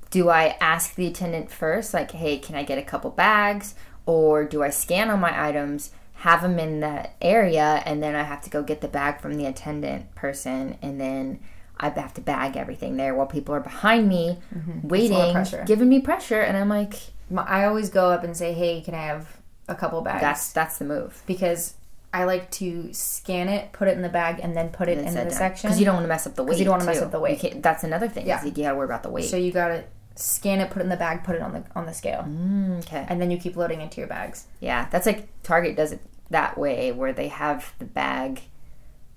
do 0.10 0.30
I 0.30 0.56
ask 0.62 0.96
the 0.96 1.08
attendant 1.08 1.52
first, 1.52 1.94
like, 1.94 2.12
hey, 2.12 2.38
can 2.38 2.56
I 2.56 2.64
get 2.64 2.78
a 2.78 2.84
couple 2.84 3.12
bags? 3.12 3.76
Or 4.06 4.46
do 4.46 4.64
I 4.64 4.70
scan 4.70 5.10
all 5.10 5.18
my 5.18 5.48
items, 5.48 5.92
have 6.16 6.42
them 6.42 6.60
in 6.60 6.80
that 6.82 7.16
area, 7.22 7.82
and 7.86 8.02
then 8.02 8.16
I 8.16 8.24
have 8.24 8.42
to 8.44 8.50
go 8.50 8.64
get 8.64 8.82
the 8.82 8.88
bag 8.88 9.20
from 9.20 9.34
the 9.34 9.46
attendant 9.46 10.14
person, 10.16 10.78
and 10.82 11.02
then 11.02 11.40
I 11.78 11.90
have 11.90 12.14
to 12.14 12.22
bag 12.22 12.56
everything 12.56 12.98
there 12.98 13.14
while 13.14 13.26
people 13.26 13.54
are 13.56 13.60
behind 13.60 14.08
me 14.08 14.40
mm-hmm. 14.56 14.88
waiting, 14.88 15.34
pressure. 15.34 15.64
giving 15.68 15.90
me 15.90 16.00
pressure, 16.00 16.40
and 16.40 16.56
I'm 16.56 16.70
like, 16.70 16.96
I 17.36 17.66
always 17.66 17.90
go 17.90 18.12
up 18.12 18.24
and 18.24 18.38
say, 18.38 18.54
"Hey, 18.54 18.82
can 18.82 18.94
I 18.94 19.04
have 19.06 19.38
a 19.68 19.76
couple 19.76 20.02
bags?" 20.02 20.22
that's 20.22 20.54
that's 20.54 20.78
the 20.78 20.86
move. 20.86 21.24
because 21.26 21.74
I 22.16 22.24
like 22.26 22.50
to 22.52 22.92
scan 22.94 23.50
it, 23.50 23.72
put 23.74 23.88
it 23.88 23.96
in 23.96 24.02
the 24.02 24.10
bag, 24.10 24.40
and 24.42 24.56
then 24.56 24.70
put 24.70 24.88
it 24.88 24.98
in 24.98 25.14
the 25.14 25.30
section. 25.32 25.68
because 25.70 25.80
you 25.80 25.86
don't 25.86 25.96
want 25.96 26.06
to 26.06 26.10
mess 26.10 26.26
up 26.28 26.36
the 26.36 26.44
weight. 26.44 26.58
you 26.60 26.66
don't 26.66 26.74
wanna 26.80 26.86
mess 26.86 27.02
up 27.02 27.12
the 27.12 27.20
weight. 27.20 27.62
That's 27.62 27.84
another 27.84 28.08
thing. 28.08 28.26
Yeah. 28.28 28.44
You 28.44 28.52
gotta 28.52 28.76
worry 28.76 28.86
about 28.86 29.04
the 29.04 29.10
weight. 29.10 29.26
So 29.26 29.38
you 29.38 29.52
gotta 29.52 29.84
scan 30.16 30.62
it, 30.62 30.70
put 30.70 30.80
it 30.82 30.84
in 30.84 30.90
the 30.90 30.96
bag, 30.96 31.24
put 31.24 31.36
it 31.36 31.42
on 31.42 31.52
the 31.54 31.64
on 31.76 31.86
the 31.86 31.94
scale, 31.94 32.22
Mm, 32.24 32.80
okay. 32.80 33.06
and 33.10 33.22
then 33.22 33.30
you 33.32 33.38
keep 33.38 33.56
loading 33.58 33.82
into 33.82 34.00
your 34.00 34.08
bags. 34.08 34.46
Yeah, 34.62 34.88
that's 34.90 35.06
like 35.06 35.28
Target 35.44 35.76
does 35.76 35.92
it 35.92 36.00
that 36.30 36.58
way, 36.58 36.92
where 36.94 37.12
they 37.14 37.28
have 37.28 37.74
the 37.80 37.86
bag 37.86 38.42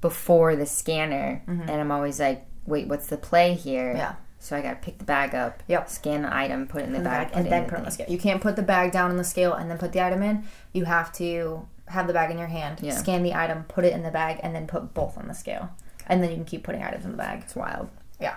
before 0.01 0.55
the 0.57 0.67
scanner, 0.67 1.43
and 1.47 1.71
I'm 1.71 1.91
always 1.91 2.21
like, 2.21 2.45
wait, 2.67 2.89
what's 2.89 3.07
the 3.07 3.17
play 3.17 3.55
here? 3.55 3.89
Mm-hmm. 3.91 3.97
Yeah. 3.99 4.15
So 4.41 4.57
I 4.57 4.61
gotta 4.63 4.77
pick 4.77 4.99
the 4.99 5.05
bag 5.05 5.35
up, 5.35 5.63
Yep. 5.67 5.89
scan 5.89 6.23
the 6.23 6.35
item, 6.37 6.69
put 6.69 6.83
it 6.83 6.85
in 6.85 6.93
the 6.93 6.99
in 6.99 7.03
the 7.05 7.11
bag, 7.11 7.29
bag, 7.33 7.37
and 7.37 7.51
then 7.53 7.65
put 7.65 7.75
it 7.75 7.79
on 7.79 7.85
the 7.85 7.91
scale. 7.91 8.07
You 8.09 8.19
can't 8.19 8.41
put 8.41 8.55
the 8.55 8.63
bag 8.63 8.93
down 8.93 9.11
on 9.11 9.17
the 9.17 9.25
scale 9.25 9.53
and 9.53 9.69
then 9.69 9.79
put 9.79 9.93
the 9.93 10.01
item 10.05 10.23
in. 10.23 10.45
You 10.73 10.85
have 10.85 11.13
to 11.15 11.67
have 11.90 12.07
the 12.07 12.12
bag 12.12 12.31
in 12.31 12.38
your 12.38 12.46
hand, 12.48 12.79
Yeah. 12.83 12.94
scan 12.94 13.22
the 13.22 13.35
item, 13.35 13.64
put 13.68 13.85
it 13.85 13.92
in 13.92 14.03
the 14.03 14.11
bag, 14.11 14.40
and 14.42 14.55
then 14.55 14.66
put 14.66 14.94
both 14.94 15.16
on 15.18 15.29
the 15.29 15.35
scale. 15.35 15.70
And 16.07 16.22
then 16.22 16.31
you 16.31 16.37
can 16.37 16.44
keep 16.44 16.64
putting 16.64 16.83
items 16.83 17.05
in 17.05 17.11
the 17.12 17.16
bag. 17.18 17.42
It's 17.44 17.55
wild. 17.57 17.88
Yeah. 18.20 18.35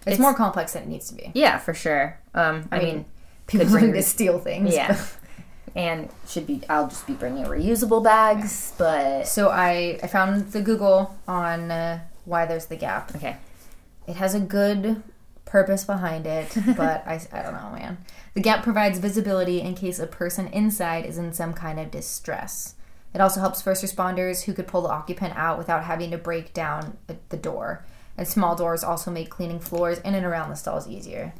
It's, 0.00 0.06
It's- 0.14 0.18
more 0.18 0.34
complex 0.34 0.72
than 0.72 0.82
it 0.84 0.88
needs 0.88 1.08
to 1.08 1.14
be. 1.14 1.30
Yeah, 1.34 1.58
for 1.58 1.74
sure. 1.74 2.18
Um, 2.34 2.68
I, 2.72 2.76
I 2.76 2.78
mean, 2.80 2.94
mean, 2.94 3.04
People 3.46 3.66
bring 3.68 3.92
to 3.94 4.02
steal 4.02 4.38
things. 4.38 4.72
yeah, 4.74 4.98
and 5.74 6.08
should 6.28 6.46
be. 6.46 6.62
I'll 6.68 6.88
just 6.88 7.06
be 7.06 7.12
bringing 7.14 7.44
reusable 7.44 8.02
bags, 8.02 8.72
but 8.78 9.26
So 9.26 9.48
I, 9.50 9.98
I 10.02 10.06
found 10.06 10.52
the 10.52 10.60
Google 10.60 11.16
on 11.28 11.70
uh, 11.70 12.00
why 12.24 12.46
there's 12.46 12.66
the 12.66 12.76
gap. 12.76 13.14
okay. 13.16 13.36
It 14.06 14.16
has 14.16 14.34
a 14.34 14.40
good 14.40 15.02
purpose 15.44 15.84
behind 15.84 16.26
it, 16.26 16.52
but 16.76 17.06
I, 17.06 17.20
I 17.32 17.42
don't 17.42 17.52
know, 17.54 17.70
man. 17.72 17.98
The 18.34 18.40
gap 18.40 18.62
provides 18.64 18.98
visibility 18.98 19.60
in 19.60 19.74
case 19.74 19.98
a 19.98 20.06
person 20.06 20.48
inside 20.48 21.04
is 21.06 21.18
in 21.18 21.32
some 21.32 21.52
kind 21.52 21.78
of 21.78 21.90
distress. 21.90 22.74
It 23.14 23.20
also 23.20 23.40
helps 23.40 23.60
first 23.60 23.84
responders 23.84 24.44
who 24.44 24.52
could 24.54 24.66
pull 24.66 24.82
the 24.82 24.88
occupant 24.88 25.34
out 25.36 25.58
without 25.58 25.84
having 25.84 26.10
to 26.12 26.18
break 26.18 26.52
down 26.54 26.96
the- 27.06 27.16
the 27.28 27.36
door. 27.36 27.84
And 28.16 28.26
small 28.26 28.56
doors 28.56 28.82
also 28.84 29.10
make 29.10 29.28
cleaning 29.30 29.58
floors 29.60 29.98
in 29.98 30.14
and 30.14 30.24
around 30.24 30.50
the 30.50 30.56
stalls 30.56 30.86
easier. 30.88 31.32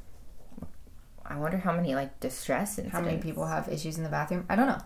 I 1.24 1.36
wonder 1.36 1.58
how 1.58 1.72
many 1.72 1.94
like 1.94 2.18
distress 2.20 2.70
incidents. 2.78 2.92
How 2.92 3.00
many 3.00 3.18
people 3.18 3.46
have 3.46 3.68
issues 3.68 3.96
in 3.96 4.04
the 4.04 4.10
bathroom? 4.10 4.44
I 4.48 4.56
don't 4.56 4.66
know. 4.66 4.80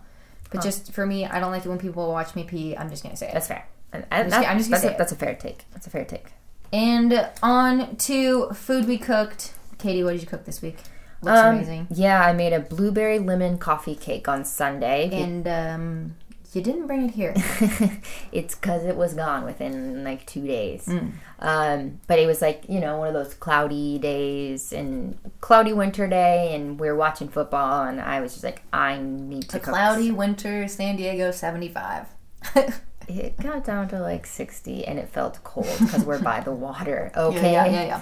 But 0.49 0.61
just 0.61 0.93
for 0.93 1.05
me, 1.05 1.25
I 1.25 1.39
don't 1.41 1.51
like 1.51 1.65
it 1.65 1.69
when 1.69 1.77
people 1.77 2.09
watch 2.09 2.35
me 2.35 2.43
pee. 2.43 2.77
I'm 2.77 2.89
just 2.89 3.03
going 3.03 3.11
to 3.13 3.17
say 3.17 3.27
it. 3.27 3.33
That's 3.33 3.47
fair. 3.47 3.65
And, 3.91 4.05
and 4.11 4.29
just- 4.29 4.41
that- 4.41 4.49
I'm 4.49 4.57
just 4.57 4.69
gonna 4.69 4.81
that's, 4.81 4.89
say 4.89 4.95
a, 4.95 4.97
that's 4.97 5.11
a 5.11 5.15
fair 5.15 5.35
take. 5.35 5.65
That's 5.73 5.87
a 5.87 5.89
fair 5.89 6.05
take. 6.05 6.27
And 6.71 7.29
on 7.43 7.95
to 7.97 8.49
food 8.53 8.87
we 8.87 8.97
cooked. 8.97 9.53
Katie, 9.77 10.03
what 10.03 10.11
did 10.11 10.21
you 10.21 10.27
cook 10.27 10.45
this 10.45 10.61
week? 10.61 10.77
Looks 11.21 11.37
Um, 11.39 11.55
amazing. 11.55 11.87
Yeah, 11.89 12.21
I 12.21 12.33
made 12.33 12.53
a 12.53 12.59
blueberry 12.59 13.19
lemon 13.19 13.57
coffee 13.57 13.95
cake 13.95 14.27
on 14.27 14.43
Sunday. 14.45 15.09
And 15.11 15.47
um, 15.47 16.15
you 16.53 16.61
didn't 16.61 16.87
bring 16.87 17.03
it 17.07 17.11
here. 17.11 17.33
it's 18.31 18.55
because 18.55 18.85
it 18.85 18.95
was 18.95 19.13
gone 19.13 19.43
within 19.43 20.03
like 20.03 20.25
two 20.25 20.45
days. 20.47 20.85
Mm. 20.85 21.11
Um, 21.39 21.99
but 22.07 22.19
it 22.19 22.25
was 22.25 22.41
like 22.41 22.63
you 22.67 22.79
know 22.79 22.97
one 22.97 23.07
of 23.09 23.13
those 23.13 23.33
cloudy 23.33 23.99
days 23.99 24.71
and 24.71 25.17
cloudy 25.41 25.73
winter 25.73 26.07
day, 26.07 26.55
and 26.55 26.79
we 26.79 26.87
were 26.87 26.95
watching 26.95 27.27
football, 27.27 27.83
and 27.83 27.99
I 27.99 28.21
was 28.21 28.33
just 28.33 28.43
like, 28.43 28.63
I 28.71 28.97
need 28.99 29.49
to 29.49 29.57
A 29.57 29.59
cook 29.59 29.73
cloudy 29.73 30.11
winter, 30.11 30.67
San 30.67 30.95
Diego, 30.95 31.31
75. 31.31 32.07
It 33.09 33.37
got 33.39 33.63
down 33.63 33.87
to 33.89 33.99
like 33.99 34.25
sixty, 34.25 34.85
and 34.85 34.99
it 34.99 35.07
felt 35.07 35.41
cold 35.43 35.73
because 35.79 36.03
we're 36.03 36.19
by 36.21 36.41
the 36.41 36.51
water. 36.51 37.11
Okay. 37.17 37.53
Yeah, 37.53 37.65
yeah, 37.65 37.85
yeah. 37.85 38.01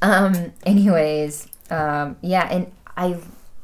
Um. 0.00 0.52
Anyways, 0.64 1.48
um. 1.70 2.16
Yeah, 2.22 2.48
and 2.50 2.72
I, 2.96 3.18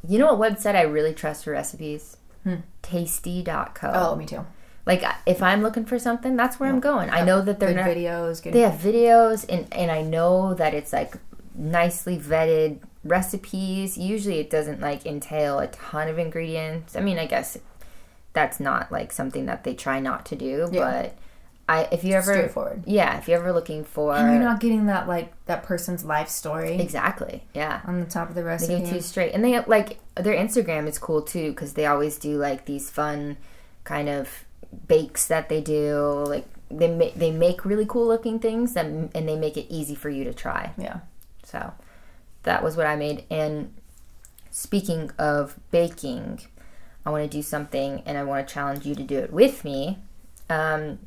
you 0.07 0.19
know, 0.19 0.33
what 0.35 0.53
website 0.53 0.75
I 0.75 0.83
really 0.83 1.13
trust 1.13 1.45
for 1.45 1.51
recipes? 1.51 2.17
Hmm. 2.45 2.55
Tasty.co. 2.81 3.91
Oh, 3.93 4.15
me 4.15 4.25
too. 4.25 4.45
Like 4.85 5.03
if 5.25 5.41
I'm 5.41 5.61
looking 5.63 5.83
for 5.85 5.97
something, 5.97 6.35
that's 6.35 6.59
where 6.59 6.69
I'm 6.69 6.79
going. 6.79 7.09
I 7.09 7.23
know 7.23 7.41
that 7.41 7.59
they're 7.59 7.73
Good 7.73 7.77
not. 7.77 7.87
videos, 7.89 8.41
good. 8.43 8.53
They 8.53 8.59
have 8.61 8.79
videos, 8.79 9.43
and 9.49 9.67
and 9.73 9.89
I 9.91 10.01
know 10.03 10.53
that 10.53 10.73
it's 10.75 10.93
like 10.93 11.15
nicely 11.55 12.17
vetted 12.19 12.79
recipes. 13.03 13.97
Usually, 13.97 14.39
it 14.39 14.49
doesn't 14.51 14.79
like 14.81 15.05
entail 15.05 15.57
a 15.59 15.67
ton 15.67 16.07
of 16.07 16.19
ingredients. 16.19 16.95
I 16.95 16.99
mean, 17.01 17.17
I 17.17 17.25
guess 17.25 17.57
that's 18.33 18.59
not 18.59 18.91
like 18.91 19.11
something 19.11 19.47
that 19.47 19.63
they 19.63 19.73
try 19.73 19.99
not 19.99 20.25
to 20.27 20.35
do, 20.35 20.69
Yeah. 20.71 21.01
but. 21.01 21.17
I, 21.67 21.87
if 21.91 22.03
you 22.03 22.13
ever 22.13 22.33
straightforward. 22.33 22.83
yeah 22.85 23.17
if 23.17 23.27
you're 23.27 23.39
ever 23.39 23.51
looking 23.51 23.83
for 23.83 24.13
And 24.15 24.31
you're 24.31 24.43
not 24.43 24.59
getting 24.59 24.85
that, 24.85 25.07
like, 25.07 25.33
that 25.47 25.63
person's 25.63 26.05
life 26.05 26.29
story 26.29 26.79
exactly 26.79 27.43
yeah 27.55 27.81
on 27.85 27.99
the 27.99 28.05
top 28.05 28.29
of 28.29 28.35
the 28.35 28.41
They 28.41 28.47
recipe. 28.47 28.79
go 28.83 28.89
too 28.91 29.01
straight, 29.01 29.33
and 29.33 29.43
they 29.43 29.59
like 29.65 29.97
their 30.15 30.35
Instagram 30.35 30.87
is 30.87 30.99
cool 30.99 31.21
too 31.23 31.49
because 31.51 31.73
they 31.73 31.85
always 31.87 32.17
do 32.19 32.37
like 32.37 32.65
these 32.65 32.89
fun 32.89 33.37
kind 33.83 34.09
of 34.09 34.45
bakes 34.87 35.27
that 35.27 35.49
they 35.49 35.61
do. 35.61 36.23
Like 36.27 36.45
they 36.69 36.87
make 36.87 37.15
they 37.15 37.31
make 37.31 37.65
really 37.65 37.85
cool 37.87 38.07
looking 38.07 38.39
things, 38.39 38.73
that, 38.73 38.85
and 38.85 39.11
they 39.13 39.35
make 39.35 39.57
it 39.57 39.65
easy 39.69 39.95
for 39.95 40.09
you 40.09 40.23
to 40.23 40.33
try. 40.33 40.71
yeah. 40.77 40.99
So 41.43 41.73
that 42.43 42.63
was 42.63 42.77
what 42.77 42.85
I 42.85 42.95
made. 42.95 43.23
And 43.31 43.73
speaking 44.51 45.11
of 45.17 45.55
baking, 45.71 46.41
I 47.05 47.09
want 47.09 47.23
to 47.29 47.37
do 47.37 47.41
something 47.41 48.01
and 48.05 48.17
I 48.17 48.23
want 48.23 48.47
to 48.47 48.53
challenge 48.53 48.85
you 48.85 48.95
to 48.95 49.03
do 49.03 49.17
it 49.19 49.31
with 49.33 49.63
me. 49.65 49.99
Um, 50.49 50.99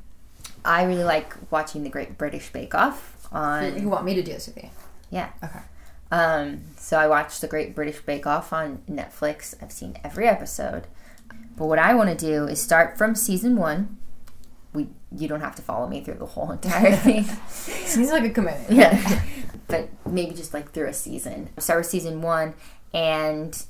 I 0.64 0.84
really 0.84 1.04
like 1.04 1.34
watching 1.50 1.82
the 1.82 1.90
Great 1.90 2.18
British 2.18 2.50
Bake 2.50 2.74
Off 2.74 3.28
on. 3.32 3.80
You 3.80 3.88
want 3.88 4.04
me 4.04 4.14
to 4.14 4.22
do 4.22 4.32
this 4.32 4.46
with 4.46 4.62
you? 4.62 4.70
Yeah. 5.10 5.30
Okay. 5.42 5.60
Um, 6.10 6.62
so 6.76 6.98
I 6.98 7.06
watched 7.06 7.40
the 7.40 7.48
Great 7.48 7.74
British 7.74 8.00
Bake 8.00 8.26
Off 8.26 8.52
on 8.52 8.82
Netflix. 8.88 9.54
I've 9.62 9.72
seen 9.72 9.98
every 10.02 10.26
episode. 10.26 10.86
But 11.56 11.66
what 11.66 11.78
I 11.78 11.94
want 11.94 12.10
to 12.10 12.16
do 12.16 12.44
is 12.44 12.60
start 12.60 12.96
from 12.96 13.14
season 13.14 13.56
one. 13.56 13.98
We 14.72 14.88
you 15.16 15.28
don't 15.28 15.40
have 15.40 15.56
to 15.56 15.62
follow 15.62 15.88
me 15.88 16.02
through 16.02 16.14
the 16.14 16.26
whole 16.26 16.50
entire 16.52 16.96
thing. 16.96 17.24
Seems 17.48 18.10
like 18.10 18.24
a 18.24 18.30
commitment. 18.30 18.70
yeah. 18.70 19.22
but 19.68 19.88
maybe 20.06 20.34
just 20.34 20.54
like 20.54 20.72
through 20.72 20.88
a 20.88 20.94
season. 20.94 21.50
Start 21.58 21.80
with 21.80 21.86
season 21.86 22.22
one 22.22 22.54
and 22.94 23.64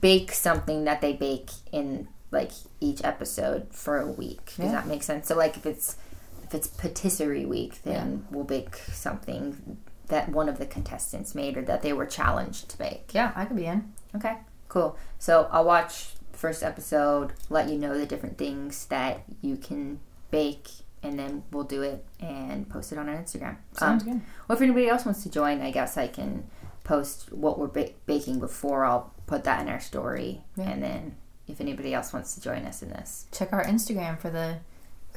bake 0.00 0.32
something 0.32 0.84
that 0.84 1.00
they 1.00 1.12
bake 1.12 1.50
in 1.72 2.08
like 2.32 2.50
each 2.80 3.04
episode 3.04 3.68
for 3.70 3.98
a 4.00 4.06
week. 4.06 4.46
Does 4.56 4.66
Yeah. 4.66 4.72
that 4.72 4.86
make 4.88 5.02
sense? 5.04 5.28
So 5.28 5.36
like 5.36 5.56
if 5.56 5.64
it's 5.66 5.96
if 6.44 6.54
it's 6.54 6.66
patisserie 6.66 7.46
week, 7.46 7.82
then 7.84 8.26
we'll 8.30 8.44
bake 8.44 8.74
something 8.76 9.78
that 10.08 10.28
one 10.28 10.48
of 10.48 10.58
the 10.58 10.66
contestants 10.66 11.34
made 11.34 11.56
or 11.56 11.62
that 11.62 11.80
they 11.82 11.92
were 11.92 12.04
challenged 12.06 12.68
to 12.70 12.76
bake. 12.78 13.12
Yeah, 13.14 13.32
I 13.34 13.44
could 13.46 13.56
be 13.56 13.64
in. 13.66 13.92
Okay, 14.14 14.36
cool. 14.68 14.98
So 15.18 15.48
I'll 15.50 15.64
watch 15.64 16.14
the 16.32 16.36
first 16.38 16.62
episode, 16.62 17.32
let 17.48 17.68
you 17.70 17.78
know 17.78 17.96
the 17.96 18.04
different 18.06 18.36
things 18.36 18.84
that 18.86 19.22
you 19.40 19.56
can 19.56 20.00
bake, 20.30 20.68
and 21.02 21.18
then 21.18 21.42
we'll 21.52 21.64
do 21.64 21.80
it 21.82 22.04
and 22.20 22.68
post 22.68 22.92
it 22.92 22.98
on 22.98 23.08
our 23.08 23.16
Instagram. 23.16 23.56
Sounds 23.72 24.02
Um, 24.02 24.08
good. 24.08 24.20
Well, 24.48 24.56
if 24.56 24.62
anybody 24.62 24.88
else 24.88 25.04
wants 25.06 25.22
to 25.22 25.30
join, 25.30 25.62
I 25.62 25.70
guess 25.70 25.96
I 25.96 26.06
can 26.08 26.44
post 26.84 27.32
what 27.32 27.58
we're 27.58 27.66
ba- 27.68 27.90
baking 28.04 28.40
before. 28.40 28.84
I'll 28.84 29.12
put 29.26 29.44
that 29.44 29.62
in 29.62 29.68
our 29.68 29.80
story, 29.80 30.42
Yeah. 30.56 30.68
and 30.70 30.82
then 30.82 31.16
if 31.48 31.60
anybody 31.60 31.92
else 31.94 32.12
wants 32.12 32.34
to 32.34 32.40
join 32.40 32.64
us 32.64 32.82
in 32.82 32.90
this, 32.90 33.26
Check 33.32 33.52
our 33.52 33.64
Instagram 33.64 34.18
for 34.18 34.30
the 34.30 34.58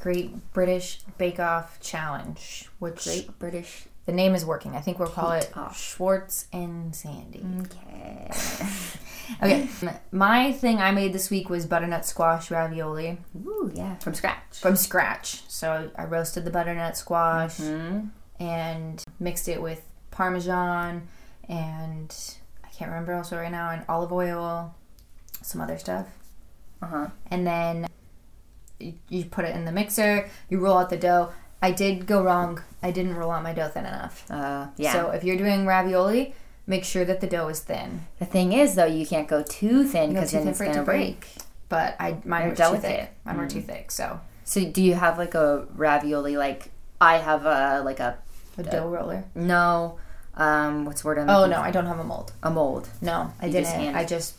Great 0.02 0.52
British 0.52 1.00
Bake 1.18 1.40
Off 1.40 1.80
Challenge, 1.80 2.68
which 2.78 3.04
Great 3.04 3.38
British. 3.38 3.84
the 4.06 4.12
name 4.12 4.34
is 4.34 4.44
working. 4.44 4.76
I 4.76 4.80
think 4.80 4.98
we'll 4.98 5.08
call 5.08 5.32
it 5.32 5.50
Off. 5.56 5.78
Schwartz 5.80 6.46
and 6.52 6.94
Sandy. 6.94 7.44
Okay. 7.62 8.30
Okay. 9.42 9.68
My 10.12 10.52
thing 10.52 10.78
I 10.78 10.92
made 10.92 11.12
this 11.12 11.30
week 11.30 11.50
was 11.50 11.66
butternut 11.66 12.04
squash 12.06 12.48
ravioli 12.48 13.18
Ooh, 13.44 13.72
yeah, 13.74 13.96
from 13.96 14.14
scratch. 14.14 14.60
from 14.60 14.76
scratch. 14.76 15.42
So 15.48 15.90
I 15.96 16.04
roasted 16.04 16.44
the 16.44 16.52
butternut 16.52 16.96
squash 16.96 17.56
Hmm. 17.56 18.10
and 18.38 19.02
mixed 19.18 19.48
it 19.48 19.60
with 19.60 19.82
parmesan 20.12 21.08
and 21.48 22.14
I 22.64 22.68
can't 22.68 22.88
remember 22.88 23.14
also 23.14 23.36
right 23.36 23.50
now 23.50 23.70
and 23.70 23.84
olive 23.88 24.12
oil, 24.12 24.76
some 25.46 25.60
other 25.60 25.78
stuff. 25.78 26.06
Uh 26.82 26.86
huh. 26.86 27.06
and 27.30 27.46
then 27.46 27.86
you, 28.78 28.94
you 29.08 29.24
put 29.24 29.44
it 29.46 29.56
in 29.56 29.64
the 29.64 29.72
mixer. 29.72 30.28
You 30.50 30.58
roll 30.58 30.76
out 30.78 30.90
the 30.90 30.96
dough. 30.98 31.30
I 31.62 31.70
did 31.70 32.06
go 32.06 32.22
wrong. 32.22 32.62
I 32.82 32.90
didn't 32.90 33.14
roll 33.16 33.30
out 33.30 33.42
my 33.42 33.54
dough 33.54 33.68
thin 33.68 33.86
enough. 33.86 34.30
Uh, 34.30 34.66
yeah. 34.76 34.92
So 34.92 35.10
if 35.10 35.24
you're 35.24 35.38
doing 35.38 35.64
ravioli, 35.66 36.34
make 36.66 36.84
sure 36.84 37.04
that 37.06 37.20
the 37.22 37.26
dough 37.26 37.48
is 37.48 37.60
thin. 37.60 38.06
the 38.18 38.26
thing 38.26 38.52
is, 38.52 38.74
though, 38.74 38.84
you 38.84 39.06
can't 39.06 39.26
go 39.28 39.42
too 39.42 39.84
thin 39.84 40.12
because 40.12 40.32
then 40.32 40.42
thin 40.42 40.50
it's 40.50 40.60
it 40.60 40.66
gonna 40.66 40.82
break. 40.82 41.20
break. 41.20 41.28
But 41.70 41.96
I 41.98 42.18
mine 42.24 42.44
were 42.44 42.50
too 42.50 42.56
delicate. 42.56 42.82
thick. 42.82 43.10
Mine 43.24 43.38
were 43.38 43.48
too 43.48 43.62
thick. 43.62 43.90
So 43.90 44.20
So, 44.44 44.64
do 44.64 44.82
you 44.82 44.94
have 44.94 45.16
like 45.18 45.34
a 45.34 45.66
ravioli? 45.74 46.36
Like 46.36 46.70
I 47.00 47.16
have 47.18 47.46
a 47.46 47.82
like 47.84 48.00
a 48.00 48.18
a 48.58 48.62
dough 48.62 48.88
roller. 48.88 49.24
no. 49.34 49.98
Um, 50.38 50.84
what's 50.84 51.00
the 51.00 51.06
word? 51.08 51.18
I'm 51.18 51.30
Oh 51.30 51.46
no, 51.46 51.56
for? 51.56 51.62
I 51.62 51.70
don't 51.70 51.86
have 51.86 51.98
a 51.98 52.04
mold. 52.04 52.32
a 52.42 52.50
mold. 52.50 52.90
No, 53.00 53.32
I 53.40 53.46
You 53.46 53.52
didn't. 53.52 53.64
just 53.94 53.96
I 53.96 54.04
just 54.04 54.34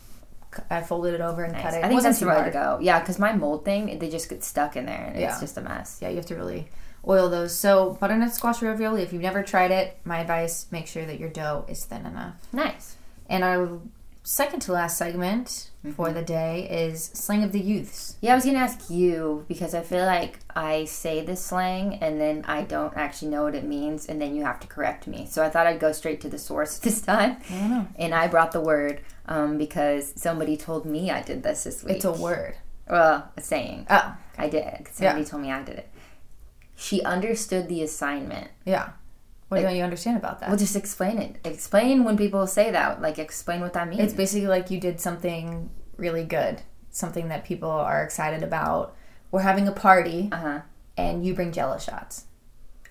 I 0.69 0.81
folded 0.81 1.13
it 1.13 1.21
over 1.21 1.43
and 1.43 1.53
Nice. 1.53 1.61
cut 1.63 1.73
it. 1.73 1.77
I 1.77 1.79
It 1.79 1.81
think 1.83 1.93
wasn't 1.93 2.11
that's 2.13 2.19
the 2.19 2.27
way 2.27 2.33
hard. 2.33 2.45
to 2.45 2.51
go. 2.51 2.77
Yeah, 2.81 2.99
because 2.99 3.19
my 3.19 3.33
mold 3.33 3.65
thing, 3.65 3.99
they 3.99 4.09
just 4.09 4.29
get 4.29 4.43
stuck 4.43 4.75
in 4.75 4.85
there, 4.85 5.11
and 5.13 5.19
Yeah. 5.19 5.29
it's 5.31 5.39
just 5.39 5.57
a 5.57 5.61
mess. 5.61 5.97
Yeah, 6.01 6.09
you 6.09 6.15
have 6.17 6.25
to 6.27 6.35
really 6.35 6.69
oil 7.07 7.29
those. 7.29 7.55
So 7.55 7.97
butternut 7.99 8.33
squash 8.33 8.61
ravioli. 8.61 9.01
If 9.03 9.13
you've 9.13 9.21
never 9.21 9.43
tried 9.43 9.71
it, 9.71 9.97
my 10.03 10.19
advice: 10.19 10.65
make 10.71 10.87
sure 10.87 11.05
that 11.05 11.19
your 11.19 11.29
dough 11.29 11.65
is 11.67 11.83
thin 11.85 12.05
enough. 12.05 12.35
Nice. 12.51 12.95
And 13.29 13.43
our 13.43 13.79
second 14.27 14.59
to 14.61 14.71
last 14.73 14.97
segment 14.97 15.71
Mm-hmm. 15.85 15.91
for 15.95 16.11
the 16.11 16.23
day 16.23 16.67
is 16.69 17.11
slang 17.13 17.43
of 17.43 17.51
the 17.51 17.59
youths. 17.59 18.17
Yeah, 18.19 18.31
I 18.31 18.35
was 18.35 18.45
gonna 18.45 18.57
ask 18.57 18.89
you 18.89 19.45
because 19.47 19.75
I 19.75 19.81
feel 19.83 20.05
like 20.05 20.39
I 20.55 20.85
say 20.85 21.23
this 21.23 21.45
slang 21.45 21.99
and 22.01 22.19
then 22.19 22.43
I 22.47 22.63
don't 22.63 22.97
actually 22.97 23.29
know 23.29 23.43
what 23.43 23.53
it 23.55 23.63
means, 23.63 24.07
and 24.07 24.19
then 24.19 24.35
you 24.35 24.43
have 24.43 24.59
to 24.61 24.67
correct 24.67 25.05
me. 25.07 25.27
So 25.29 25.43
I 25.43 25.49
thought 25.49 25.67
I'd 25.67 25.79
go 25.79 25.91
straight 25.91 26.19
to 26.21 26.29
the 26.29 26.39
source 26.39 26.77
this 26.85 26.99
time, 26.99 27.37
I 27.49 27.53
don't 27.59 27.69
know. 27.69 27.87
and 27.95 28.13
I 28.15 28.27
brought 28.27 28.51
the 28.53 28.59
word 28.59 29.01
um, 29.27 29.57
because 29.59 30.13
somebody 30.17 30.57
told 30.57 30.83
me 30.85 31.11
I 31.11 31.21
did 31.21 31.43
this 31.43 31.63
this 31.63 31.83
week. 31.83 31.97
It's 31.97 32.05
a 32.05 32.11
word. 32.11 32.55
well, 32.89 33.31
a 33.37 33.41
saying. 33.41 33.85
Oh, 33.89 34.15
I 34.37 34.49
did. 34.49 34.87
Somebody 34.91 35.25
told 35.25 35.43
me 35.43 35.51
I 35.51 35.61
did 35.61 35.77
it. 35.77 35.89
She 36.75 37.01
understood 37.03 37.69
the 37.69 37.81
assignment. 37.83 38.49
yeah. 38.65 38.89
What 39.49 39.61
don't 39.61 39.75
you 39.75 39.83
understand 39.83 40.17
about 40.17 40.39
that? 40.41 40.49
Well, 40.49 40.57
just 40.57 40.75
explain 40.75 41.19
it. 41.19 41.37
Explain 41.45 42.03
when 42.03 42.17
people 42.17 42.45
say 42.47 42.71
that. 42.71 43.01
Like, 43.01 43.17
explain 43.17 43.61
what 43.61 43.73
that 43.73 43.87
means. 43.87 44.01
It's 44.01 44.13
basically 44.13 44.47
like 44.47 44.69
you 44.69 44.79
did 44.79 44.99
something 44.99 45.69
really 45.95 46.25
good, 46.25 46.61
something 46.89 47.29
that 47.29 47.45
people 47.45 47.69
are 47.71 48.03
excited 48.03 48.43
about. 48.43 48.95
We're 49.31 49.41
having 49.41 49.67
a 49.67 49.71
party 49.71 50.29
uh 50.31 50.37
huh. 50.37 50.59
and 50.97 51.25
you 51.25 51.33
bring 51.33 51.51
jello 51.51 51.77
shots. 51.79 52.25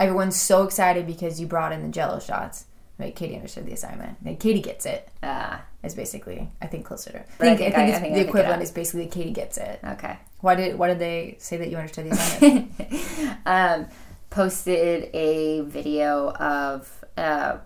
Everyone's 0.01 0.41
so 0.41 0.63
excited 0.65 1.07
because 1.07 1.41
you 1.41 1.47
brought 1.47 1.73
in 1.73 1.83
the 1.83 1.89
jello 1.89 2.21
shots. 2.21 2.67
Like 2.99 3.15
Katie 3.17 3.35
understood 3.37 3.67
the 3.67 3.73
assignment. 3.73 4.25
Like 4.25 4.41
Katie 4.41 4.63
gets 4.63 4.87
it. 4.87 5.09
Uh, 5.23 5.59
Is 5.83 5.95
basically 5.95 6.51
I 6.63 6.67
think 6.67 6.87
closer 6.87 7.13
to. 7.13 7.19
I 7.19 7.23
think, 7.23 7.59
think 7.59 7.75
I 7.75 7.77
think, 7.77 7.95
I- 7.95 7.97
I 7.97 8.01
think 8.01 8.13
I 8.15 8.19
the 8.19 8.25
picked 8.25 8.29
equivalent 8.31 8.63
is 8.63 8.71
basically 8.71 9.07
Katie 9.09 9.33
gets 9.33 9.59
it. 9.59 9.81
okay. 9.85 10.17
Why 10.41 10.55
did 10.55 10.79
why 10.79 10.89
did 10.89 10.99
they 10.99 11.37
say 11.39 11.57
that 11.59 11.69
you 11.71 11.77
understood 11.77 12.07
the 12.07 12.11
assignment? 12.13 13.39
um, 13.47 13.87
posted 14.37 15.09
a 15.14 15.62
video 15.62 16.28
of 16.32 17.03
uh, 17.16 17.57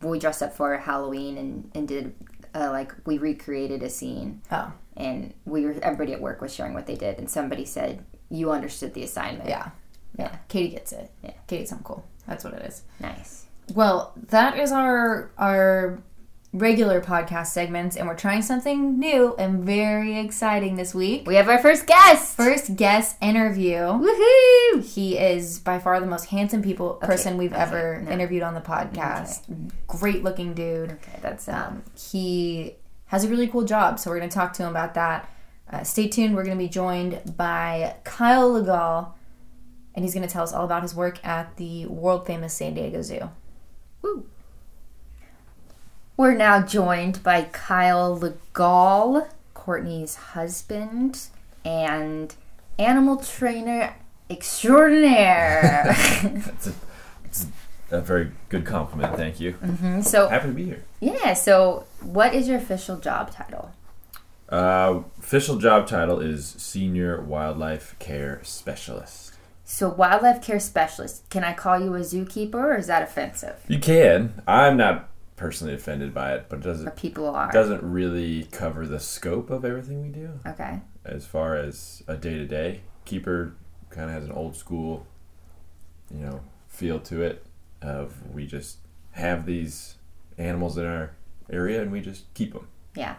we 0.00 0.16
dressed 0.16 0.44
up 0.44 0.54
for 0.54 0.76
Halloween 0.76 1.36
and, 1.36 1.68
and 1.74 1.88
did 1.88 2.14
uh, 2.54 2.70
like 2.70 2.94
we 3.04 3.18
recreated 3.18 3.82
a 3.82 3.90
scene 3.90 4.40
oh 4.52 4.72
and 4.96 5.34
we 5.44 5.64
were 5.64 5.74
everybody 5.82 6.12
at 6.12 6.20
work 6.20 6.40
was 6.40 6.54
showing 6.54 6.72
what 6.72 6.86
they 6.86 6.94
did 6.94 7.18
and 7.18 7.28
somebody 7.28 7.64
said 7.64 8.04
you 8.28 8.52
understood 8.52 8.94
the 8.94 9.02
assignment. 9.02 9.48
yeah, 9.48 9.70
yeah. 10.16 10.36
Katie 10.46 10.68
gets 10.68 10.92
it. 10.92 11.10
Yeah. 11.24 11.32
Katie's 11.48 11.70
something 11.70 11.84
cool. 11.84 12.06
That's 12.28 12.44
what 12.44 12.54
it 12.54 12.62
is. 12.62 12.82
Nice. 13.00 13.46
Well, 13.74 14.12
that 14.28 14.56
is 14.56 14.70
our 14.70 15.32
our 15.36 16.00
regular 16.52 17.00
podcast 17.00 17.46
segments, 17.48 17.96
and 17.96 18.08
we're 18.08 18.16
trying 18.16 18.42
something 18.42 18.98
new 18.98 19.34
and 19.36 19.64
very 19.64 20.18
exciting 20.18 20.76
this 20.76 20.94
week. 20.94 21.26
We 21.26 21.36
have 21.36 21.48
our 21.48 21.58
first 21.58 21.86
guest. 21.86 22.36
First 22.36 22.76
guest 22.76 23.16
interview. 23.22 23.76
Woohoo! 23.76 24.84
He 24.84 25.16
is 25.16 25.60
by 25.60 25.78
far 25.78 26.00
the 26.00 26.06
most 26.06 26.26
handsome 26.26 26.62
people 26.62 26.94
person 26.94 27.36
we've 27.36 27.52
okay, 27.52 27.62
ever 27.62 28.00
no. 28.02 28.10
interviewed 28.10 28.42
on 28.42 28.54
the 28.54 28.60
podcast. 28.60 29.70
Great 29.86 30.24
looking 30.24 30.54
dude. 30.54 30.92
Okay, 30.92 31.18
that's 31.22 31.48
um, 31.48 31.60
Um, 31.60 31.82
he 32.10 32.76
has 33.06 33.24
a 33.24 33.28
really 33.28 33.46
cool 33.46 33.64
job, 33.64 33.98
so 33.98 34.10
we're 34.10 34.18
going 34.18 34.30
to 34.30 34.34
talk 34.34 34.52
to 34.54 34.62
him 34.64 34.70
about 34.70 34.94
that. 34.94 35.30
Uh, 35.70 35.84
stay 35.84 36.08
tuned. 36.08 36.34
We're 36.34 36.44
going 36.44 36.58
to 36.58 36.64
be 36.64 36.68
joined 36.68 37.36
by 37.36 37.96
Kyle 38.02 38.50
Legal, 38.50 39.14
and 39.94 40.04
he's 40.04 40.14
going 40.14 40.26
to 40.26 40.32
tell 40.32 40.42
us 40.42 40.52
all 40.52 40.64
about 40.64 40.82
his 40.82 40.96
work 40.96 41.24
at 41.24 41.56
the 41.58 41.86
world 41.86 42.26
famous 42.26 42.54
San 42.54 42.74
Diego 42.74 43.02
Zoo. 43.02 43.30
Woo. 44.02 44.26
We're 46.20 46.34
now 46.34 46.60
joined 46.60 47.22
by 47.22 47.44
Kyle 47.44 48.20
Legall, 48.20 49.26
Courtney's 49.54 50.16
husband, 50.16 51.28
and 51.64 52.34
animal 52.78 53.16
trainer 53.16 53.96
extraordinaire. 54.28 55.96
It's 56.44 56.66
a, 56.66 56.74
it's 57.24 57.46
a 57.90 58.02
very 58.02 58.32
good 58.50 58.66
compliment. 58.66 59.16
Thank 59.16 59.40
you. 59.40 59.54
Mhm, 59.64 60.04
so, 60.04 60.28
Happy 60.28 60.48
to 60.48 60.52
be 60.52 60.66
here. 60.66 60.84
yeah, 61.00 61.32
so 61.32 61.86
what 62.02 62.34
is 62.34 62.46
your 62.46 62.58
official 62.58 62.98
job 62.98 63.30
title? 63.30 63.70
Uh, 64.50 65.00
official 65.18 65.56
job 65.56 65.86
title 65.86 66.20
is 66.20 66.46
Senior 66.58 67.22
Wildlife 67.22 67.98
Care 67.98 68.40
Specialist. 68.42 69.30
So, 69.64 69.88
wildlife 69.88 70.42
care 70.42 70.58
specialist. 70.58 71.30
Can 71.30 71.44
I 71.44 71.54
call 71.54 71.78
you 71.80 71.94
a 71.94 72.00
zookeeper 72.00 72.54
or 72.54 72.76
is 72.76 72.88
that 72.88 73.04
offensive? 73.04 73.54
You 73.68 73.78
can. 73.78 74.42
I'm 74.46 74.76
not 74.76 75.09
personally 75.40 75.72
offended 75.72 76.12
by 76.12 76.34
it, 76.34 76.44
but 76.50 76.56
it 76.58 76.62
doesn't 76.62 76.96
people 76.96 77.26
are? 77.26 77.50
doesn't 77.50 77.82
really 77.82 78.44
cover 78.52 78.86
the 78.86 79.00
scope 79.00 79.48
of 79.48 79.64
everything 79.64 80.02
we 80.02 80.08
do. 80.10 80.28
Okay. 80.46 80.80
As 81.02 81.24
far 81.24 81.56
as 81.56 82.02
a 82.06 82.14
day 82.14 82.34
to 82.34 82.44
day, 82.44 82.82
keeper 83.06 83.54
kind 83.88 84.10
of 84.10 84.14
has 84.14 84.24
an 84.26 84.32
old 84.32 84.54
school, 84.54 85.06
you 86.10 86.20
know, 86.20 86.40
feel 86.68 87.00
to 87.00 87.22
it. 87.22 87.42
Of 87.80 88.34
we 88.34 88.46
just 88.46 88.76
have 89.12 89.46
these 89.46 89.94
animals 90.36 90.76
in 90.76 90.84
our 90.84 91.12
area 91.50 91.80
and 91.80 91.90
we 91.90 92.02
just 92.02 92.32
keep 92.34 92.52
them. 92.52 92.68
Yeah. 92.94 93.14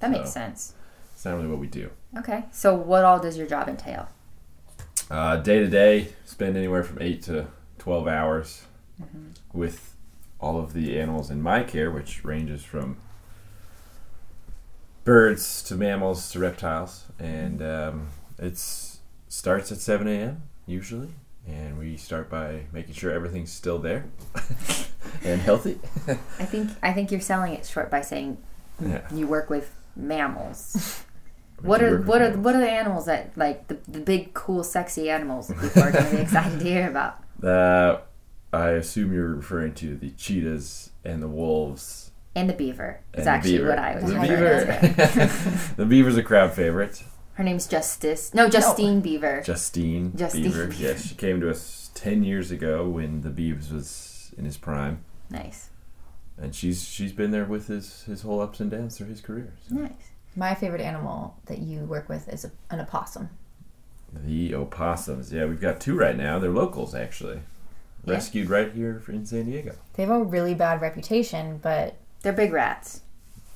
That 0.00 0.10
makes 0.10 0.30
So- 0.30 0.40
sense. 0.40 0.74
It's 1.14 1.24
not 1.24 1.36
really 1.36 1.46
what 1.46 1.60
we 1.60 1.68
do. 1.68 1.90
Okay. 2.18 2.46
So, 2.50 2.74
what 2.74 3.04
all 3.04 3.20
does 3.20 3.38
your 3.38 3.46
job 3.46 3.68
entail? 3.68 4.08
Uh, 5.08 5.36
day 5.36 5.60
to 5.60 5.68
day, 5.68 6.08
spend 6.24 6.56
anywhere 6.56 6.82
from 6.82 7.00
eight 7.00 7.22
to 7.22 7.46
twelve 7.78 8.08
hours 8.08 8.62
with 9.52 9.91
all 10.42 10.58
of 10.58 10.72
the 10.74 10.98
animals 11.00 11.30
in 11.30 11.40
my 11.40 11.62
care, 11.62 11.90
which 11.90 12.24
ranges 12.24 12.62
from 12.64 12.98
birds 15.04 15.62
to 15.64 15.74
mammals 15.74 16.30
to 16.32 16.38
reptiles, 16.38 17.04
and 17.18 17.62
um, 17.62 18.08
it's 18.38 18.98
starts 19.28 19.72
at 19.72 19.78
7 19.78 20.06
a.m. 20.08 20.42
usually, 20.66 21.08
and 21.46 21.78
we 21.78 21.96
start 21.96 22.28
by 22.28 22.66
making 22.72 22.94
sure 22.94 23.10
everything's 23.12 23.50
still 23.52 23.78
there 23.78 24.04
and 25.24 25.40
healthy. 25.40 25.78
I 26.38 26.44
think 26.44 26.70
I 26.82 26.92
think 26.92 27.10
you're 27.10 27.20
selling 27.20 27.54
it 27.54 27.64
short 27.66 27.90
by 27.90 28.02
saying 28.02 28.38
Yeah. 28.80 29.02
you 29.12 29.26
work 29.26 29.48
with 29.50 29.74
mammals. 29.96 31.04
What 31.62 31.80
are 31.80 32.00
what 32.02 32.20
are 32.20 32.32
what 32.38 32.56
are 32.56 32.60
the 32.60 32.68
animals 32.68 33.06
that 33.06 33.38
like 33.38 33.68
the, 33.68 33.78
the 33.86 34.00
big 34.00 34.34
cool 34.34 34.64
sexy 34.64 35.08
animals 35.08 35.46
that 35.46 35.60
people 35.60 35.80
are 35.84 35.92
going 35.92 36.06
to 36.06 36.16
be 36.16 36.20
excited 36.20 36.58
to 36.58 36.64
hear 36.64 36.88
about? 36.90 37.22
Uh, 37.40 38.00
I 38.52 38.70
assume 38.70 39.12
you're 39.12 39.34
referring 39.34 39.74
to 39.74 39.96
the 39.96 40.10
cheetahs 40.10 40.90
and 41.04 41.22
the 41.22 41.28
wolves. 41.28 42.10
And 42.34 42.48
the 42.48 42.54
beaver 42.54 43.00
is 43.14 43.26
actually 43.26 43.58
beaver. 43.58 43.68
what 43.68 43.78
I 43.78 43.94
was 43.96 44.04
the 44.12 44.18
referring 44.18 44.66
to. 44.66 44.88
beaver. 44.94 45.74
the 45.76 45.86
beaver's 45.86 46.16
a 46.16 46.22
crowd 46.22 46.52
favorite. 46.52 47.02
Her 47.34 47.44
name's 47.44 47.66
Justice. 47.66 48.34
No, 48.34 48.48
Justine 48.48 49.00
Beaver. 49.00 49.42
Justine, 49.42 50.12
Justine 50.16 50.42
Beaver. 50.44 50.66
Beaver. 50.66 50.82
Yes, 50.82 51.08
she 51.08 51.14
came 51.14 51.40
to 51.40 51.50
us 51.50 51.90
ten 51.94 52.22
years 52.22 52.50
ago 52.50 52.88
when 52.88 53.22
the 53.22 53.30
Beaves 53.30 53.72
was 53.72 54.34
in 54.36 54.44
his 54.44 54.56
prime, 54.58 55.02
nice, 55.30 55.70
and 56.38 56.54
she's 56.54 56.84
she's 56.86 57.12
been 57.12 57.30
there 57.30 57.44
with 57.44 57.68
his 57.68 58.02
his 58.04 58.22
whole 58.22 58.40
ups 58.40 58.60
and 58.60 58.70
downs 58.70 58.98
through 58.98 59.08
his 59.08 59.20
career. 59.22 59.54
So. 59.68 59.76
nice. 59.76 59.92
My 60.36 60.54
favorite 60.54 60.80
animal 60.80 61.36
that 61.46 61.58
you 61.58 61.80
work 61.80 62.08
with 62.08 62.28
is 62.28 62.44
a, 62.44 62.52
an 62.70 62.80
opossum. 62.80 63.28
The 64.14 64.54
opossums, 64.54 65.32
yeah, 65.32 65.46
we've 65.46 65.60
got 65.60 65.80
two 65.80 65.96
right 65.96 66.16
now. 66.16 66.38
They're 66.38 66.50
locals 66.50 66.94
actually, 66.94 67.40
Yeah. 68.04 68.14
rescued 68.14 68.50
right 68.50 68.72
here 68.72 69.02
in 69.08 69.24
San 69.26 69.44
Diego. 69.46 69.74
They 69.94 70.02
have 70.04 70.10
a 70.10 70.22
really 70.24 70.54
bad 70.54 70.80
reputation, 70.80 71.58
but 71.62 71.96
They're 72.22 72.32
big 72.32 72.52
rats. 72.52 73.00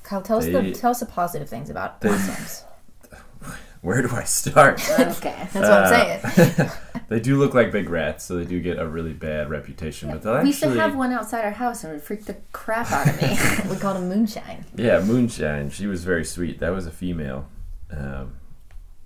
Kyle, 0.03 0.21
tell 0.21 0.37
us 0.37 0.45
They- 0.45 0.51
the 0.51 0.71
tell 0.73 0.91
us 0.91 0.99
the 1.01 1.05
positive 1.05 1.49
things 1.49 1.69
about 1.69 2.01
They- 2.01 2.09
opossums. 2.09 2.63
Where 3.81 4.01
do 4.01 4.09
I 4.11 4.23
start? 4.23 4.81
Okay. 4.89 5.47
That's 5.53 5.53
what 5.53 5.65
I'm 5.65 5.83
Uh, 6.25 6.29
saying. 6.29 6.69
they 7.09 7.19
do 7.19 7.37
look 7.37 7.53
like 7.53 7.71
big 7.71 7.89
rats, 7.89 8.25
so 8.25 8.35
they 8.37 8.43
do 8.45 8.59
get 8.59 8.79
a 8.79 8.87
really 8.87 9.13
bad 9.13 9.49
reputation. 9.49 10.09
But 10.09 10.23
they'll 10.23 10.33
we 10.33 10.37
actually, 10.39 10.49
used 10.49 10.63
to 10.63 10.69
have 10.81 10.95
one 10.95 11.11
outside 11.13 11.45
our 11.45 11.51
house 11.51 11.83
and 11.83 11.93
it 11.93 12.01
freaked 12.01 12.25
the 12.25 12.37
crap 12.51 12.91
out 12.91 13.07
of 13.07 13.21
me. 13.21 13.37
we 13.69 13.77
called 13.77 13.97
him 13.97 14.09
moonshine. 14.09 14.65
Yeah, 14.75 14.99
Moonshine. 15.01 15.69
She 15.69 15.85
was 15.87 16.03
very 16.03 16.25
sweet. 16.25 16.59
That 16.59 16.71
was 16.71 16.87
a 16.87 16.91
female. 16.91 17.47
Um, 17.91 18.33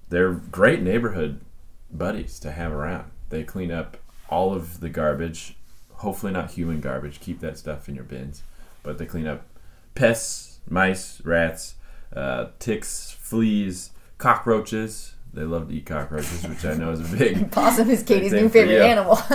they're 0.09 0.31
great 0.31 0.81
neighborhood 0.81 1.41
buddies 1.91 2.39
to 2.39 2.51
have 2.51 2.71
around. 2.71 3.11
They 3.29 3.43
clean 3.43 3.71
up 3.71 3.97
all 4.31 4.53
of 4.53 4.79
the 4.79 4.89
garbage. 4.89 5.55
Hopefully, 5.95 6.31
not 6.31 6.51
human 6.51 6.79
garbage. 6.81 7.19
Keep 7.19 7.41
that 7.41 7.57
stuff 7.57 7.87
in 7.87 7.93
your 7.95 8.03
bins. 8.05 8.41
But 8.81 8.97
they 8.97 9.05
clean 9.05 9.27
up 9.27 9.45
pests, 9.93 10.59
mice, 10.67 11.21
rats, 11.23 11.75
uh, 12.15 12.47
ticks, 12.57 13.11
fleas, 13.19 13.91
cockroaches. 14.17 15.13
They 15.33 15.43
love 15.43 15.69
to 15.69 15.75
eat 15.75 15.85
cockroaches, 15.85 16.45
which 16.47 16.65
I 16.65 16.73
know 16.73 16.91
is 16.91 16.99
a 17.13 17.17
big. 17.17 17.51
Possum 17.51 17.89
is 17.89 18.03
Katie's 18.03 18.33
new 18.33 18.49
favorite 18.49 18.75
you. 18.75 18.81
animal. 18.81 19.19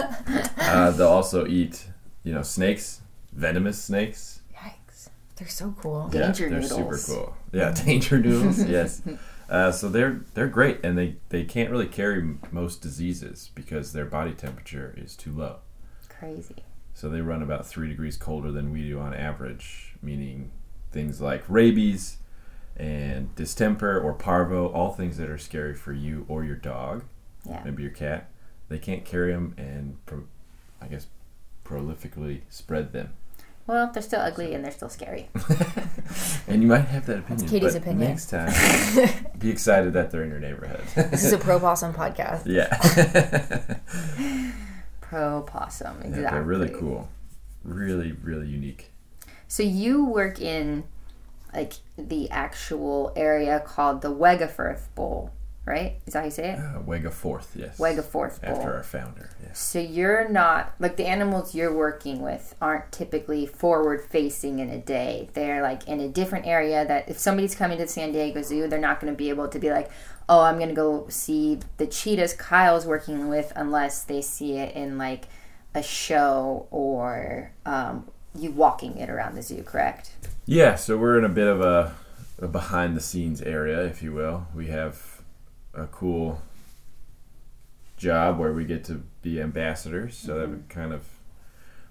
Uh, 0.69 0.91
they'll 0.91 1.07
also 1.09 1.47
eat, 1.47 1.87
you 2.25 2.35
know, 2.35 2.43
snakes, 2.43 3.01
venomous 3.33 3.83
snakes. 3.83 4.41
Yikes. 4.53 5.09
They're 5.37 5.47
so 5.49 5.75
cool. 5.81 6.11
Yeah. 6.13 6.23
Danger 6.27 6.51
they're 6.51 6.61
noodles. 6.61 7.05
super 7.05 7.15
cool. 7.21 7.37
Yeah, 7.53 7.71
danger 7.85 8.19
noodles. 8.19 8.65
yes. 8.65 9.01
Uh, 9.49 9.71
so 9.71 9.89
they're 9.89 10.21
they're 10.35 10.49
great, 10.49 10.81
and 10.85 10.99
they 10.99 11.17
they 11.29 11.45
can't 11.45 11.71
really 11.71 11.87
carry 11.87 12.19
m- 12.21 12.41
most 12.51 12.83
diseases 12.83 13.51
because 13.55 13.93
their 13.93 14.05
body 14.05 14.33
temperature 14.33 14.93
is 14.97 15.15
too 15.15 15.31
low. 15.33 15.59
Crazy. 16.09 16.57
So 16.95 17.09
they 17.09 17.21
run 17.21 17.43
about 17.43 17.67
three 17.67 17.89
degrees 17.89 18.17
colder 18.17 18.51
than 18.51 18.73
we 18.73 18.83
do 18.89 18.99
on 18.99 19.13
average, 19.15 19.95
meaning 20.03 20.51
things 20.93 21.21
like 21.21 21.45
rabies 21.49 22.19
and 22.77 23.35
distemper 23.35 24.01
or 24.01 24.15
parvo, 24.15 24.69
all 24.73 24.93
things 24.93 25.17
that 25.19 25.29
are 25.31 25.39
scary 25.39 25.75
for 25.75 25.93
you 25.93 26.25
or 26.29 26.43
your 26.43 26.57
dog, 26.57 27.05
Yeah. 27.49 27.61
maybe 27.65 27.83
your 27.83 27.93
cat. 27.93 28.31
They 28.69 28.79
can't 28.79 29.05
carry 29.05 29.33
them 29.33 29.55
and, 29.59 30.05
pro- 30.07 30.25
I 30.81 30.87
guess, 30.89 31.07
prolifically 31.65 32.41
spread 32.49 32.93
them. 32.93 33.11
Well, 33.67 33.91
they're 33.93 34.03
still 34.03 34.21
ugly 34.21 34.55
and 34.55 34.65
they're 34.65 34.71
still 34.73 34.89
scary. 34.89 35.29
And 36.49 36.63
you 36.63 36.69
might 36.69 36.83
have 36.83 37.07
that 37.07 37.19
opinion. 37.19 37.49
Katie's 37.49 37.73
but 37.73 37.83
opinion. 37.83 38.11
Next 38.11 38.31
time, 38.31 38.53
be 39.41 39.51
excited 39.51 39.93
that 39.95 40.13
they're 40.13 40.23
in 40.23 40.31
your 40.31 40.39
neighborhood. 40.39 40.85
This 41.11 41.25
is 41.25 41.33
a 41.33 41.39
pro 41.47 41.59
possum 41.59 41.93
podcast. 41.93 42.47
yeah. 42.47 43.77
Pro 45.01 45.43
possum, 45.43 45.97
exactly. 45.99 46.23
yeah. 46.23 46.31
They're 46.31 46.43
really 46.43 46.69
cool. 46.69 47.09
Really, 47.65 48.13
really 48.13 48.47
unique. 48.47 48.93
So 49.49 49.63
you 49.65 50.05
work 50.05 50.41
in 50.41 50.85
like 51.53 51.75
the 51.99 52.31
actual 52.31 53.13
area 53.17 53.61
called 53.61 54.03
the 54.03 54.15
Wegeforth 54.15 54.83
Bowl, 54.95 55.33
right? 55.65 55.97
Is 56.07 56.13
that 56.13 56.21
how 56.21 56.25
you 56.27 56.31
say 56.31 56.51
it? 56.51 56.59
Uh, 56.59 56.81
Wegeforth, 56.83 57.49
yes. 57.57 57.79
Wegeforth 57.79 58.41
Bowl. 58.41 58.57
After 58.57 58.75
our 58.75 58.83
founder. 58.85 59.31
So 59.57 59.79
you're 59.79 60.29
not 60.29 60.75
like 60.79 60.99
the 60.99 61.07
animals 61.07 61.55
you're 61.55 61.75
working 61.75 62.21
with 62.21 62.55
aren't 62.61 62.93
typically 62.93 63.47
forward 63.47 64.05
facing 64.05 64.59
in 64.59 64.69
a 64.69 64.77
day. 64.77 65.31
They're 65.33 65.63
like 65.63 65.89
in 65.89 65.99
a 65.99 66.09
different 66.09 66.47
area 66.47 66.87
that 66.87 67.09
if 67.09 67.19
somebody's 67.19 67.55
coming 67.55 67.79
to 67.79 67.89
San 67.89 68.13
Diego 68.13 68.43
Zoo, 68.43 68.69
they're 68.69 68.79
not 68.79 69.01
going 69.01 69.11
to 69.11 69.17
be 69.17 69.31
able 69.31 69.49
to 69.49 69.59
be 69.59 69.71
like, 69.71 69.91
"Oh, 70.29 70.43
I'm 70.43 70.57
going 70.57 70.69
to 70.69 70.75
go 70.75 71.07
see 71.09 71.61
the 71.79 71.87
cheetahs 71.87 72.35
Kyle's 72.35 72.85
working 72.85 73.29
with" 73.29 73.51
unless 73.57 74.05
they 74.05 74.21
see 74.21 74.59
it 74.59 74.77
in 74.77 74.99
like 74.99 75.25
a 75.75 75.83
show 75.83 76.67
or 76.71 77.51
um, 77.65 78.11
you 78.35 78.51
walking 78.51 78.99
it 78.99 79.09
around 79.09 79.37
the 79.37 79.43
zoo, 79.43 79.63
correct? 79.63 80.11
Yeah, 80.45 80.75
so 80.75 80.99
we're 80.99 81.17
in 81.17 81.25
a 81.25 81.31
bit 81.31 81.47
of 81.47 81.63
a, 81.63 81.95
a 82.39 82.47
behind 82.47 82.95
the 82.95 83.01
scenes 83.01 83.41
area, 83.41 83.87
if 83.87 84.03
you 84.03 84.13
will. 84.13 84.49
We 84.55 84.67
have 84.67 85.23
a 85.73 85.87
cool 85.87 86.43
job 87.97 88.39
where 88.39 88.53
we 88.53 88.65
get 88.65 88.85
to 88.85 89.03
be 89.23 89.41
ambassadors, 89.41 90.17
so 90.17 90.39
that 90.39 90.49
we 90.51 90.57
kind 90.69 90.93
of 90.93 91.05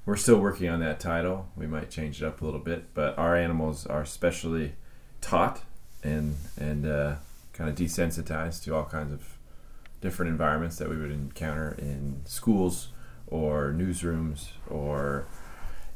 we're 0.05 0.15
still 0.15 0.39
working 0.39 0.69
on 0.69 0.79
that 0.81 0.99
title. 0.99 1.49
We 1.55 1.65
might 1.67 1.89
change 1.89 2.21
it 2.21 2.25
up 2.25 2.41
a 2.41 2.45
little 2.45 2.59
bit, 2.59 2.93
but 2.93 3.17
our 3.17 3.35
animals 3.35 3.85
are 3.87 4.05
specially 4.05 4.73
taught 5.21 5.61
and 6.03 6.35
and 6.59 6.85
uh, 6.85 7.15
kind 7.53 7.69
of 7.69 7.75
desensitized 7.75 8.63
to 8.65 8.75
all 8.75 8.85
kinds 8.85 9.11
of 9.11 9.37
different 10.01 10.29
environments 10.29 10.75
that 10.77 10.89
we 10.89 10.97
would 10.97 11.11
encounter 11.11 11.75
in 11.79 12.21
schools 12.25 12.89
or 13.27 13.71
newsrooms 13.75 14.49
or 14.69 15.25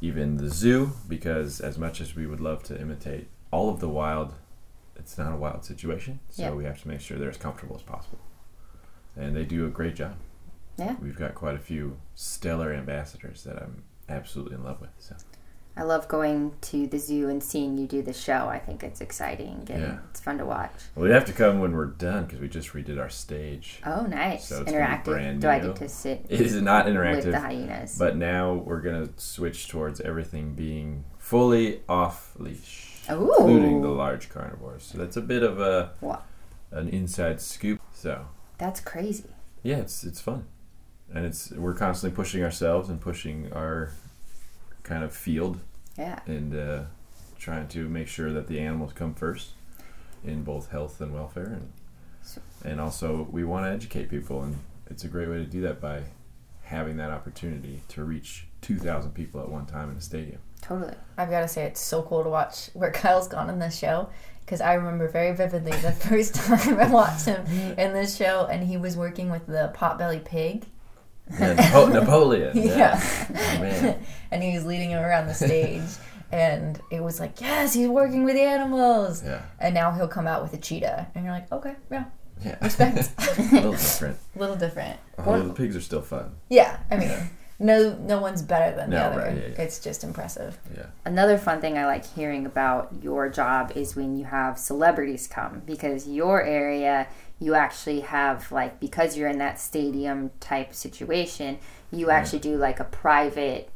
even 0.02 0.38
the 0.38 0.50
zoo 0.50 0.94
because 1.08 1.60
as 1.60 1.78
much 1.78 2.02
as 2.02 2.16
we 2.16 2.26
would 2.26 2.40
love 2.40 2.64
to 2.64 2.80
imitate 2.82 3.28
all 3.52 3.70
of 3.70 3.80
the 3.82 3.90
wild 3.90 4.34
it's 4.96 5.16
not 5.18 5.32
a 5.32 5.36
wild 5.36 5.64
situation 5.64 6.20
so 6.30 6.42
Yeah. 6.44 6.52
we 6.52 6.64
have 6.64 6.82
to 6.82 6.88
make 6.88 7.02
sure 7.02 7.20
they're 7.20 7.30
as 7.30 7.38
comfortable 7.38 7.76
as 7.76 7.84
possible 7.84 8.18
and 9.20 9.36
they 9.36 9.44
do 9.46 9.66
a 9.66 9.70
great 9.70 9.96
job 9.96 10.16
Yeah. 10.78 10.96
we've 11.02 11.18
got 11.18 11.36
quite 11.36 11.56
a 11.56 11.60
few 11.60 11.98
stellar 12.16 12.74
ambassadors 12.74 13.44
that 13.44 13.62
i'm 13.62 13.84
absolutely 14.08 14.56
in 14.56 14.64
love 14.64 14.80
with 14.82 14.92
so 14.98 15.16
I 15.78 15.84
love 15.84 16.10
going 16.10 16.52
to 16.62 16.88
the 16.88 16.98
zoo 17.00 17.30
and 17.30 17.42
seeing 17.42 17.78
you 17.78 17.88
do 17.88 18.02
the 18.02 18.12
show. 18.12 18.50
I 18.50 18.60
think 18.60 18.84
it's 18.84 19.00
exciting 19.00 19.66
and 19.70 19.82
Yeah. 19.82 19.98
it's 20.10 20.20
fun 20.20 20.38
to 20.40 20.46
watch. 20.46 20.72
well 20.94 21.08
you 21.08 21.14
have 21.14 21.24
to 21.26 21.32
come 21.32 21.60
when 21.62 21.72
we're 21.72 21.86
done 21.86 22.26
because 22.26 22.40
we 22.42 22.50
just 22.50 22.74
redid 22.74 23.00
our 23.00 23.08
stage 23.08 23.80
Oh, 23.86 24.02
nice. 24.06 24.46
So 24.50 24.62
it's 24.62 24.72
Interactive. 24.74 25.40
Do 25.40 25.48
I 25.48 25.60
get 25.60 25.78
to 25.78 25.88
sit 25.88 26.26
it 26.28 26.42
is 26.42 26.62
not 26.62 26.88
interactive. 26.88 27.16
with 27.26 27.32
the 27.32 27.40
hyenas? 27.40 27.98
but 27.98 28.18
now 28.18 28.56
we're 28.56 28.82
going 28.82 29.08
to 29.08 29.14
switch 29.22 29.70
towards 29.70 30.02
everything 30.02 30.54
being 30.54 31.06
fully 31.18 31.82
off 31.88 32.34
leash 32.38 32.98
Ooh. 33.10 33.32
including 33.38 33.82
the 33.82 33.88
large 33.90 34.28
carnivores 34.28 34.84
so 34.84 34.98
that's 34.98 35.16
a 35.16 35.22
bit 35.22 35.44
of 35.44 35.62
a 35.62 35.92
Wow. 36.02 36.24
an 36.72 36.90
inside 36.90 37.40
scoop 37.40 37.80
so 37.94 38.26
That's 38.60 38.80
crazy. 38.80 39.24
yeah, 39.64 39.78
it's 39.78 40.04
it's 40.04 40.22
fun, 40.22 40.46
and 41.14 41.26
it's 41.26 41.50
we're 41.52 41.74
constantly 41.74 42.16
pushing 42.16 42.44
ourselves 42.44 42.90
and 42.90 43.02
pushing 43.02 43.52
our 43.54 43.92
kind 44.84 45.04
of 45.04 45.12
field 45.14 45.60
Yeah. 45.98 46.20
and 46.28 46.54
uh, 46.56 46.84
trying 47.40 47.68
to 47.70 47.88
make 47.90 48.08
sure 48.08 48.32
that 48.32 48.48
the 48.48 48.60
animals 48.60 48.94
come 48.94 49.14
first 49.16 49.50
in 50.24 50.44
both 50.44 50.70
health 50.72 51.00
and 51.02 51.14
welfare, 51.14 51.46
and 51.48 51.72
So- 52.22 52.42
and 52.64 52.80
also 52.80 53.28
we 53.32 53.44
want 53.44 53.66
to 53.66 53.72
educate 53.72 54.10
people, 54.10 54.44
and 54.44 54.58
it's 54.88 55.04
a 55.04 55.08
great 55.08 55.30
way 55.30 55.38
to 55.38 55.46
do 55.46 55.62
that 55.62 55.80
by 55.82 56.04
having 56.64 56.98
that 56.98 57.10
opportunity 57.12 57.82
to 57.90 58.04
reach 58.04 58.48
two 58.62 58.78
thousand 58.78 59.12
people 59.14 59.40
at 59.42 59.50
one 59.50 59.66
time 59.66 59.90
in 59.90 59.98
a 59.98 60.02
stadium. 60.02 60.40
Totally. 60.62 60.94
I've 61.18 61.30
got 61.30 61.40
to 61.42 61.48
say, 61.48 61.64
it's 61.64 61.80
so 61.80 62.02
cool 62.04 62.22
to 62.24 62.30
watch 62.30 62.70
where 62.74 62.92
Kyle's 63.02 63.30
gone 63.30 63.50
in 63.50 63.60
this 63.60 63.78
show 63.78 64.10
because 64.50 64.62
I 64.62 64.74
remember 64.74 65.08
very 65.08 65.36
vividly 65.36 65.74
the 65.74 65.92
first 66.08 66.34
time 66.34 66.80
I 66.80 66.88
watched 66.88 67.26
him 67.26 67.46
mm-hmm. 67.46 67.80
in 67.80 67.94
this 67.94 68.18
show, 68.18 68.48
and 68.50 68.64
he 68.64 68.78
was 68.78 68.98
working 68.98 69.30
with 69.30 69.46
the 69.46 69.72
potbelly 69.76 70.26
pig. 70.26 70.66
Napo- 71.40 71.90
Napoleon, 71.90 72.54
yeah, 72.58 73.00
Yeah. 73.30 73.94
Oh, 73.94 74.00
and 74.32 74.42
he 74.42 74.56
was 74.56 74.66
leading 74.66 74.90
him 74.90 75.04
around 75.04 75.28
the 75.28 75.36
stage, 75.36 75.84
and 76.32 76.82
it 76.90 77.04
was 77.04 77.20
like, 77.20 77.40
yes, 77.40 77.76
he's 77.76 77.88
working 77.88 78.24
with 78.24 78.38
animals. 78.38 79.24
yeah, 79.24 79.44
And 79.60 79.76
now 79.76 79.92
he'll 79.92 80.08
come 80.08 80.26
out 80.26 80.42
with 80.42 80.52
a 80.54 80.58
cheetah, 80.58 81.10
and 81.14 81.24
you're 81.24 81.34
like, 81.34 81.52
okay, 81.52 81.76
yeah, 81.92 82.06
yeah, 82.44 82.58
respect. 82.64 83.12
a 83.20 83.42
little 83.54 83.74
different. 83.74 84.18
a 84.36 84.40
little 84.40 84.56
different. 84.56 85.00
Although 85.20 85.50
the 85.50 85.54
pigs 85.54 85.76
are 85.76 85.82
still 85.82 86.02
fun. 86.02 86.32
Yeah, 86.50 86.80
I 86.90 86.98
mean, 86.98 87.12
no 87.60 87.96
no 88.00 88.20
one's 88.22 88.42
better 88.42 88.76
than 88.76 88.90
the 88.92 88.98
other. 89.00 89.18
right, 89.20 89.36
yeah, 89.36 89.44
yeah. 89.50 89.62
It's 89.62 89.80
just 89.80 90.04
impressive. 90.04 90.58
Yeah. 90.76 90.86
Another 91.06 91.38
fun 91.38 91.60
thing 91.62 91.78
I 91.78 91.86
like 91.86 92.06
hearing 92.16 92.46
about 92.46 92.92
your 93.02 93.28
job 93.30 93.74
is 93.76 93.96
when 93.96 94.18
you 94.18 94.26
have 94.26 94.58
celebrities 94.58 95.28
come 95.28 95.62
because 95.66 96.08
your 96.08 96.42
area 96.42 97.08
you 97.42 97.56
actually 97.56 98.02
have 98.02 98.52
like 98.52 98.80
because 98.80 99.18
you're 99.18 99.30
in 99.30 99.38
that 99.40 99.60
stadium 99.60 100.32
type 100.40 100.74
situation, 100.74 101.58
you 101.92 102.10
actually 102.10 102.40
do 102.40 102.56
like 102.58 102.80
a 102.80 102.84
private 102.86 103.70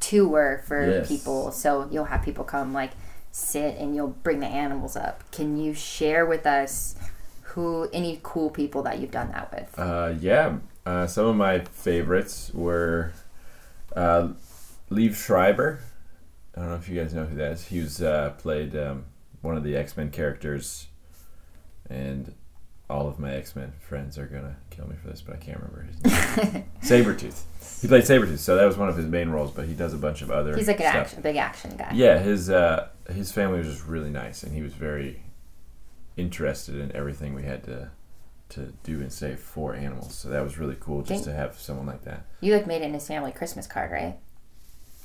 tour 0.00 0.62
for 0.66 0.88
Yes. 0.88 1.08
people. 1.08 1.52
So 1.52 1.88
you'll 1.90 2.06
have 2.06 2.22
people 2.22 2.44
come 2.44 2.72
like 2.72 2.92
sit 3.30 3.76
and 3.78 3.94
you'll 3.94 4.08
bring 4.22 4.40
the 4.40 4.46
animals 4.46 4.96
up. 4.96 5.22
Can 5.30 5.56
you 5.58 5.72
share 5.74 6.26
with 6.26 6.46
us 6.46 6.96
who 7.42 7.88
any 7.92 8.18
cool 8.22 8.50
people 8.50 8.82
that 8.82 8.98
you've 8.98 9.10
done 9.10 9.30
that 9.32 9.50
with? 9.52 9.78
Uh, 9.78 10.14
yeah. 10.20 10.58
Uh, 10.84 11.06
some 11.06 11.26
of 11.26 11.36
my 11.36 11.60
favorites 11.60 12.50
were 12.52 13.12
uh, 13.96 14.28
Liev 14.90 15.14
Schreiber. 15.14 15.80
I 16.54 16.60
don't 16.60 16.70
know 16.70 16.76
if 16.76 16.88
you 16.88 17.00
guys 17.00 17.14
know 17.14 17.24
who 17.24 17.36
that 17.36 17.52
is. 17.52 17.66
He 17.66 17.80
was 17.80 18.02
uh, 18.02 18.34
played 18.38 18.76
um, 18.76 19.06
one 19.40 19.56
of 19.56 19.64
the 19.64 19.76
X 19.76 19.96
Men 19.96 20.10
characters, 20.10 20.88
and 21.88 22.34
all 22.90 23.08
of 23.08 23.18
my 23.18 23.32
X 23.34 23.56
Men 23.56 23.72
friends 23.80 24.18
are 24.18 24.26
gonna 24.26 24.56
kill 24.70 24.86
me 24.86 24.96
for 25.00 25.08
this, 25.08 25.22
but 25.22 25.34
I 25.34 25.38
can't 25.38 25.58
remember 25.58 25.82
his 25.82 26.04
name. 26.04 26.64
Sabretooth. 26.82 27.42
He 27.80 27.88
played 27.88 28.04
Sabretooth, 28.04 28.38
so 28.38 28.56
that 28.56 28.66
was 28.66 28.76
one 28.76 28.88
of 28.88 28.96
his 28.96 29.06
main 29.06 29.30
roles. 29.30 29.50
But 29.50 29.66
he 29.66 29.74
does 29.74 29.94
a 29.94 29.98
bunch 29.98 30.20
of 30.20 30.30
other. 30.30 30.54
He's 30.56 30.68
like 30.68 30.80
an 30.80 30.86
action, 30.86 31.22
big 31.22 31.36
action 31.36 31.76
guy. 31.76 31.90
Yeah, 31.94 32.18
his 32.18 32.50
uh, 32.50 32.88
his 33.10 33.32
family 33.32 33.58
was 33.58 33.68
just 33.68 33.86
really 33.86 34.10
nice, 34.10 34.42
and 34.42 34.54
he 34.54 34.62
was 34.62 34.74
very 34.74 35.22
interested 36.16 36.76
in 36.76 36.94
everything 36.94 37.34
we 37.34 37.44
had 37.44 37.64
to 37.64 37.90
to 38.52 38.72
do 38.82 39.00
and 39.00 39.12
say 39.12 39.34
for 39.36 39.74
animals. 39.74 40.14
So 40.14 40.28
that 40.28 40.42
was 40.42 40.58
really 40.58 40.76
cool 40.80 41.02
just 41.02 41.24
to 41.24 41.32
have 41.32 41.58
someone 41.58 41.86
like 41.86 42.04
that. 42.04 42.24
You 42.40 42.54
like 42.54 42.66
made 42.66 42.82
it 42.82 42.86
in 42.86 42.94
his 42.94 43.06
family 43.06 43.32
Christmas 43.32 43.66
card, 43.66 43.90
right? 43.90 44.16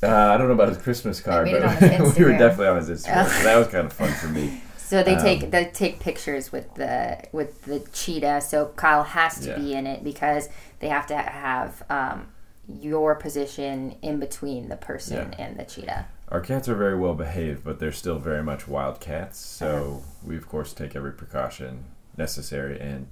Uh, 0.04 0.08
I 0.34 0.38
don't 0.38 0.48
know 0.48 0.54
about 0.54 0.70
his 0.70 0.78
Christmas 0.78 1.20
card, 1.20 1.50
but 1.50 1.62
we 2.18 2.24
were 2.24 2.32
definitely 2.32 2.68
on 2.68 2.78
his 2.78 2.90
Instagram. 2.90 3.28
so 3.28 3.44
that 3.44 3.58
was 3.58 3.68
kind 3.68 3.88
of 3.88 3.94
fun 3.94 4.12
for 4.14 4.28
me. 4.28 4.62
So 4.88 5.04
they 5.04 5.16
Um, 5.16 5.22
take 5.22 5.52
they 5.52 5.66
take 5.66 6.00
pictures 6.00 6.54
with 6.54 6.74
the 6.76 7.22
with 7.34 7.64
the 7.64 7.80
cheetah. 7.92 8.40
So 8.40 8.68
Kyle 8.78 9.04
has 9.04 9.38
to 9.42 9.50
Yeah. 9.50 9.56
be 9.60 9.74
in 9.74 9.86
it 9.86 10.02
because 10.02 10.48
they 10.80 10.88
have 10.88 11.06
to 11.08 11.18
have 11.18 11.84
um, 11.90 12.28
your 12.70 13.14
position 13.16 13.98
in 14.02 14.18
between 14.18 14.70
the 14.70 14.78
person 14.78 15.34
Yeah. 15.38 15.46
and 15.46 15.60
the 15.60 15.66
cheetah. 15.66 16.06
Our 16.30 16.40
cats 16.40 16.70
are 16.70 16.76
very 16.76 16.98
well 16.98 17.16
behaved, 17.16 17.66
but 17.66 17.80
they're 17.80 17.92
still 17.92 18.18
very 18.18 18.42
much 18.42 18.66
wild 18.66 19.02
cats. 19.02 19.38
So 19.40 19.68
Uh-huh. 19.68 20.00
we 20.26 20.38
of 20.38 20.48
course 20.48 20.72
take 20.72 20.96
every 20.96 21.12
precaution 21.12 21.84
necessary, 22.16 22.80
and 22.80 23.08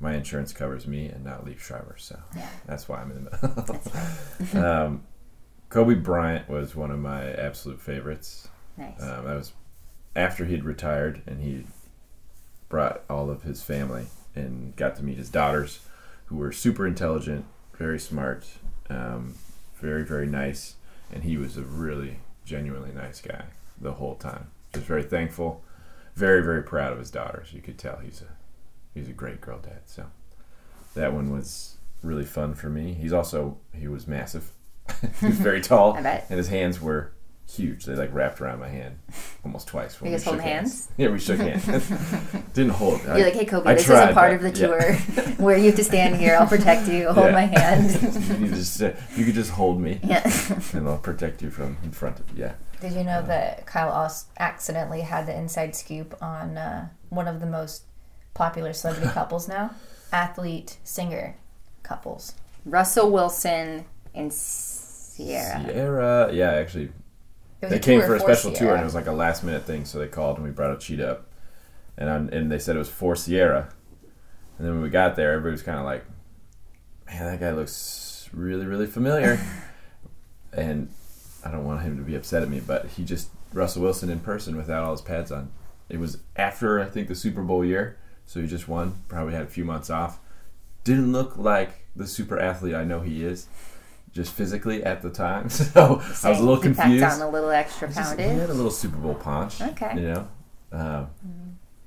my 0.00 0.14
insurance 0.14 0.52
covers 0.52 0.86
me 0.86 1.06
and 1.06 1.22
not 1.22 1.44
Liev 1.44 1.60
Schreiber. 1.60 1.96
So 1.98 2.18
that's 2.66 2.88
why 2.88 3.00
I'm 3.00 3.10
in 3.10 3.24
the 3.24 3.80
middle. 4.48 4.64
um, 4.66 5.04
Kobe 5.68 5.94
Bryant 5.94 6.48
was 6.48 6.74
one 6.74 6.90
of 6.90 6.98
my 6.98 7.30
absolute 7.32 7.80
favorites. 7.80 8.48
Nice. 8.76 9.00
Um, 9.00 9.24
that 9.26 9.36
was 9.36 9.52
after 10.16 10.46
he'd 10.46 10.64
retired, 10.64 11.22
and 11.26 11.42
he 11.42 11.64
brought 12.68 13.02
all 13.08 13.30
of 13.30 13.42
his 13.42 13.62
family 13.62 14.06
and 14.34 14.74
got 14.76 14.96
to 14.96 15.04
meet 15.04 15.18
his 15.18 15.28
daughters, 15.28 15.80
who 16.26 16.36
were 16.36 16.52
super 16.52 16.86
intelligent, 16.86 17.44
very 17.76 17.98
smart, 17.98 18.46
um, 18.88 19.34
very 19.76 20.04
very 20.04 20.26
nice, 20.26 20.76
and 21.12 21.24
he 21.24 21.36
was 21.36 21.56
a 21.56 21.62
really 21.62 22.18
genuinely 22.44 22.92
nice 22.92 23.20
guy 23.20 23.44
the 23.80 23.92
whole 23.92 24.14
time. 24.14 24.48
Just 24.72 24.86
very 24.86 25.02
thankful, 25.02 25.62
very 26.14 26.42
very 26.42 26.62
proud 26.62 26.92
of 26.92 26.98
his 26.98 27.10
daughters. 27.10 27.52
You 27.52 27.60
could 27.60 27.78
tell 27.78 27.98
he's 27.98 28.22
a 28.22 28.39
he's 28.94 29.08
a 29.08 29.12
great 29.12 29.40
girl 29.40 29.58
dad. 29.58 29.80
So 29.86 30.06
that 30.94 31.12
one 31.12 31.30
was 31.32 31.76
really 32.02 32.24
fun 32.24 32.54
for 32.54 32.68
me. 32.68 32.94
He's 32.94 33.12
also 33.12 33.58
he 33.74 33.88
was 33.88 34.06
massive. 34.06 34.50
he 35.20 35.26
was 35.26 35.36
very 35.38 35.60
tall, 35.70 35.94
I 35.94 36.02
bet. 36.02 36.26
and 36.30 36.38
his 36.38 36.48
hands 36.48 36.80
were 36.80 37.12
huge. 37.48 37.84
They 37.84 37.94
like 37.96 38.12
wrapped 38.14 38.40
around 38.40 38.60
my 38.60 38.68
hand 38.68 38.98
almost 39.44 39.66
twice. 39.68 40.00
When 40.00 40.08
You 40.10 40.14
we 40.14 40.18
guys 40.18 40.24
hold 40.24 40.36
shook 40.36 40.44
hands? 40.44 40.88
Yeah, 40.96 41.08
we 41.08 41.18
shook 41.18 41.38
hands. 41.38 41.66
Didn't 42.54 42.72
hold. 42.72 43.00
I- 43.06 43.16
You're 43.16 43.26
like, 43.26 43.34
hey 43.34 43.44
Kobe, 43.44 43.68
I 43.70 43.74
this 43.74 43.84
tried, 43.86 44.02
isn't 44.04 44.14
part 44.14 44.34
of 44.34 44.42
but- 44.42 44.54
the 44.54 44.60
yeah. 44.60 44.66
tour 44.66 45.34
where 45.44 45.56
you 45.58 45.66
have 45.66 45.76
to 45.76 45.84
stand 45.84 46.16
here. 46.16 46.36
I'll 46.36 46.46
protect 46.46 46.88
you. 46.88 47.10
Hold 47.12 47.26
Yeah. 47.26 47.32
my 47.32 47.46
hand. 47.46 48.40
you 48.40 48.48
just 48.48 48.80
uh, 48.82 48.92
you 49.16 49.24
could 49.24 49.34
just 49.34 49.50
hold 49.50 49.80
me, 49.80 49.98
yeah. 50.04 50.22
and 50.72 50.88
I'll 50.88 50.98
protect 50.98 51.42
you 51.42 51.50
from 51.50 51.76
in 51.82 51.90
front 51.92 52.20
of 52.20 52.38
yeah. 52.38 52.54
Did 52.80 52.92
you 52.92 53.04
know 53.04 53.20
that 53.26 53.66
Kyle 53.66 53.90
Oss 53.90 54.26
accidentally 54.38 55.02
had 55.02 55.26
the 55.26 55.36
inside 55.36 55.76
scoop 55.76 56.16
on 56.22 56.56
uh, 56.56 56.88
one 57.10 57.28
of 57.28 57.40
the 57.40 57.46
most 57.46 57.82
popular 58.34 58.72
celebrity 58.72 59.10
couples 59.14 59.48
now? 59.48 59.74
Athlete 60.12 60.78
singer 60.84 61.36
couples. 61.82 62.34
Russell 62.64 63.10
Wilson 63.10 63.84
and 64.14 64.32
Ciara. 64.32 65.64
Ciara, 65.64 66.32
yeah, 66.32 66.52
actually, 66.52 66.90
they 67.60 67.78
came 67.78 68.00
for 68.00 68.14
a 68.14 68.20
special 68.20 68.52
tour, 68.52 68.72
and 68.72 68.80
it 68.80 68.84
was 68.84 68.94
like 68.94 69.06
a 69.06 69.12
last 69.12 69.44
minute 69.44 69.64
thing. 69.64 69.84
So 69.84 69.98
they 69.98 70.08
called 70.08 70.36
and 70.36 70.44
we 70.44 70.50
brought 70.50 70.74
a 70.74 70.78
cheetah 70.78 71.10
up, 71.10 71.26
and 71.96 72.08
i 72.10 72.16
and 72.16 72.50
they 72.50 72.58
said 72.58 72.76
it 72.76 72.78
was 72.78 72.88
for 72.88 73.14
Ciara. 73.14 73.72
And 74.58 74.66
then 74.66 74.74
when 74.74 74.82
we 74.82 74.90
got 74.90 75.16
there, 75.16 75.32
everybody 75.32 75.52
was 75.52 75.62
kind 75.62 75.78
of 75.78 75.84
like, 75.84 76.04
"Man, 77.06 77.24
that 77.24 77.40
guy 77.40 77.52
looks 77.52 78.28
really, 78.32 78.66
really 78.66 78.86
familiar." 78.86 79.40
and 80.52 80.90
I 81.44 81.50
don't 81.50 81.64
want 81.64 81.82
him 81.82 81.96
to 81.96 82.02
be 82.02 82.14
upset 82.14 82.42
at 82.42 82.48
me, 82.48 82.60
but 82.60 82.86
he 82.86 83.04
just 83.04 83.30
Russell 83.52 83.82
Wilson 83.82 84.10
in 84.10 84.20
person 84.20 84.56
without 84.56 84.84
all 84.84 84.92
his 84.92 85.00
pads 85.00 85.32
on. 85.32 85.50
It 85.88 85.98
was 85.98 86.18
after 86.36 86.80
I 86.80 86.86
think 86.86 87.08
the 87.08 87.14
Super 87.14 87.42
Bowl 87.42 87.64
year, 87.64 87.98
so 88.30 88.40
he 88.40 88.46
just 88.46 88.68
won. 88.68 88.94
Probably 89.08 89.32
had 89.34 89.42
a 89.42 89.46
few 89.48 89.64
months 89.64 89.90
off. 89.90 90.20
Didn't 90.84 91.10
look 91.10 91.36
like 91.36 91.84
the 91.96 92.06
super 92.06 92.38
athlete 92.38 92.76
I 92.76 92.84
know 92.84 93.00
he 93.00 93.24
is, 93.24 93.48
just 94.12 94.32
physically 94.32 94.84
at 94.84 95.02
the 95.02 95.10
time. 95.10 95.48
So 95.50 96.00
I 96.22 96.30
was 96.30 96.38
a 96.38 96.42
little 96.42 96.54
He 96.54 96.62
confused. 96.62 97.02
Packed 97.02 97.20
on 97.20 97.26
a 97.26 97.30
little 97.30 97.50
extra 97.50 97.88
just- 97.92 98.16
he 98.16 98.22
had 98.22 98.48
a 98.48 98.54
little 98.54 98.70
Super 98.70 98.98
Bowl 98.98 99.16
punch. 99.16 99.60
Okay. 99.60 99.96
You 99.96 100.02
know, 100.02 100.28
uh, 100.70 101.06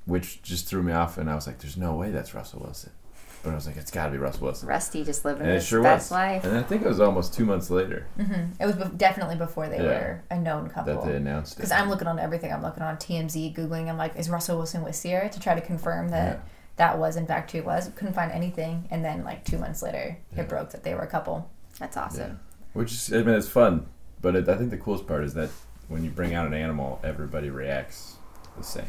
which 0.04 0.42
just 0.42 0.66
threw 0.68 0.82
me 0.82 0.92
off, 0.92 1.16
and 1.16 1.30
I 1.30 1.34
was 1.34 1.46
like, 1.46 1.60
"There's 1.60 1.78
no 1.78 1.94
way 1.94 2.10
that's 2.10 2.34
Russell 2.34 2.60
Wilson." 2.60 2.90
But 3.44 3.50
I 3.50 3.54
was 3.54 3.66
like, 3.66 3.76
"It's 3.76 3.90
got 3.90 4.06
to 4.06 4.10
be 4.12 4.18
Russell 4.18 4.44
Wilson." 4.46 4.68
Rusty 4.68 5.04
just 5.04 5.24
living 5.24 5.42
And 5.42 5.52
his 5.52 5.66
sure 5.66 5.82
best 5.82 6.06
was. 6.06 6.10
life. 6.12 6.44
And 6.44 6.56
I 6.56 6.62
think 6.62 6.82
it 6.82 6.88
was 6.88 6.98
almost 6.98 7.34
two 7.34 7.44
months 7.44 7.68
later 7.70 8.06
Mhm. 8.18 8.52
It 8.58 8.66
was 8.66 8.74
be- 8.74 8.96
definitely 8.96 9.36
before 9.36 9.68
they 9.68 9.76
Yeah. 9.76 9.82
were 9.84 10.22
a 10.30 10.38
known 10.38 10.68
couple. 10.70 10.94
that 10.94 11.04
they 11.06 11.14
announced 11.16 11.52
it. 11.52 11.56
Because 11.56 11.70
I'm 11.70 11.88
looking 11.90 12.08
on 12.08 12.18
everything. 12.18 12.52
I'm 12.52 12.62
looking 12.62 12.82
on 12.82 12.96
TMZ, 12.96 13.54
Googling. 13.54 13.88
I'm 13.88 13.98
like, 13.98 14.16
is 14.16 14.28
Russell 14.30 14.56
Wilson 14.56 14.82
with 14.82 15.00
Ciara 15.00 15.28
to 15.28 15.38
try 15.38 15.54
to 15.54 15.60
confirm 15.60 16.08
that 16.08 16.36
Yeah. 16.38 16.40
that 16.76 16.98
was 16.98 17.16
in 17.16 17.26
fact 17.26 17.52
who 17.52 17.58
it 17.58 17.66
was. 17.66 17.90
Couldn't 17.94 18.14
find 18.14 18.32
anything. 18.32 18.88
And 18.90 19.04
then 19.04 19.22
like 19.24 19.44
two 19.44 19.58
months 19.58 19.82
later, 19.82 20.16
Yeah. 20.32 20.40
it 20.40 20.48
broke 20.48 20.70
that 20.70 20.82
they 20.82 20.94
were 20.94 21.02
a 21.02 21.06
couple. 21.06 21.50
That's 21.78 21.96
awesome. 21.96 22.40
Which 22.72 22.92
is, 22.92 23.12
I 23.12 23.18
mean, 23.18 23.34
it's 23.36 23.46
fun, 23.48 23.86
but 24.22 24.34
it, 24.34 24.48
I 24.48 24.56
think 24.56 24.70
the 24.70 24.78
coolest 24.78 25.06
part 25.06 25.22
is 25.22 25.34
that 25.34 25.50
when 25.88 26.02
you 26.02 26.10
bring 26.10 26.34
out 26.34 26.46
an 26.46 26.54
animal, 26.54 26.98
everybody 27.04 27.50
reacts 27.50 28.16
the 28.56 28.64
same. 28.64 28.86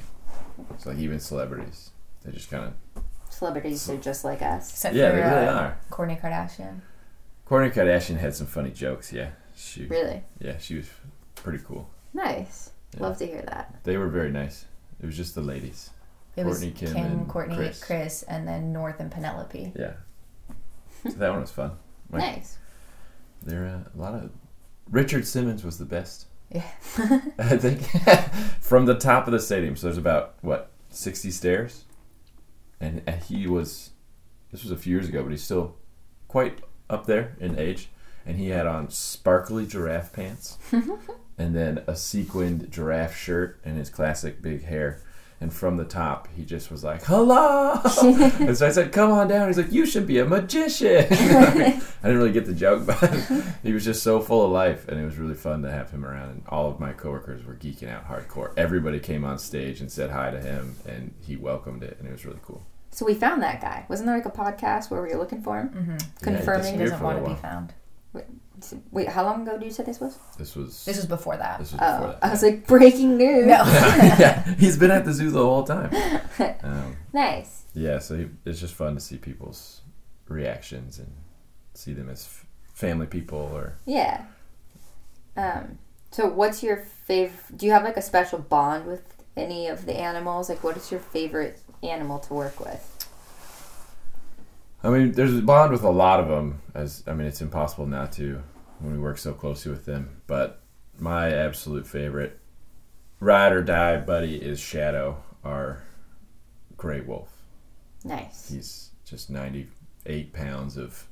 It's 0.71 0.85
like 0.85 0.97
even 0.97 1.19
celebrities, 1.19 1.89
they 2.23 2.31
just 2.31 2.49
kind 2.49 2.63
of 2.63 3.03
Celebrities 3.37 3.89
are 3.89 3.97
just 3.97 4.23
like 4.23 4.41
us. 4.41 4.69
Except 4.71 4.95
yeah, 4.95 5.09
for 5.11 5.15
they 5.17 5.21
really 5.23 5.47
uh, 5.47 5.59
are. 5.59 5.77
Kourtney 5.91 6.19
Kardashian. 6.19 6.79
Kourtney 7.47 7.71
Kardashian 7.73 8.17
had 8.17 8.33
some 8.35 8.47
funny 8.47 8.71
jokes. 8.71 9.11
Yeah, 9.13 9.29
she 9.55 9.85
Really 9.85 10.23
yeah 10.39 10.57
she 10.57 10.75
was 10.77 10.89
pretty 11.35 11.59
cool. 11.65 11.89
nice. 12.13 12.71
Yeah. 12.95 13.03
Love 13.03 13.17
to 13.17 13.25
hear 13.27 13.41
that. 13.41 13.75
They 13.83 13.97
were 13.97 14.07
very 14.07 14.31
nice. 14.31 14.65
It 15.01 15.05
was 15.05 15.17
just 15.17 15.35
the 15.35 15.41
ladies. 15.41 15.89
It 16.37 16.45
was 16.45 16.63
Kourtney, 16.63 16.75
Kim, 16.75 16.93
Kim, 16.93 17.05
and 17.05 17.27
Kourtney, 17.27 17.55
Kris. 17.55 17.83
Kris. 17.83 18.23
and 18.23 18.47
then 18.47 18.71
North 18.73 18.99
and 18.99 19.11
Penelope. 19.11 19.73
Yeah, 19.77 19.93
so 21.03 21.09
that 21.17 21.29
one 21.31 21.41
was 21.41 21.51
fun. 21.51 21.71
Like- 22.11 22.21
nice. 22.21 22.57
There 23.41 23.63
are 23.63 23.83
a 23.93 23.97
lot 24.01 24.13
of 24.13 24.29
Richard 24.91 25.25
Simmons 25.27 25.63
was 25.63 25.77
the 25.79 25.85
best. 25.85 26.27
Yeah. 26.51 26.63
I 27.39 27.57
think 27.57 27.81
from 28.61 28.85
the 28.85 28.95
top 28.95 29.25
of 29.27 29.33
the 29.33 29.39
stadium. 29.39 29.75
So 29.75 29.87
there's 29.87 29.97
about 29.97 30.35
what 30.41 30.69
sixty 30.91 31.31
stairs, 31.31 31.84
and, 32.79 33.01
he 33.23 33.47
was. 33.47 33.91
This 34.51 34.63
was 34.63 34.71
a 34.71 34.77
few 34.77 34.95
years 34.95 35.09
ago, 35.09 35.23
but 35.23 35.31
he's 35.31 35.43
still 35.43 35.75
quite 36.27 36.59
up 36.89 37.05
there 37.05 37.35
in 37.39 37.57
age, 37.59 37.89
and 38.25 38.37
he 38.37 38.49
had 38.49 38.67
on 38.67 38.89
sparkly 38.89 39.65
giraffe 39.65 40.13
pants, 40.13 40.57
and 41.37 41.55
then 41.55 41.83
a 41.87 41.95
sequined 41.95 42.71
giraffe 42.71 43.17
shirt 43.17 43.59
and 43.65 43.77
his 43.77 43.89
classic 43.89 44.41
big 44.41 44.63
hair. 44.65 45.01
And 45.45 45.53
from 45.53 45.77
the 45.77 45.85
top, 45.85 46.27
he 46.35 46.43
just 46.43 46.71
was 46.71 46.83
like, 46.83 47.03
"Hello!" 47.03 47.73
and 48.01 48.57
so 48.57 48.65
I 48.65 48.71
said, 48.71 48.91
"Come 48.91 49.11
on 49.11 49.27
down." 49.27 49.45
He's 49.45 49.59
like, 49.59 49.71
"You 49.71 49.85
should 49.85 50.07
be 50.07 50.17
a 50.17 50.25
magician." 50.25 51.05
I 51.11 51.77
didn't 52.01 52.17
really 52.17 52.31
get 52.31 52.47
the 52.47 52.53
joke, 52.55 52.87
but 52.87 52.97
he 53.61 53.71
was 53.71 53.85
just 53.85 54.01
so 54.01 54.19
full 54.19 54.43
of 54.43 54.49
life, 54.49 54.87
and 54.87 54.99
it 54.99 55.05
was 55.05 55.19
really 55.19 55.35
fun 55.35 55.61
to 55.61 55.69
have 55.71 55.91
him 55.91 56.03
around. 56.03 56.29
And 56.31 56.43
all 56.49 56.67
of 56.67 56.79
my 56.79 56.93
coworkers 56.93 57.45
were 57.45 57.53
geeking 57.53 57.91
out 57.91 58.09
hardcore. 58.09 58.53
Everybody 58.57 58.99
came 58.99 59.23
on 59.23 59.37
stage 59.37 59.81
and 59.81 59.91
said 59.91 60.09
hi 60.09 60.31
to 60.31 60.41
him, 60.41 60.77
and 60.87 61.13
he 61.21 61.35
welcomed 61.35 61.83
it, 61.83 61.97
and 61.99 62.07
it 62.07 62.11
was 62.11 62.25
really 62.25 62.41
cool. 62.43 62.63
So 62.89 63.05
we 63.05 63.13
found 63.13 63.43
that 63.43 63.61
guy. 63.61 63.85
Wasn't 63.87 64.07
there 64.07 64.15
like 64.15 64.25
a 64.25 64.31
podcast 64.31 64.89
where 64.89 65.03
we 65.03 65.09
were 65.09 65.19
looking 65.19 65.43
for 65.43 65.59
him? 65.59 65.69
Mm-hmm. 65.69 66.23
Confirming 66.23 66.73
He 66.73 66.79
disappeared 66.79 66.89
doesn't 66.89 67.05
want 67.05 67.17
to 67.19 67.23
be 67.23 67.29
while. 67.33 67.35
found. 67.35 67.73
Wait, 68.91 69.07
how 69.09 69.23
long 69.23 69.41
ago 69.43 69.57
did 69.57 69.65
you 69.65 69.71
say 69.71 69.83
this 69.83 69.99
was? 69.99 70.17
This 70.37 70.55
was 70.55 70.85
This 70.85 70.97
was 70.97 71.05
before 71.05 71.37
that. 71.37 71.59
this 71.59 71.71
was 71.71 71.79
before 71.79 71.95
Oh, 72.07 72.07
that. 72.11 72.19
I 72.23 72.29
was 72.31 72.43
like 72.43 72.65
breaking 72.67 73.17
news. 73.17 73.45
No. 73.45 73.63
yeah, 73.65 74.43
he's 74.55 74.77
been 74.77 74.91
at 74.91 75.05
the 75.05 75.13
zoo 75.13 75.31
the 75.31 75.43
whole 75.43 75.63
time. 75.63 75.89
Um, 76.63 76.97
nice. 77.13 77.63
yeah, 77.73 77.99
so 77.99 78.17
he, 78.17 78.27
it's 78.45 78.59
just 78.59 78.73
fun 78.73 78.95
to 78.95 78.99
see 79.01 79.17
people's 79.17 79.81
reactions 80.27 80.99
and 80.99 81.11
see 81.73 81.93
them 81.93 82.09
as 82.09 82.23
f- 82.25 82.45
family 82.73 83.07
people 83.07 83.51
or 83.53 83.75
Yeah. 83.85 84.25
Um. 85.37 85.77
So, 86.11 86.27
what's 86.27 86.63
your 86.63 86.77
favorite? 86.77 87.57
Do 87.57 87.65
you 87.65 87.71
have 87.73 87.83
like 87.83 87.97
a 87.97 88.01
special 88.01 88.39
bond 88.39 88.85
with 88.85 89.03
any 89.35 89.67
of 89.67 89.85
the 89.85 89.93
animals? 89.97 90.47
Like, 90.49 90.63
what 90.63 90.77
is 90.77 90.89
your 90.91 90.99
favorite 91.01 91.59
animal 91.83 92.19
to 92.19 92.33
work 92.33 92.59
with? 92.59 92.91
I 94.83 94.89
mean, 94.89 95.11
there's 95.13 95.35
a 95.37 95.41
bond 95.41 95.71
with 95.71 95.83
a 95.83 95.89
lot 95.89 96.19
of 96.19 96.27
them. 96.27 96.61
As 96.73 97.03
I 97.07 97.13
mean, 97.13 97.27
it's 97.27 97.41
impossible 97.41 97.85
not 97.87 98.11
to 98.13 98.41
when 98.79 98.93
we 98.93 98.99
work 98.99 99.17
so 99.17 99.33
closely 99.33 99.71
with 99.71 99.85
them. 99.85 100.21
But 100.27 100.61
my 100.99 101.31
absolute 101.31 101.87
favorite 101.87 102.39
ride 103.19 103.51
or 103.51 103.63
die 103.63 103.97
buddy 103.97 104.35
is 104.35 104.59
Shadow, 104.59 105.23
our 105.43 105.83
gray 106.77 107.01
wolf. 107.01 107.31
Nice. 108.03 108.49
He's 108.49 108.89
just 109.05 109.29
98 109.29 110.33
pounds 110.33 110.77
of 110.77 111.05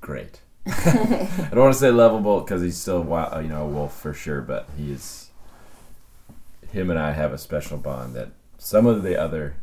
great. 0.00 0.40
I 0.66 1.48
don't 1.50 1.60
want 1.60 1.74
to 1.74 1.78
say 1.78 1.90
lovable 1.90 2.40
because 2.40 2.62
he's 2.62 2.76
still 2.76 3.02
wild, 3.02 3.44
you 3.44 3.50
know 3.50 3.64
a 3.64 3.68
wolf 3.68 3.98
for 3.98 4.12
sure, 4.12 4.40
but 4.40 4.68
he 4.76 4.92
is. 4.92 5.30
Him 6.72 6.90
and 6.90 6.98
I 6.98 7.12
have 7.12 7.32
a 7.32 7.38
special 7.38 7.78
bond 7.78 8.14
that 8.14 8.30
some 8.58 8.86
of 8.86 9.02
the 9.02 9.18
other 9.18 9.56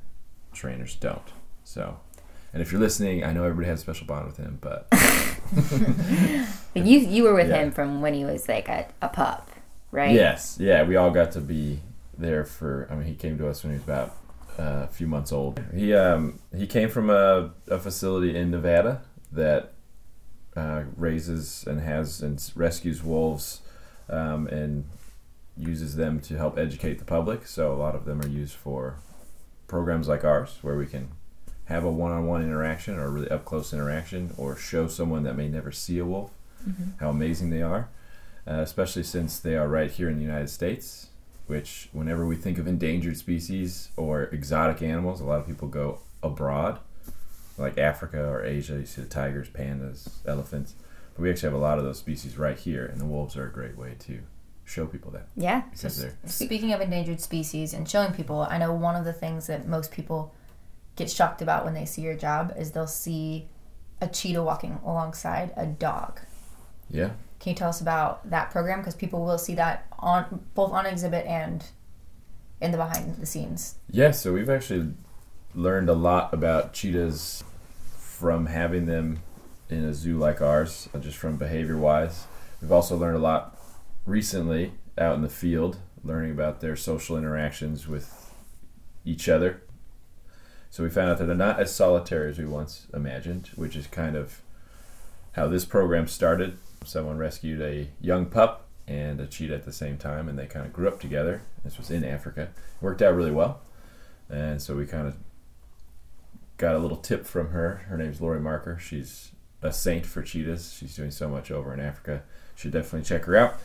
trainers 0.54 0.96
don't. 0.96 1.22
So, 1.64 2.00
and 2.54 2.62
if 2.62 2.72
you're 2.72 2.82
listening, 2.82 3.24
I 3.24 3.34
know 3.34 3.44
everybody 3.44 3.68
has 3.68 3.80
a 3.80 3.82
special 3.82 4.08
bond 4.08 4.26
with 4.26 4.38
him, 4.38 4.58
but 4.62 4.88
But 6.74 6.86
you 6.88 7.00
you 7.00 7.24
were 7.24 7.36
with 7.36 7.50
Yeah. 7.50 7.62
him 7.62 7.72
from 7.72 8.02
when 8.02 8.14
he 8.14 8.26
was 8.26 8.48
like 8.48 8.68
a, 8.68 8.88
a 9.02 9.08
pup, 9.10 9.50
right? 9.92 10.14
yes, 10.14 10.58
yeah, 10.60 10.84
we 10.84 10.96
all 10.96 11.12
got 11.12 11.32
to 11.34 11.42
be 11.42 11.82
there 12.18 12.46
for. 12.46 12.88
I 12.90 12.96
mean, 12.96 13.06
he 13.08 13.16
came 13.16 13.38
to 13.38 13.48
us 13.48 13.64
when 13.64 13.74
he 13.74 13.78
was 13.78 13.84
about 13.84 14.16
uh, 14.58 14.86
a 14.86 14.88
few 14.88 15.08
months 15.08 15.32
old. 15.32 15.62
He 15.74 15.94
um 15.94 16.40
he 16.56 16.66
came 16.68 16.90
from 16.90 17.10
a, 17.10 17.52
a 17.68 17.78
facility 17.80 18.36
in 18.36 18.50
Nevada 18.52 19.02
that 19.32 19.74
uh, 20.56 20.84
raises 20.98 21.64
and 21.68 21.82
has 21.82 22.22
and 22.22 22.42
rescues 22.56 23.04
wolves, 23.04 23.62
um, 24.10 24.48
and 24.48 24.86
uses 25.56 25.96
them 25.96 26.20
to 26.22 26.36
help 26.38 26.58
educate 26.58 26.98
the 26.98 27.06
public. 27.06 27.46
So 27.46 27.72
a 27.74 27.78
lot 27.78 27.94
of 27.96 28.06
them 28.06 28.20
are 28.22 28.28
used 28.28 28.56
for 28.56 28.98
programs 29.68 30.08
like 30.08 30.24
ours, 30.24 30.58
where 30.64 30.76
we 30.78 30.88
can 30.88 31.10
have 31.74 31.84
a 31.84 31.92
one-on-one 31.92 32.44
interaction 32.44 32.96
or 32.98 33.06
a 33.06 33.10
really 33.10 33.30
up-close 33.30 33.74
interaction, 33.74 34.34
or 34.38 34.56
show 34.56 34.88
someone 34.88 35.24
that 35.24 35.36
may 35.36 35.48
never 35.48 35.72
see 35.72 36.00
a 36.00 36.06
wolf 36.06 36.32
how 37.00 37.10
amazing 37.10 37.50
they 37.50 37.62
are. 37.62 37.90
Uh, 38.48 38.56
especially 38.56 39.04
since 39.04 39.40
they 39.40 39.56
are 39.56 39.68
right 39.70 39.90
here 39.92 40.10
in 40.10 40.18
the 40.18 40.24
United 40.24 40.50
States. 40.50 41.08
Which, 41.48 41.90
whenever 41.92 42.26
we 42.26 42.38
think 42.38 42.58
of 42.58 42.68
endangered 42.68 43.18
species 43.18 43.90
or 43.98 44.24
exotic 44.24 44.82
animals, 44.82 45.20
a 45.20 45.26
lot 45.26 45.40
of 45.42 45.48
people 45.48 45.68
go 45.68 46.00
abroad, 46.22 46.80
like 47.58 47.78
Africa 47.78 48.24
or 48.26 48.46
Asia. 48.46 48.76
You 48.76 48.86
see 48.86 49.02
the 49.02 49.08
tigers, 49.10 49.50
pandas, 49.50 50.08
elephants. 50.26 50.76
But 51.14 51.22
we 51.24 51.30
actually 51.30 51.50
have 51.52 51.60
a 51.60 51.62
lot 51.62 51.78
of 51.80 51.84
those 51.84 52.00
species 52.00 52.38
right 52.38 52.58
here, 52.58 52.86
and 52.86 53.00
the 53.00 53.06
wolves 53.06 53.36
are 53.36 53.46
a 53.46 53.52
great 53.52 53.78
way 53.78 53.96
to 54.08 54.20
show 54.64 54.86
people 54.86 55.12
that 55.12 55.28
Yeah. 55.36 55.64
because 55.72 55.98
they're 56.02 56.16
Speaking 56.26 56.72
of 56.72 56.80
endangered 56.80 57.20
species 57.20 57.74
and 57.74 57.88
showing 57.90 58.14
people, 58.14 58.48
I 58.50 58.58
know 58.58 58.74
one 58.74 58.96
of 58.96 59.04
the 59.04 59.12
things 59.14 59.48
that 59.48 59.68
most 59.68 59.92
people 59.92 60.34
get 60.96 61.10
shocked 61.10 61.42
about 61.42 61.66
when 61.66 61.74
they 61.74 61.86
see 61.86 62.02
your 62.02 62.16
job 62.16 62.54
is 62.58 62.72
they'll 62.72 62.88
see 62.88 63.48
a 64.02 64.08
cheetah 64.08 64.44
walking 64.44 64.80
alongside 64.86 65.54
a 65.56 65.66
dog. 65.66 66.20
yeah. 66.90 67.12
Can 67.40 67.50
you 67.50 67.56
tell 67.58 67.68
us 67.68 67.82
about 67.82 68.30
that 68.30 68.52
program? 68.52 68.80
Because 68.80 68.96
people 68.96 69.26
will 69.26 69.38
see 69.38 69.54
that 69.56 69.86
on 70.00 70.46
both 70.54 70.72
on 70.72 70.86
exhibit 70.86 71.26
and 71.26 71.66
in 72.62 72.72
the 72.72 72.78
behind 72.78 73.18
the 73.18 73.26
scenes. 73.26 73.76
Yeah, 73.92 74.12
so 74.12 74.32
we've 74.32 74.50
actually 74.50 74.94
learned 75.54 75.90
a 75.90 75.94
lot 75.94 76.34
about 76.34 76.72
cheetahs 76.72 77.44
from 77.98 78.46
having 78.46 78.86
them 78.86 79.20
in 79.70 79.84
a 79.84 79.94
zoo 79.94 80.18
like 80.18 80.42
ours, 80.42 80.88
uh, 80.94 81.00
just 81.00 81.18
from 81.18 81.36
behavior 81.36 81.78
wise. 81.78 82.28
We've 82.62 82.72
also 82.72 82.96
learned 82.96 83.18
a 83.18 83.20
lot 83.20 83.60
recently 84.06 84.72
out 84.98 85.16
in 85.16 85.22
the 85.22 85.30
field, 85.30 85.80
learning 86.02 86.32
about 86.32 86.62
their 86.62 86.78
social 86.78 87.18
interactions 87.18 87.90
with 87.90 88.32
each 89.04 89.28
other. 89.28 89.62
So 90.74 90.82
we 90.82 90.90
found 90.90 91.12
out 91.12 91.20
that 91.20 91.26
they're 91.26 91.36
not 91.36 91.60
as 91.60 91.72
solitary 91.72 92.32
as 92.32 92.40
we 92.40 92.46
once 92.46 92.88
imagined, 92.96 93.52
which 93.56 93.76
is 93.76 93.86
kind 93.86 94.16
of 94.16 94.42
how 95.34 95.48
this 95.48 95.66
program 95.66 96.08
started. 96.08 96.58
Someone 96.84 97.20
rescued 97.20 97.62
a 97.62 97.90
young 98.02 98.26
pup 98.26 98.66
and 98.88 99.22
a 99.22 99.28
cheetah 99.28 99.54
at 99.54 99.66
the 99.66 99.72
same 99.72 100.00
time, 100.00 100.28
and 100.28 100.36
they 100.36 100.48
kind 100.48 100.66
of 100.66 100.74
grew 100.74 100.88
up 100.88 101.00
together. 101.00 101.44
This 101.64 101.78
was 101.78 101.92
in 101.92 102.04
Africa. 102.04 102.50
Worked 102.82 103.04
out 103.04 103.14
really 103.14 103.30
well. 103.30 103.62
And 104.32 104.60
so 104.60 104.76
we 104.76 104.88
kind 104.88 105.08
of 105.08 105.16
got 106.58 106.74
a 106.74 106.80
little 106.80 106.98
tip 106.98 107.28
from 107.28 107.50
her. 107.50 107.86
Her 107.88 107.96
name's 107.96 108.20
Laurie 108.20 108.40
Marker. 108.40 108.80
She's 108.80 109.30
a 109.62 109.72
saint 109.72 110.08
for 110.08 110.24
cheetahs. 110.24 110.74
She's 110.74 110.96
doing 110.96 111.12
so 111.12 111.30
much 111.30 111.52
over 111.52 111.72
in 111.72 111.82
Africa. 111.82 112.24
Should 112.56 112.72
definitely 112.72 113.06
check 113.06 113.26
her 113.26 113.36
out. 113.36 113.60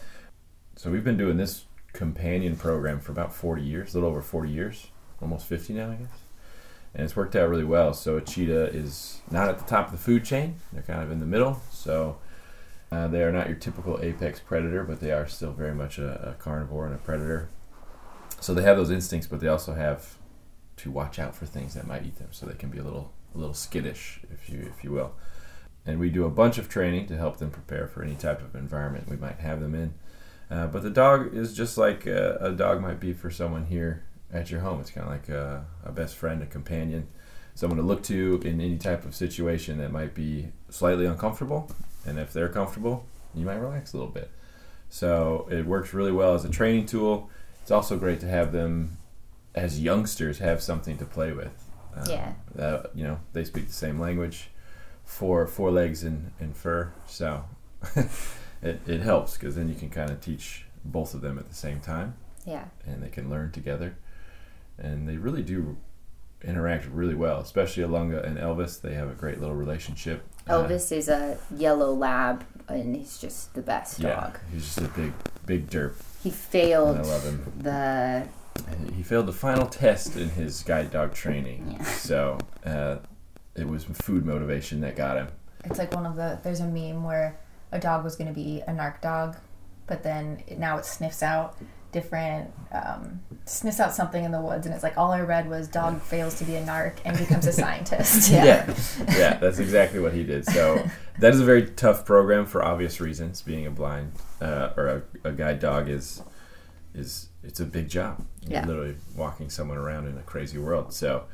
So 0.76 0.90
we've 0.90 1.04
been 1.04 1.16
doing 1.16 1.38
this 1.38 1.64
companion 1.94 2.56
program 2.56 3.00
for 3.00 3.12
about 3.12 3.34
40 3.34 3.62
years, 3.62 3.94
a 3.94 3.96
little 3.96 4.10
over 4.10 4.20
40 4.20 4.50
years, 4.50 4.88
almost 5.22 5.46
50 5.46 5.72
now, 5.72 5.92
I 5.92 5.94
guess. 5.94 6.27
And 6.98 7.04
it's 7.04 7.14
worked 7.14 7.36
out 7.36 7.48
really 7.48 7.64
well. 7.64 7.94
So 7.94 8.16
a 8.16 8.20
cheetah 8.20 8.74
is 8.74 9.22
not 9.30 9.48
at 9.48 9.60
the 9.60 9.64
top 9.64 9.86
of 9.86 9.92
the 9.92 9.98
food 9.98 10.24
chain; 10.24 10.56
they're 10.72 10.82
kind 10.82 11.00
of 11.00 11.12
in 11.12 11.20
the 11.20 11.26
middle. 11.26 11.62
So 11.70 12.18
uh, 12.90 13.06
they 13.06 13.22
are 13.22 13.30
not 13.30 13.46
your 13.46 13.56
typical 13.56 14.00
apex 14.02 14.40
predator, 14.40 14.82
but 14.82 14.98
they 14.98 15.12
are 15.12 15.28
still 15.28 15.52
very 15.52 15.74
much 15.74 15.98
a, 15.98 16.30
a 16.30 16.42
carnivore 16.42 16.86
and 16.86 16.96
a 16.96 16.98
predator. 16.98 17.50
So 18.40 18.52
they 18.52 18.62
have 18.62 18.76
those 18.76 18.90
instincts, 18.90 19.28
but 19.28 19.38
they 19.38 19.46
also 19.46 19.74
have 19.74 20.16
to 20.78 20.90
watch 20.90 21.20
out 21.20 21.36
for 21.36 21.46
things 21.46 21.74
that 21.74 21.86
might 21.86 22.04
eat 22.04 22.16
them. 22.16 22.28
So 22.32 22.46
they 22.46 22.54
can 22.54 22.68
be 22.68 22.78
a 22.78 22.84
little 22.84 23.12
a 23.32 23.38
little 23.38 23.54
skittish, 23.54 24.18
if 24.32 24.50
you 24.50 24.68
if 24.76 24.82
you 24.82 24.90
will. 24.90 25.12
And 25.86 26.00
we 26.00 26.10
do 26.10 26.24
a 26.24 26.30
bunch 26.30 26.58
of 26.58 26.68
training 26.68 27.06
to 27.06 27.16
help 27.16 27.36
them 27.36 27.52
prepare 27.52 27.86
for 27.86 28.02
any 28.02 28.16
type 28.16 28.42
of 28.42 28.56
environment 28.56 29.08
we 29.08 29.16
might 29.16 29.38
have 29.38 29.60
them 29.60 29.76
in. 29.76 29.94
Uh, 30.50 30.66
but 30.66 30.82
the 30.82 30.90
dog 30.90 31.32
is 31.32 31.54
just 31.54 31.78
like 31.78 32.06
a, 32.06 32.38
a 32.40 32.50
dog 32.50 32.80
might 32.80 32.98
be 32.98 33.12
for 33.12 33.30
someone 33.30 33.66
here 33.66 34.02
at 34.32 34.50
your 34.50 34.60
home. 34.60 34.80
It's 34.80 34.90
kind 34.90 35.06
of 35.06 35.12
like 35.12 35.28
a, 35.28 35.64
a 35.84 35.92
best 35.92 36.16
friend, 36.16 36.42
a 36.42 36.46
companion, 36.46 37.06
someone 37.54 37.76
to 37.78 37.82
look 37.82 38.02
to 38.04 38.40
in 38.44 38.60
any 38.60 38.76
type 38.78 39.04
of 39.04 39.14
situation 39.14 39.78
that 39.78 39.90
might 39.92 40.14
be 40.14 40.48
slightly 40.70 41.06
uncomfortable. 41.06 41.70
And 42.06 42.18
if 42.18 42.32
they're 42.32 42.48
comfortable, 42.48 43.04
you 43.34 43.44
might 43.46 43.56
relax 43.56 43.92
a 43.92 43.96
little 43.96 44.12
bit. 44.12 44.30
So 44.90 45.46
it 45.50 45.66
works 45.66 45.92
really 45.92 46.12
well 46.12 46.34
as 46.34 46.44
a 46.44 46.50
training 46.50 46.86
tool. 46.86 47.28
It's 47.62 47.70
also 47.70 47.96
great 47.98 48.20
to 48.20 48.28
have 48.28 48.52
them 48.52 48.96
as 49.54 49.80
youngsters 49.80 50.38
have 50.38 50.62
something 50.62 50.96
to 50.98 51.04
play 51.04 51.32
with. 51.32 51.52
Um, 51.96 52.04
Yeah. 52.08 52.32
That, 52.54 52.90
you 52.94 53.04
know, 53.04 53.20
they 53.32 53.44
speak 53.44 53.66
the 53.66 53.72
same 53.72 53.98
language, 54.00 54.50
four 55.04 55.46
four 55.46 55.70
legs 55.70 56.04
and, 56.04 56.30
and 56.40 56.56
fur. 56.56 56.92
So 57.06 57.44
it, 58.62 58.80
it 58.86 59.00
helps 59.00 59.36
because 59.36 59.56
then 59.56 59.68
you 59.68 59.74
can 59.74 59.90
kind 59.90 60.10
of 60.10 60.20
teach 60.20 60.64
both 60.84 61.12
of 61.14 61.20
them 61.20 61.38
at 61.38 61.48
the 61.48 61.54
same 61.54 61.80
time 61.80 62.14
Yeah. 62.46 62.64
and 62.86 63.02
they 63.02 63.08
can 63.08 63.28
learn 63.28 63.50
together. 63.52 63.96
And 64.78 65.08
they 65.08 65.16
really 65.16 65.42
do 65.42 65.76
interact 66.44 66.86
really 66.86 67.14
well, 67.14 67.40
especially 67.40 67.82
Alunga 67.82 68.24
and 68.24 68.38
Elvis. 68.38 68.80
They 68.80 68.94
have 68.94 69.10
a 69.10 69.14
great 69.14 69.40
little 69.40 69.56
relationship. 69.56 70.24
Uh, 70.46 70.52
Elvis 70.62 70.92
is 70.92 71.08
a 71.08 71.36
yellow 71.54 71.92
lab, 71.92 72.44
and 72.68 72.94
he's 72.94 73.18
just 73.18 73.54
the 73.54 73.62
best 73.62 73.98
yeah, 73.98 74.14
dog. 74.14 74.38
he's 74.52 74.64
just 74.64 74.78
a 74.78 74.88
big, 74.88 75.12
big 75.46 75.68
derp. 75.68 75.94
He 76.22 76.30
And 76.30 76.38
failed 76.38 76.96
I 76.96 77.00
love 77.02 77.24
him. 77.24 77.52
the 77.58 78.26
He 78.94 79.02
failed 79.02 79.26
the 79.26 79.32
final 79.32 79.66
test 79.66 80.16
in 80.16 80.30
his 80.30 80.62
guide 80.62 80.90
dog 80.90 81.12
training, 81.12 81.72
Yeah. 81.78 81.82
so 81.84 82.38
uh, 82.64 82.96
it 83.56 83.66
was 83.68 83.84
food 83.84 84.24
motivation 84.24 84.80
that 84.82 84.96
got 84.96 85.16
him. 85.16 85.28
It's 85.64 85.78
like 85.78 85.92
one 85.92 86.06
of 86.06 86.14
the 86.16 86.38
there's 86.42 86.60
a 86.60 86.66
meme 86.66 87.02
where 87.04 87.36
a 87.72 87.78
dog 87.80 88.04
was 88.04 88.16
going 88.16 88.28
to 88.28 88.34
be 88.34 88.62
a 88.66 88.70
narc 88.70 89.00
dog, 89.00 89.36
but 89.86 90.02
then 90.02 90.42
it, 90.46 90.58
now 90.58 90.78
it 90.78 90.86
sniffs 90.86 91.22
out 91.22 91.56
different 91.92 92.50
um, 92.72 93.20
sniffs 93.44 93.80
out 93.80 93.94
something 93.94 94.22
in 94.24 94.30
the 94.32 94.40
woods, 94.40 94.66
and 94.66 94.74
it's 94.74 94.82
like 94.84 94.96
all 94.98 95.10
I 95.12 95.20
read 95.20 95.48
was 95.48 95.68
dog 95.68 96.00
fails 96.02 96.38
to 96.38 96.44
be 96.44 96.56
a 96.56 96.62
narc 96.64 96.94
and 97.04 97.16
becomes 97.16 97.46
a 97.46 97.52
scientist. 97.62 98.30
yeah. 98.30 98.66
yeah, 99.16 99.38
that's 99.38 99.58
exactly 99.58 100.00
what 100.00 100.12
he 100.12 100.22
did. 100.24 100.44
So 100.44 100.84
that 101.20 101.32
is 101.34 101.40
a 101.40 101.44
very 101.44 101.66
tough 101.70 102.04
program 102.04 102.46
for 102.46 102.64
obvious 102.64 103.00
reasons. 103.00 103.40
Being 103.42 103.66
a 103.66 103.70
blind 103.70 104.12
uh, 104.40 104.70
or 104.76 104.86
a, 105.24 105.28
a 105.28 105.32
guide 105.32 105.60
dog 105.60 105.88
is 105.88 106.22
is 106.94 107.28
it's 107.44 107.60
a 107.60 107.64
big 107.66 107.88
job. 107.88 108.24
You're 108.42 108.52
Yeah. 108.60 108.66
literally 108.66 108.96
walking 109.16 109.48
someone 109.50 109.78
around 109.78 110.08
in 110.08 110.18
a 110.18 110.22
crazy 110.22 110.58
world. 110.58 110.92
So 110.92 111.24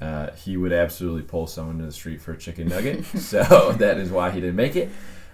uh, 0.00 0.30
he 0.32 0.56
would 0.56 0.72
absolutely 0.72 1.22
pull 1.22 1.46
someone 1.46 1.78
to 1.78 1.84
the 1.86 1.92
street 1.92 2.20
for 2.22 2.32
a 2.32 2.36
chicken 2.38 2.68
nugget. 2.68 3.04
so 3.04 3.72
that 3.78 3.98
is 3.98 4.10
why 4.10 4.30
he 4.30 4.40
didn't 4.40 4.56
make 4.56 4.76
it. 4.76 4.90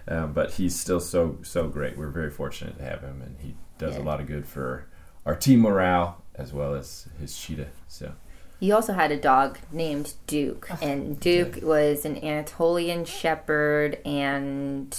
Um, 0.07 0.33
but 0.33 0.51
he's 0.53 0.79
still 0.79 0.99
so 0.99 1.37
so 1.43 1.67
great. 1.67 1.97
We're 1.97 2.09
very 2.09 2.29
fortunate 2.29 2.77
to 2.77 2.83
have 2.83 3.01
him, 3.01 3.21
and 3.21 3.37
he 3.39 3.55
does 3.77 3.95
a 3.95 4.01
lot 4.01 4.19
of 4.21 4.27
good 4.27 4.47
for 4.47 4.85
our 5.25 5.35
team 5.35 5.59
morale 5.61 6.21
as 6.35 6.53
well 6.53 6.75
as 6.75 7.07
his 7.19 7.37
cheetah. 7.37 7.67
So 7.87 8.13
He 8.59 8.71
also 8.71 8.93
had 8.93 9.11
a 9.11 9.17
dog 9.17 9.57
named 9.71 10.13
Duke, 10.27 10.67
oh, 10.71 10.77
and 10.81 11.19
Duke 11.19 11.59
was 11.61 12.05
an 12.05 12.17
Anatolian 12.23 13.05
Shepherd, 13.05 13.99
and 14.05 14.95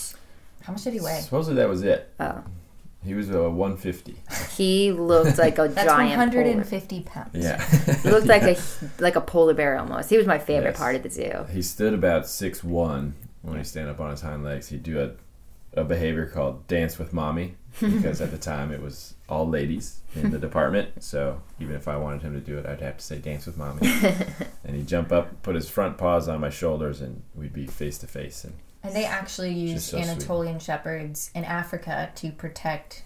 How 0.62 0.72
much 0.72 0.84
did 0.84 0.94
he 0.94 1.00
weigh? 1.00 1.20
supposedly 1.20 1.60
that 1.62 1.68
was 1.68 1.82
it. 1.82 2.12
oh, 2.20 2.42
He 3.04 3.14
was 3.14 3.30
a 3.30 3.48
150. 3.50 4.16
he 4.56 4.92
looked 4.92 5.38
like 5.38 5.58
a 5.58 5.68
That's 5.68 5.86
giant. 5.86 6.10
150 6.18 7.02
pounds. 7.02 7.30
Yeah. 7.34 7.62
He 8.02 8.10
looked 8.10 8.26
like 8.26 8.42
a 8.42 8.56
like 8.98 9.16
a 9.16 9.20
polar 9.20 9.54
bear 9.54 9.78
almost. 9.78 10.10
He 10.10 10.16
was 10.16 10.26
my 10.26 10.38
favorite 10.38 10.70
Yes. 10.70 10.78
part 10.78 10.96
of 10.96 11.02
the 11.02 11.10
zoo. 11.10 11.46
he 11.52 11.62
stood 11.62 11.94
about 11.94 12.26
six 12.28 12.64
one, 12.64 13.14
when 13.42 13.58
he 13.58 13.64
stand 13.64 13.88
up 13.88 14.00
on 14.00 14.10
his 14.10 14.22
hind 14.22 14.42
legs, 14.42 14.68
he'd 14.68 14.82
do 14.82 15.00
a 15.00 15.12
a 15.76 15.84
behavior 15.84 16.26
called 16.26 16.66
dance 16.66 16.98
with 16.98 17.12
mommy 17.12 17.54
because 17.80 18.20
at 18.22 18.30
the 18.30 18.38
time 18.38 18.72
it 18.72 18.82
was 18.82 19.14
all 19.28 19.46
ladies 19.46 20.00
in 20.14 20.30
the 20.30 20.38
department. 20.38 21.02
So 21.02 21.42
even 21.60 21.76
if 21.76 21.86
I 21.86 21.96
wanted 21.96 22.22
him 22.22 22.32
to 22.32 22.40
do 22.40 22.58
it, 22.58 22.66
I'd 22.66 22.80
have 22.80 22.96
to 22.96 23.04
say 23.04 23.18
dance 23.18 23.46
with 23.46 23.58
mommy. 23.58 23.86
and 24.64 24.74
he'd 24.74 24.88
jump 24.88 25.12
up, 25.12 25.42
put 25.42 25.54
his 25.54 25.68
front 25.68 25.98
paws 25.98 26.28
on 26.28 26.40
my 26.40 26.50
shoulders, 26.50 27.00
and 27.02 27.22
we'd 27.34 27.52
be 27.52 27.66
face 27.66 27.98
to 27.98 28.06
face. 28.06 28.44
And 28.44 28.54
And 28.82 28.94
they 28.94 29.04
actually 29.04 29.52
use 29.52 29.84
so 29.84 29.98
sweet. 29.98 30.08
Anatolian 30.08 30.58
shepherds 30.58 31.30
in 31.34 31.44
Africa 31.44 32.10
to 32.16 32.32
protect 32.32 33.04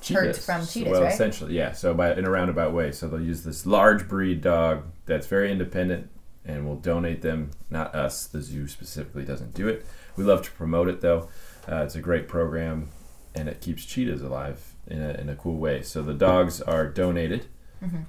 cheetahs. 0.00 0.44
from 0.44 0.66
cheetahs, 0.66 0.92
well, 0.92 1.02
right? 1.02 1.12
essentially, 1.12 1.54
yeah. 1.54 1.72
So 1.72 1.92
by 1.92 2.14
in 2.14 2.24
a 2.24 2.30
roundabout 2.30 2.72
way. 2.72 2.92
So 2.92 3.08
they'll 3.08 3.20
use 3.20 3.44
this 3.44 3.66
large 3.66 4.08
breed 4.08 4.40
dog 4.40 4.84
that's 5.04 5.26
very 5.26 5.52
independent, 5.52 6.08
and 6.46 6.66
will 6.66 6.76
donate 6.76 7.22
them. 7.22 7.50
Not 7.68 7.94
us. 7.94 8.26
The 8.26 8.40
zoo 8.40 8.68
specifically 8.68 9.24
doesn't 9.24 9.52
do 9.54 9.68
it. 9.68 9.84
We 10.16 10.24
love 10.24 10.42
to 10.42 10.50
promote 10.52 10.88
it 10.88 11.00
though. 11.02 11.28
Uh, 11.70 11.82
it's 11.82 11.94
a 11.96 12.00
great 12.00 12.28
program, 12.28 12.88
and 13.34 13.48
it 13.48 13.60
keeps 13.60 13.84
cheetahs 13.84 14.22
alive 14.22 14.74
in 14.86 15.02
a, 15.02 15.10
in 15.14 15.28
a 15.28 15.36
cool 15.36 15.56
way. 15.56 15.82
So 15.82 16.02
the 16.02 16.14
dogs 16.14 16.60
are 16.62 16.86
donated 16.88 17.46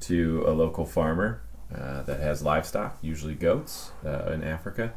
to 0.02 0.44
a 0.48 0.52
local 0.52 0.86
farmer 0.86 1.42
uh, 1.74 2.04
that 2.04 2.20
has 2.20 2.44
livestock, 2.44 2.98
usually 3.02 3.34
goats, 3.36 3.92
uh, 4.06 4.32
in 4.32 4.44
Africa, 4.44 4.94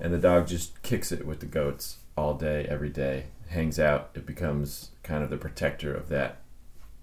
and 0.00 0.12
the 0.12 0.18
dog 0.18 0.48
just 0.48 0.82
kicks 0.82 1.12
it 1.12 1.26
with 1.26 1.40
the 1.40 1.46
goats 1.46 1.98
all 2.16 2.34
day, 2.34 2.66
every 2.68 2.88
day. 2.88 3.26
Hangs 3.48 3.78
out. 3.78 4.10
It 4.14 4.26
becomes 4.26 4.90
kind 5.02 5.22
of 5.22 5.30
the 5.30 5.36
protector 5.36 5.94
of 5.94 6.08
that 6.08 6.42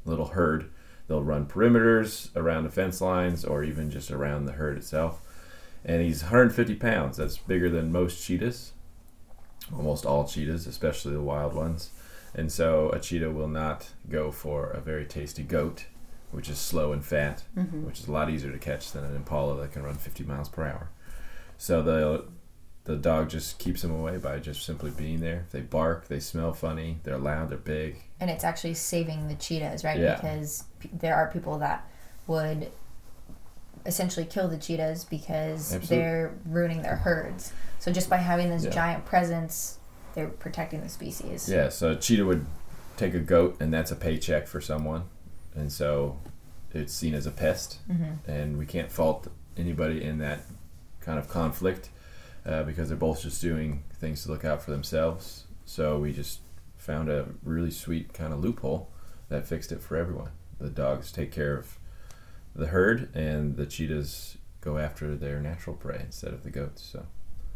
little 0.05 0.27
herd. 0.27 0.69
They'll 1.07 1.23
run 1.23 1.45
perimeters 1.45 2.35
around 2.35 2.63
the 2.63 2.69
fence 2.69 3.01
lines 3.01 3.45
or 3.45 3.63
even 3.63 3.91
just 3.91 4.11
around 4.11 4.45
the 4.45 4.53
herd 4.53 4.77
itself. 4.77 5.21
And 5.85 6.01
he's 6.01 6.23
150 6.23 6.75
pounds. 6.75 7.17
That's 7.17 7.37
bigger 7.37 7.69
than 7.69 7.91
most 7.91 8.23
cheetahs, 8.23 8.73
almost 9.75 10.05
all 10.05 10.27
cheetahs, 10.27 10.67
especially 10.67 11.13
the 11.13 11.21
wild 11.21 11.53
ones. 11.53 11.91
And 12.35 12.51
so 12.51 12.89
a 12.91 12.99
cheetah 12.99 13.31
will 13.31 13.47
not 13.47 13.89
go 14.09 14.31
for 14.31 14.69
a 14.69 14.79
very 14.79 15.05
tasty 15.05 15.43
goat, 15.43 15.85
which 16.31 16.49
is 16.49 16.59
slow 16.59 16.91
and 16.93 17.03
fat, 17.03 17.43
mm-hmm. 17.57 17.85
which 17.85 17.99
is 17.99 18.07
a 18.07 18.11
lot 18.11 18.29
easier 18.29 18.51
to 18.51 18.59
catch 18.59 18.91
than 18.91 19.03
an 19.03 19.15
impala 19.15 19.59
that 19.61 19.71
can 19.71 19.83
run 19.83 19.95
50 19.95 20.23
miles 20.23 20.49
per 20.49 20.65
hour. 20.65 20.89
So 21.57 21.81
the 21.81 22.25
the 22.83 22.95
dog 22.95 23.29
just 23.29 23.59
keeps 23.59 23.81
them 23.81 23.91
away 23.91 24.15
by 24.15 24.39
just 24.39 24.65
simply 24.65 24.91
being 24.91 25.19
there. 25.19 25.45
They 25.51 25.59
bark, 25.59 26.07
they 26.07 26.21
smell 26.21 26.53
funny, 26.53 26.99
they're 27.03 27.17
loud, 27.17 27.49
they're 27.49 27.57
big, 27.57 27.97
and 28.19 28.29
it's 28.29 28.45
actually 28.45 28.75
saving 28.75 29.27
the 29.27 29.35
cheetahs, 29.35 29.83
right? 29.83 29.99
Yeah. 29.99 30.15
Because 30.15 30.63
p- 30.79 30.89
there 30.93 31.15
are 31.15 31.29
people 31.29 31.57
that 31.59 31.85
would 32.27 32.71
essentially 33.87 34.25
kill 34.25 34.47
the 34.47 34.57
cheetahs 34.57 35.05
because 35.05 35.73
Absolutely. 35.73 35.97
they're 35.97 36.33
ruining 36.45 36.81
their 36.83 36.97
herds. 36.97 37.53
So 37.79 37.91
just 37.91 38.09
by 38.09 38.17
having 38.17 38.49
this 38.49 38.65
Yeah. 38.65 38.69
giant 38.71 39.05
presence, 39.05 39.77
they're 40.13 40.27
protecting 40.27 40.81
the 40.81 40.89
species. 40.89 41.47
Yeah, 41.49 41.69
so 41.69 41.91
a 41.91 41.95
cheetah 41.95 42.25
would 42.25 42.45
take 42.97 43.13
a 43.13 43.19
goat, 43.19 43.57
and 43.59 43.73
that's 43.73 43.91
a 43.91 43.95
paycheck 43.95 44.47
for 44.47 44.59
someone, 44.59 45.03
and 45.55 45.71
so 45.71 46.17
it's 46.73 46.93
seen 46.93 47.13
as 47.13 47.25
a 47.25 47.31
pest, 47.31 47.77
and 48.27 48.57
we 48.57 48.65
can't 48.65 48.91
fault 48.91 49.27
anybody 49.55 50.03
in 50.03 50.17
that 50.19 50.41
kind 50.99 51.17
of 51.17 51.29
conflict 51.29 51.89
uh, 52.45 52.63
because 52.63 52.89
they're 52.89 52.97
both 52.97 53.21
just 53.21 53.41
doing 53.41 53.83
things 53.99 54.23
to 54.23 54.31
look 54.31 54.43
out 54.45 54.61
for 54.61 54.71
themselves. 54.71 55.45
So 55.65 55.99
we 55.99 56.11
just 56.13 56.41
found 56.77 57.09
a 57.09 57.27
really 57.43 57.71
sweet 57.71 58.13
kind 58.13 58.33
of 58.33 58.39
loophole 58.43 58.89
that 59.29 59.47
fixed 59.47 59.71
it 59.71 59.81
for 59.81 59.95
everyone. 59.97 60.31
The 60.59 60.69
dogs 60.69 61.11
take 61.11 61.31
care 61.31 61.55
of 61.57 61.77
the 62.57 62.67
herd, 62.67 63.15
and 63.15 63.55
the 63.55 63.65
cheetahs 63.65 64.37
go 64.61 64.77
after 64.77 65.15
their 65.15 65.39
natural 65.39 65.75
prey 65.75 66.01
instead 66.03 66.33
of 66.33 66.43
the 66.43 66.49
goats. 66.49 66.81
So 66.81 67.05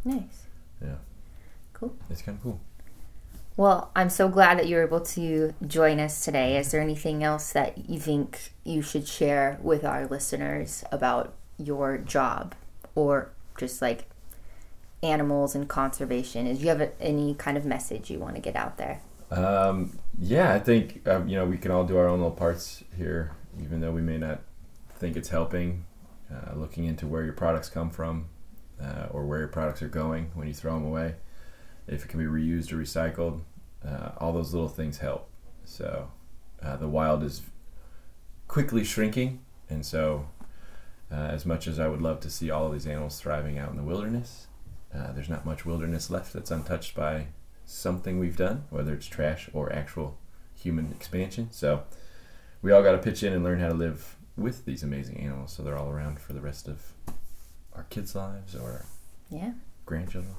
Nice. 0.04 0.46
yeah, 0.82 0.96
Cool. 1.74 1.94
it's 2.08 2.22
kind 2.22 2.38
of 2.38 2.42
cool. 2.42 2.60
Well, 3.56 3.90
I'm 3.94 4.08
so 4.08 4.28
glad 4.28 4.58
that 4.58 4.66
you 4.66 4.76
were 4.76 4.82
able 4.82 5.00
to 5.00 5.52
join 5.66 6.00
us 6.00 6.24
today. 6.24 6.56
Is 6.56 6.70
there 6.70 6.80
anything 6.80 7.22
else 7.22 7.52
that 7.52 7.90
you 7.90 8.00
think 8.00 8.52
you 8.64 8.80
should 8.80 9.06
share 9.06 9.58
with 9.62 9.84
our 9.84 10.06
listeners 10.06 10.84
about 10.90 11.34
your 11.58 11.98
job 11.98 12.54
or 12.94 13.30
just 13.58 13.82
like 13.82 14.06
animals 15.02 15.54
and 15.54 15.68
conservation? 15.68 16.46
Is 16.46 16.62
you 16.62 16.68
have 16.68 16.80
a, 16.80 16.98
any 17.02 17.34
kind 17.34 17.58
of 17.58 17.66
message 17.66 18.10
you 18.10 18.18
want 18.18 18.36
to 18.36 18.40
get 18.40 18.56
out 18.56 18.78
there? 18.78 19.02
Um, 19.30 19.98
yeah, 20.18 20.54
I 20.54 20.58
think 20.58 21.06
um, 21.06 21.28
you 21.28 21.36
know 21.36 21.44
we 21.44 21.58
can 21.58 21.70
all 21.70 21.84
do 21.84 21.96
our 21.98 22.06
own 22.08 22.20
little 22.20 22.34
parts 22.34 22.82
here, 22.96 23.32
even 23.60 23.80
though 23.80 23.92
we 23.92 24.00
may 24.02 24.16
not 24.18 24.40
think 25.02 25.16
it's 25.16 25.30
helping. 25.30 25.84
Uh, 26.32 26.54
looking 26.54 26.84
into 26.84 27.08
where 27.08 27.24
your 27.24 27.32
products 27.32 27.68
come 27.68 27.90
from, 27.90 28.26
uh, 28.80 29.06
or 29.10 29.26
where 29.26 29.40
your 29.40 29.48
products 29.48 29.82
are 29.82 29.88
going 29.88 30.30
when 30.32 30.46
you 30.46 30.54
throw 30.54 30.74
them 30.74 30.86
away, 30.86 31.16
if 31.88 32.04
it 32.04 32.08
can 32.08 32.20
be 32.20 32.24
reused 32.24 32.72
or 32.72 32.76
recycled, 32.76 33.40
uh, 33.86 34.12
all 34.18 34.32
those 34.32 34.54
little 34.54 34.68
things 34.68 34.98
help. 34.98 35.28
So 35.64 36.08
uh, 36.62 36.76
the 36.76 36.88
wild 36.88 37.24
is 37.24 37.42
quickly 38.46 38.84
shrinking, 38.84 39.40
and 39.68 39.84
so 39.84 40.28
uh, 41.10 41.16
as 41.16 41.44
much 41.44 41.66
as 41.66 41.80
I 41.80 41.88
would 41.88 42.00
love 42.00 42.20
to 42.20 42.30
see 42.30 42.50
all 42.50 42.66
of 42.66 42.72
these 42.72 42.86
animals 42.86 43.20
thriving 43.20 43.58
out 43.58 43.70
in 43.70 43.76
the 43.76 43.82
wilderness, 43.82 44.46
there's 45.14 45.28
not 45.28 45.44
much 45.44 45.66
wilderness 45.66 46.10
left 46.10 46.32
that's 46.32 46.50
untouched 46.52 46.94
by 46.94 47.26
something 47.66 48.18
we've 48.18 48.36
done, 48.36 48.64
whether 48.70 48.94
it's 48.94 49.06
trash 49.06 49.50
or 49.52 49.72
actual 49.72 50.16
human 50.54 50.92
expansion. 50.92 51.48
So 51.50 51.82
we 52.62 52.70
all 52.70 52.84
got 52.84 52.92
to 52.92 52.98
pitch 52.98 53.24
in 53.24 53.32
and 53.32 53.42
learn 53.42 53.58
how 53.58 53.68
to 53.68 53.74
live 53.74 54.16
with 54.36 54.64
these 54.64 54.82
amazing 54.82 55.18
animals 55.20 55.52
so 55.52 55.62
they're 55.62 55.76
all 55.78 55.90
around 55.90 56.20
for 56.20 56.32
the 56.32 56.40
rest 56.40 56.68
of 56.68 56.92
our 57.74 57.84
kids' 57.84 58.14
lives 58.14 58.54
or 58.54 58.84
Yeah. 59.30 59.52
grandchildren. 59.86 60.34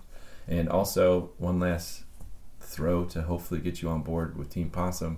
And 0.48 0.68
also, 0.70 1.32
one 1.38 1.60
last 1.60 2.04
throw 2.60 3.06
to 3.06 3.24
hopefully 3.24 3.60
get 3.62 3.82
you 3.82 3.90
on 3.90 4.02
board 4.02 4.38
with 4.38 4.50
Team 4.50 4.70
Possum. 4.70 5.18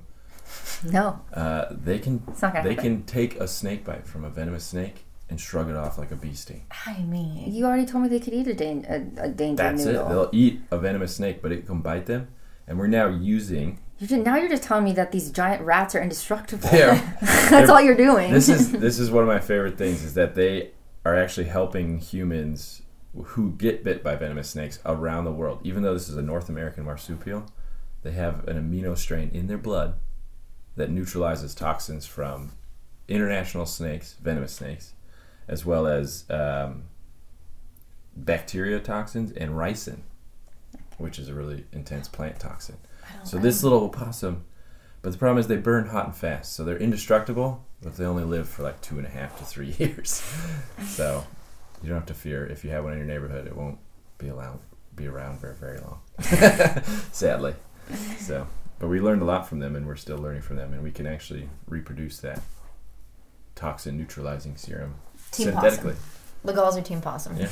No, 0.83 1.21
Uh, 1.33 1.65
they 1.71 1.97
can 1.99 2.21
it's 2.27 2.41
not 2.41 2.53
gonna 2.53 2.63
they 2.67 2.75
happen. 2.75 2.97
can 2.97 3.03
take 3.05 3.39
a 3.39 3.47
snake 3.47 3.83
bite 3.83 4.05
from 4.07 4.23
a 4.23 4.29
venomous 4.29 4.63
snake 4.65 5.05
and 5.29 5.39
shrug 5.41 5.69
it 5.69 5.75
off 5.75 5.97
like 5.97 6.11
a 6.11 6.15
bee 6.15 6.33
sting. 6.35 6.63
I 6.85 7.01
mean, 7.01 7.51
You 7.51 7.65
already 7.65 7.85
told 7.85 8.03
me 8.03 8.09
they 8.09 8.19
could 8.19 8.33
eat 8.33 8.47
a, 8.47 8.53
dan- 8.53 8.85
a, 8.87 9.23
a 9.25 9.29
danger 9.29 9.63
That's 9.63 9.83
noodle. 9.85 10.05
it. 10.05 10.09
They'll 10.09 10.29
eat 10.31 10.61
a 10.69 10.77
venomous 10.77 11.15
snake, 11.15 11.41
but 11.41 11.51
it 11.51 11.65
can 11.65 11.81
bite 11.81 12.05
them. 12.05 12.27
And 12.67 12.77
we're 12.77 12.85
now 12.87 13.07
using 13.07 13.79
You 13.99 14.07
just, 14.07 14.25
now 14.25 14.35
you're 14.35 14.49
just 14.49 14.63
telling 14.63 14.83
me 14.83 14.93
that 14.93 15.11
these 15.11 15.31
giant 15.31 15.61
rats 15.61 15.95
are 15.95 16.01
indestructible. 16.01 16.69
Yeah. 16.71 17.17
That's 17.49 17.69
all 17.69 17.81
you're 17.81 17.95
doing. 17.95 18.31
this 18.31 18.49
is 18.49 18.71
this 18.85 18.99
is 18.99 19.09
one 19.09 19.23
of 19.23 19.29
my 19.29 19.39
favorite 19.39 19.77
things 19.77 20.03
is 20.03 20.15
that 20.15 20.35
they 20.35 20.71
are 21.05 21.15
actually 21.15 21.45
helping 21.45 21.99
humans 21.99 22.81
who 23.23 23.51
get 23.51 23.83
bit 23.83 24.03
by 24.03 24.15
venomous 24.15 24.49
snakes 24.49 24.79
around 24.85 25.23
the 25.23 25.31
world. 25.31 25.59
Even 25.63 25.83
though 25.83 25.93
this 25.93 26.09
is 26.09 26.17
a 26.17 26.21
North 26.21 26.49
American 26.49 26.83
marsupial, 26.83 27.45
they 28.03 28.11
have 28.11 28.45
an 28.47 28.57
amino 28.57 28.97
strain 28.97 29.29
in 29.33 29.47
their 29.47 29.57
blood 29.57 29.95
that 30.75 30.89
neutralizes 30.89 31.55
toxins 31.55 32.05
from 32.05 32.51
international 33.07 33.65
snakes, 33.65 34.15
venomous 34.21 34.53
snakes, 34.53 34.93
as 35.47 35.65
well 35.65 35.87
as 35.87 36.25
um, 36.29 36.83
bacteria 38.15 38.79
toxins 38.79 39.31
and 39.31 39.51
ricin, 39.51 39.99
which 40.97 41.17
is 41.17 41.29
a 41.29 41.33
really 41.33 41.65
intense 41.71 42.07
plant 42.07 42.39
toxin. 42.39 42.77
So 43.23 43.37
this 43.37 43.63
little 43.63 43.83
opossum, 43.83 44.45
but 45.01 45.11
the 45.11 45.17
problem 45.17 45.37
is 45.39 45.47
they 45.47 45.57
burn 45.57 45.87
hot 45.87 46.05
and 46.05 46.15
fast, 46.15 46.53
so 46.53 46.63
they're 46.63 46.77
indestructible, 46.77 47.65
but 47.81 47.97
they 47.97 48.05
only 48.05 48.23
live 48.23 48.47
for 48.49 48.63
like 48.63 48.81
two 48.81 48.97
and 48.97 49.05
a 49.05 49.09
half 49.09 49.37
to 49.39 49.43
three 49.45 49.75
years. 49.79 50.23
so 50.85 51.25
you 51.81 51.89
don't 51.89 51.97
have 51.97 52.07
to 52.07 52.13
fear 52.13 52.45
if 52.45 52.63
you 52.63 52.71
have 52.71 52.83
one 52.83 52.93
in 52.93 52.99
your 52.99 53.07
neighborhood, 53.07 53.47
it 53.47 53.55
won't 53.55 53.77
be 54.17 54.27
allowed 54.27 54.59
be 54.95 55.07
around 55.07 55.39
for 55.39 55.51
very 55.53 55.79
long. 55.79 55.99
Sadly. 57.11 57.53
So, 58.17 58.47
but 58.79 58.87
we 58.87 58.99
learned 59.01 59.21
a 59.21 59.25
lot 59.25 59.47
from 59.47 59.59
them, 59.59 59.75
and 59.75 59.85
we're 59.85 59.95
still 59.97 60.17
learning 60.17 60.41
from 60.41 60.55
them, 60.55 60.73
and 60.73 60.81
we 60.81 60.91
can 60.91 61.05
actually 61.05 61.49
reproduce 61.67 62.19
that 62.19 62.41
toxin 63.55 63.97
neutralizing 63.97 64.55
serum 64.57 64.95
Team 65.31 65.47
synthetically. 65.47 65.93
Possum. 65.93 65.99
the 66.45 66.53
gulls 66.53 66.77
are 66.77 66.81
Team 66.81 67.01
Possum. 67.01 67.37
Yeah. 67.37 67.49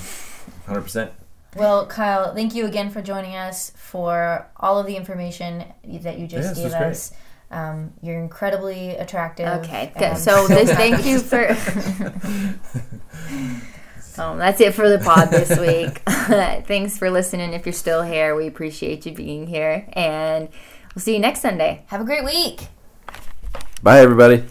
Hundred 0.66 0.82
percent. 0.82 1.12
Well, 1.56 1.86
Kyle, 1.88 2.34
thank 2.34 2.56
you 2.56 2.66
again 2.66 2.90
for 2.90 3.02
joining 3.02 3.36
us 3.36 3.72
for 3.76 4.48
all 4.58 4.80
of 4.80 4.88
the 4.88 4.96
information 4.96 5.64
that 5.84 6.18
you 6.20 6.28
just 6.28 6.50
this 6.50 6.58
gave 6.58 6.64
was 6.66 6.74
great. 6.74 6.88
us. 6.90 7.14
Um, 7.52 7.94
you're 8.02 8.20
incredibly 8.20 8.92
attractive. 8.92 9.48
Okay, 9.64 9.92
good. 9.98 10.18
So 10.18 10.48
this, 10.50 10.72
thank 10.72 11.06
you 11.06 11.20
for. 11.20 11.50
um, 14.22 14.38
that's 14.40 14.60
it 14.62 14.74
for 14.74 14.90
the 14.90 14.98
pod 15.00 15.30
this 15.30 15.58
week. 15.60 16.00
Thanks 16.68 16.98
for 16.98 17.12
listening. 17.12 17.54
If 17.54 17.66
you're 17.66 17.74
still 17.74 18.02
here, 18.02 18.36
we 18.36 18.48
appreciate 18.48 19.06
you 19.06 19.14
being 19.14 19.46
here, 19.48 19.86
and 19.94 20.50
we'll 20.96 21.02
see 21.04 21.14
you 21.14 21.20
next 21.20 21.42
Sunday. 21.42 21.84
Have 21.88 22.02
a 22.02 22.06
great 22.06 22.26
week. 22.26 22.68
Bye, 23.84 24.00
everybody. 24.00 24.44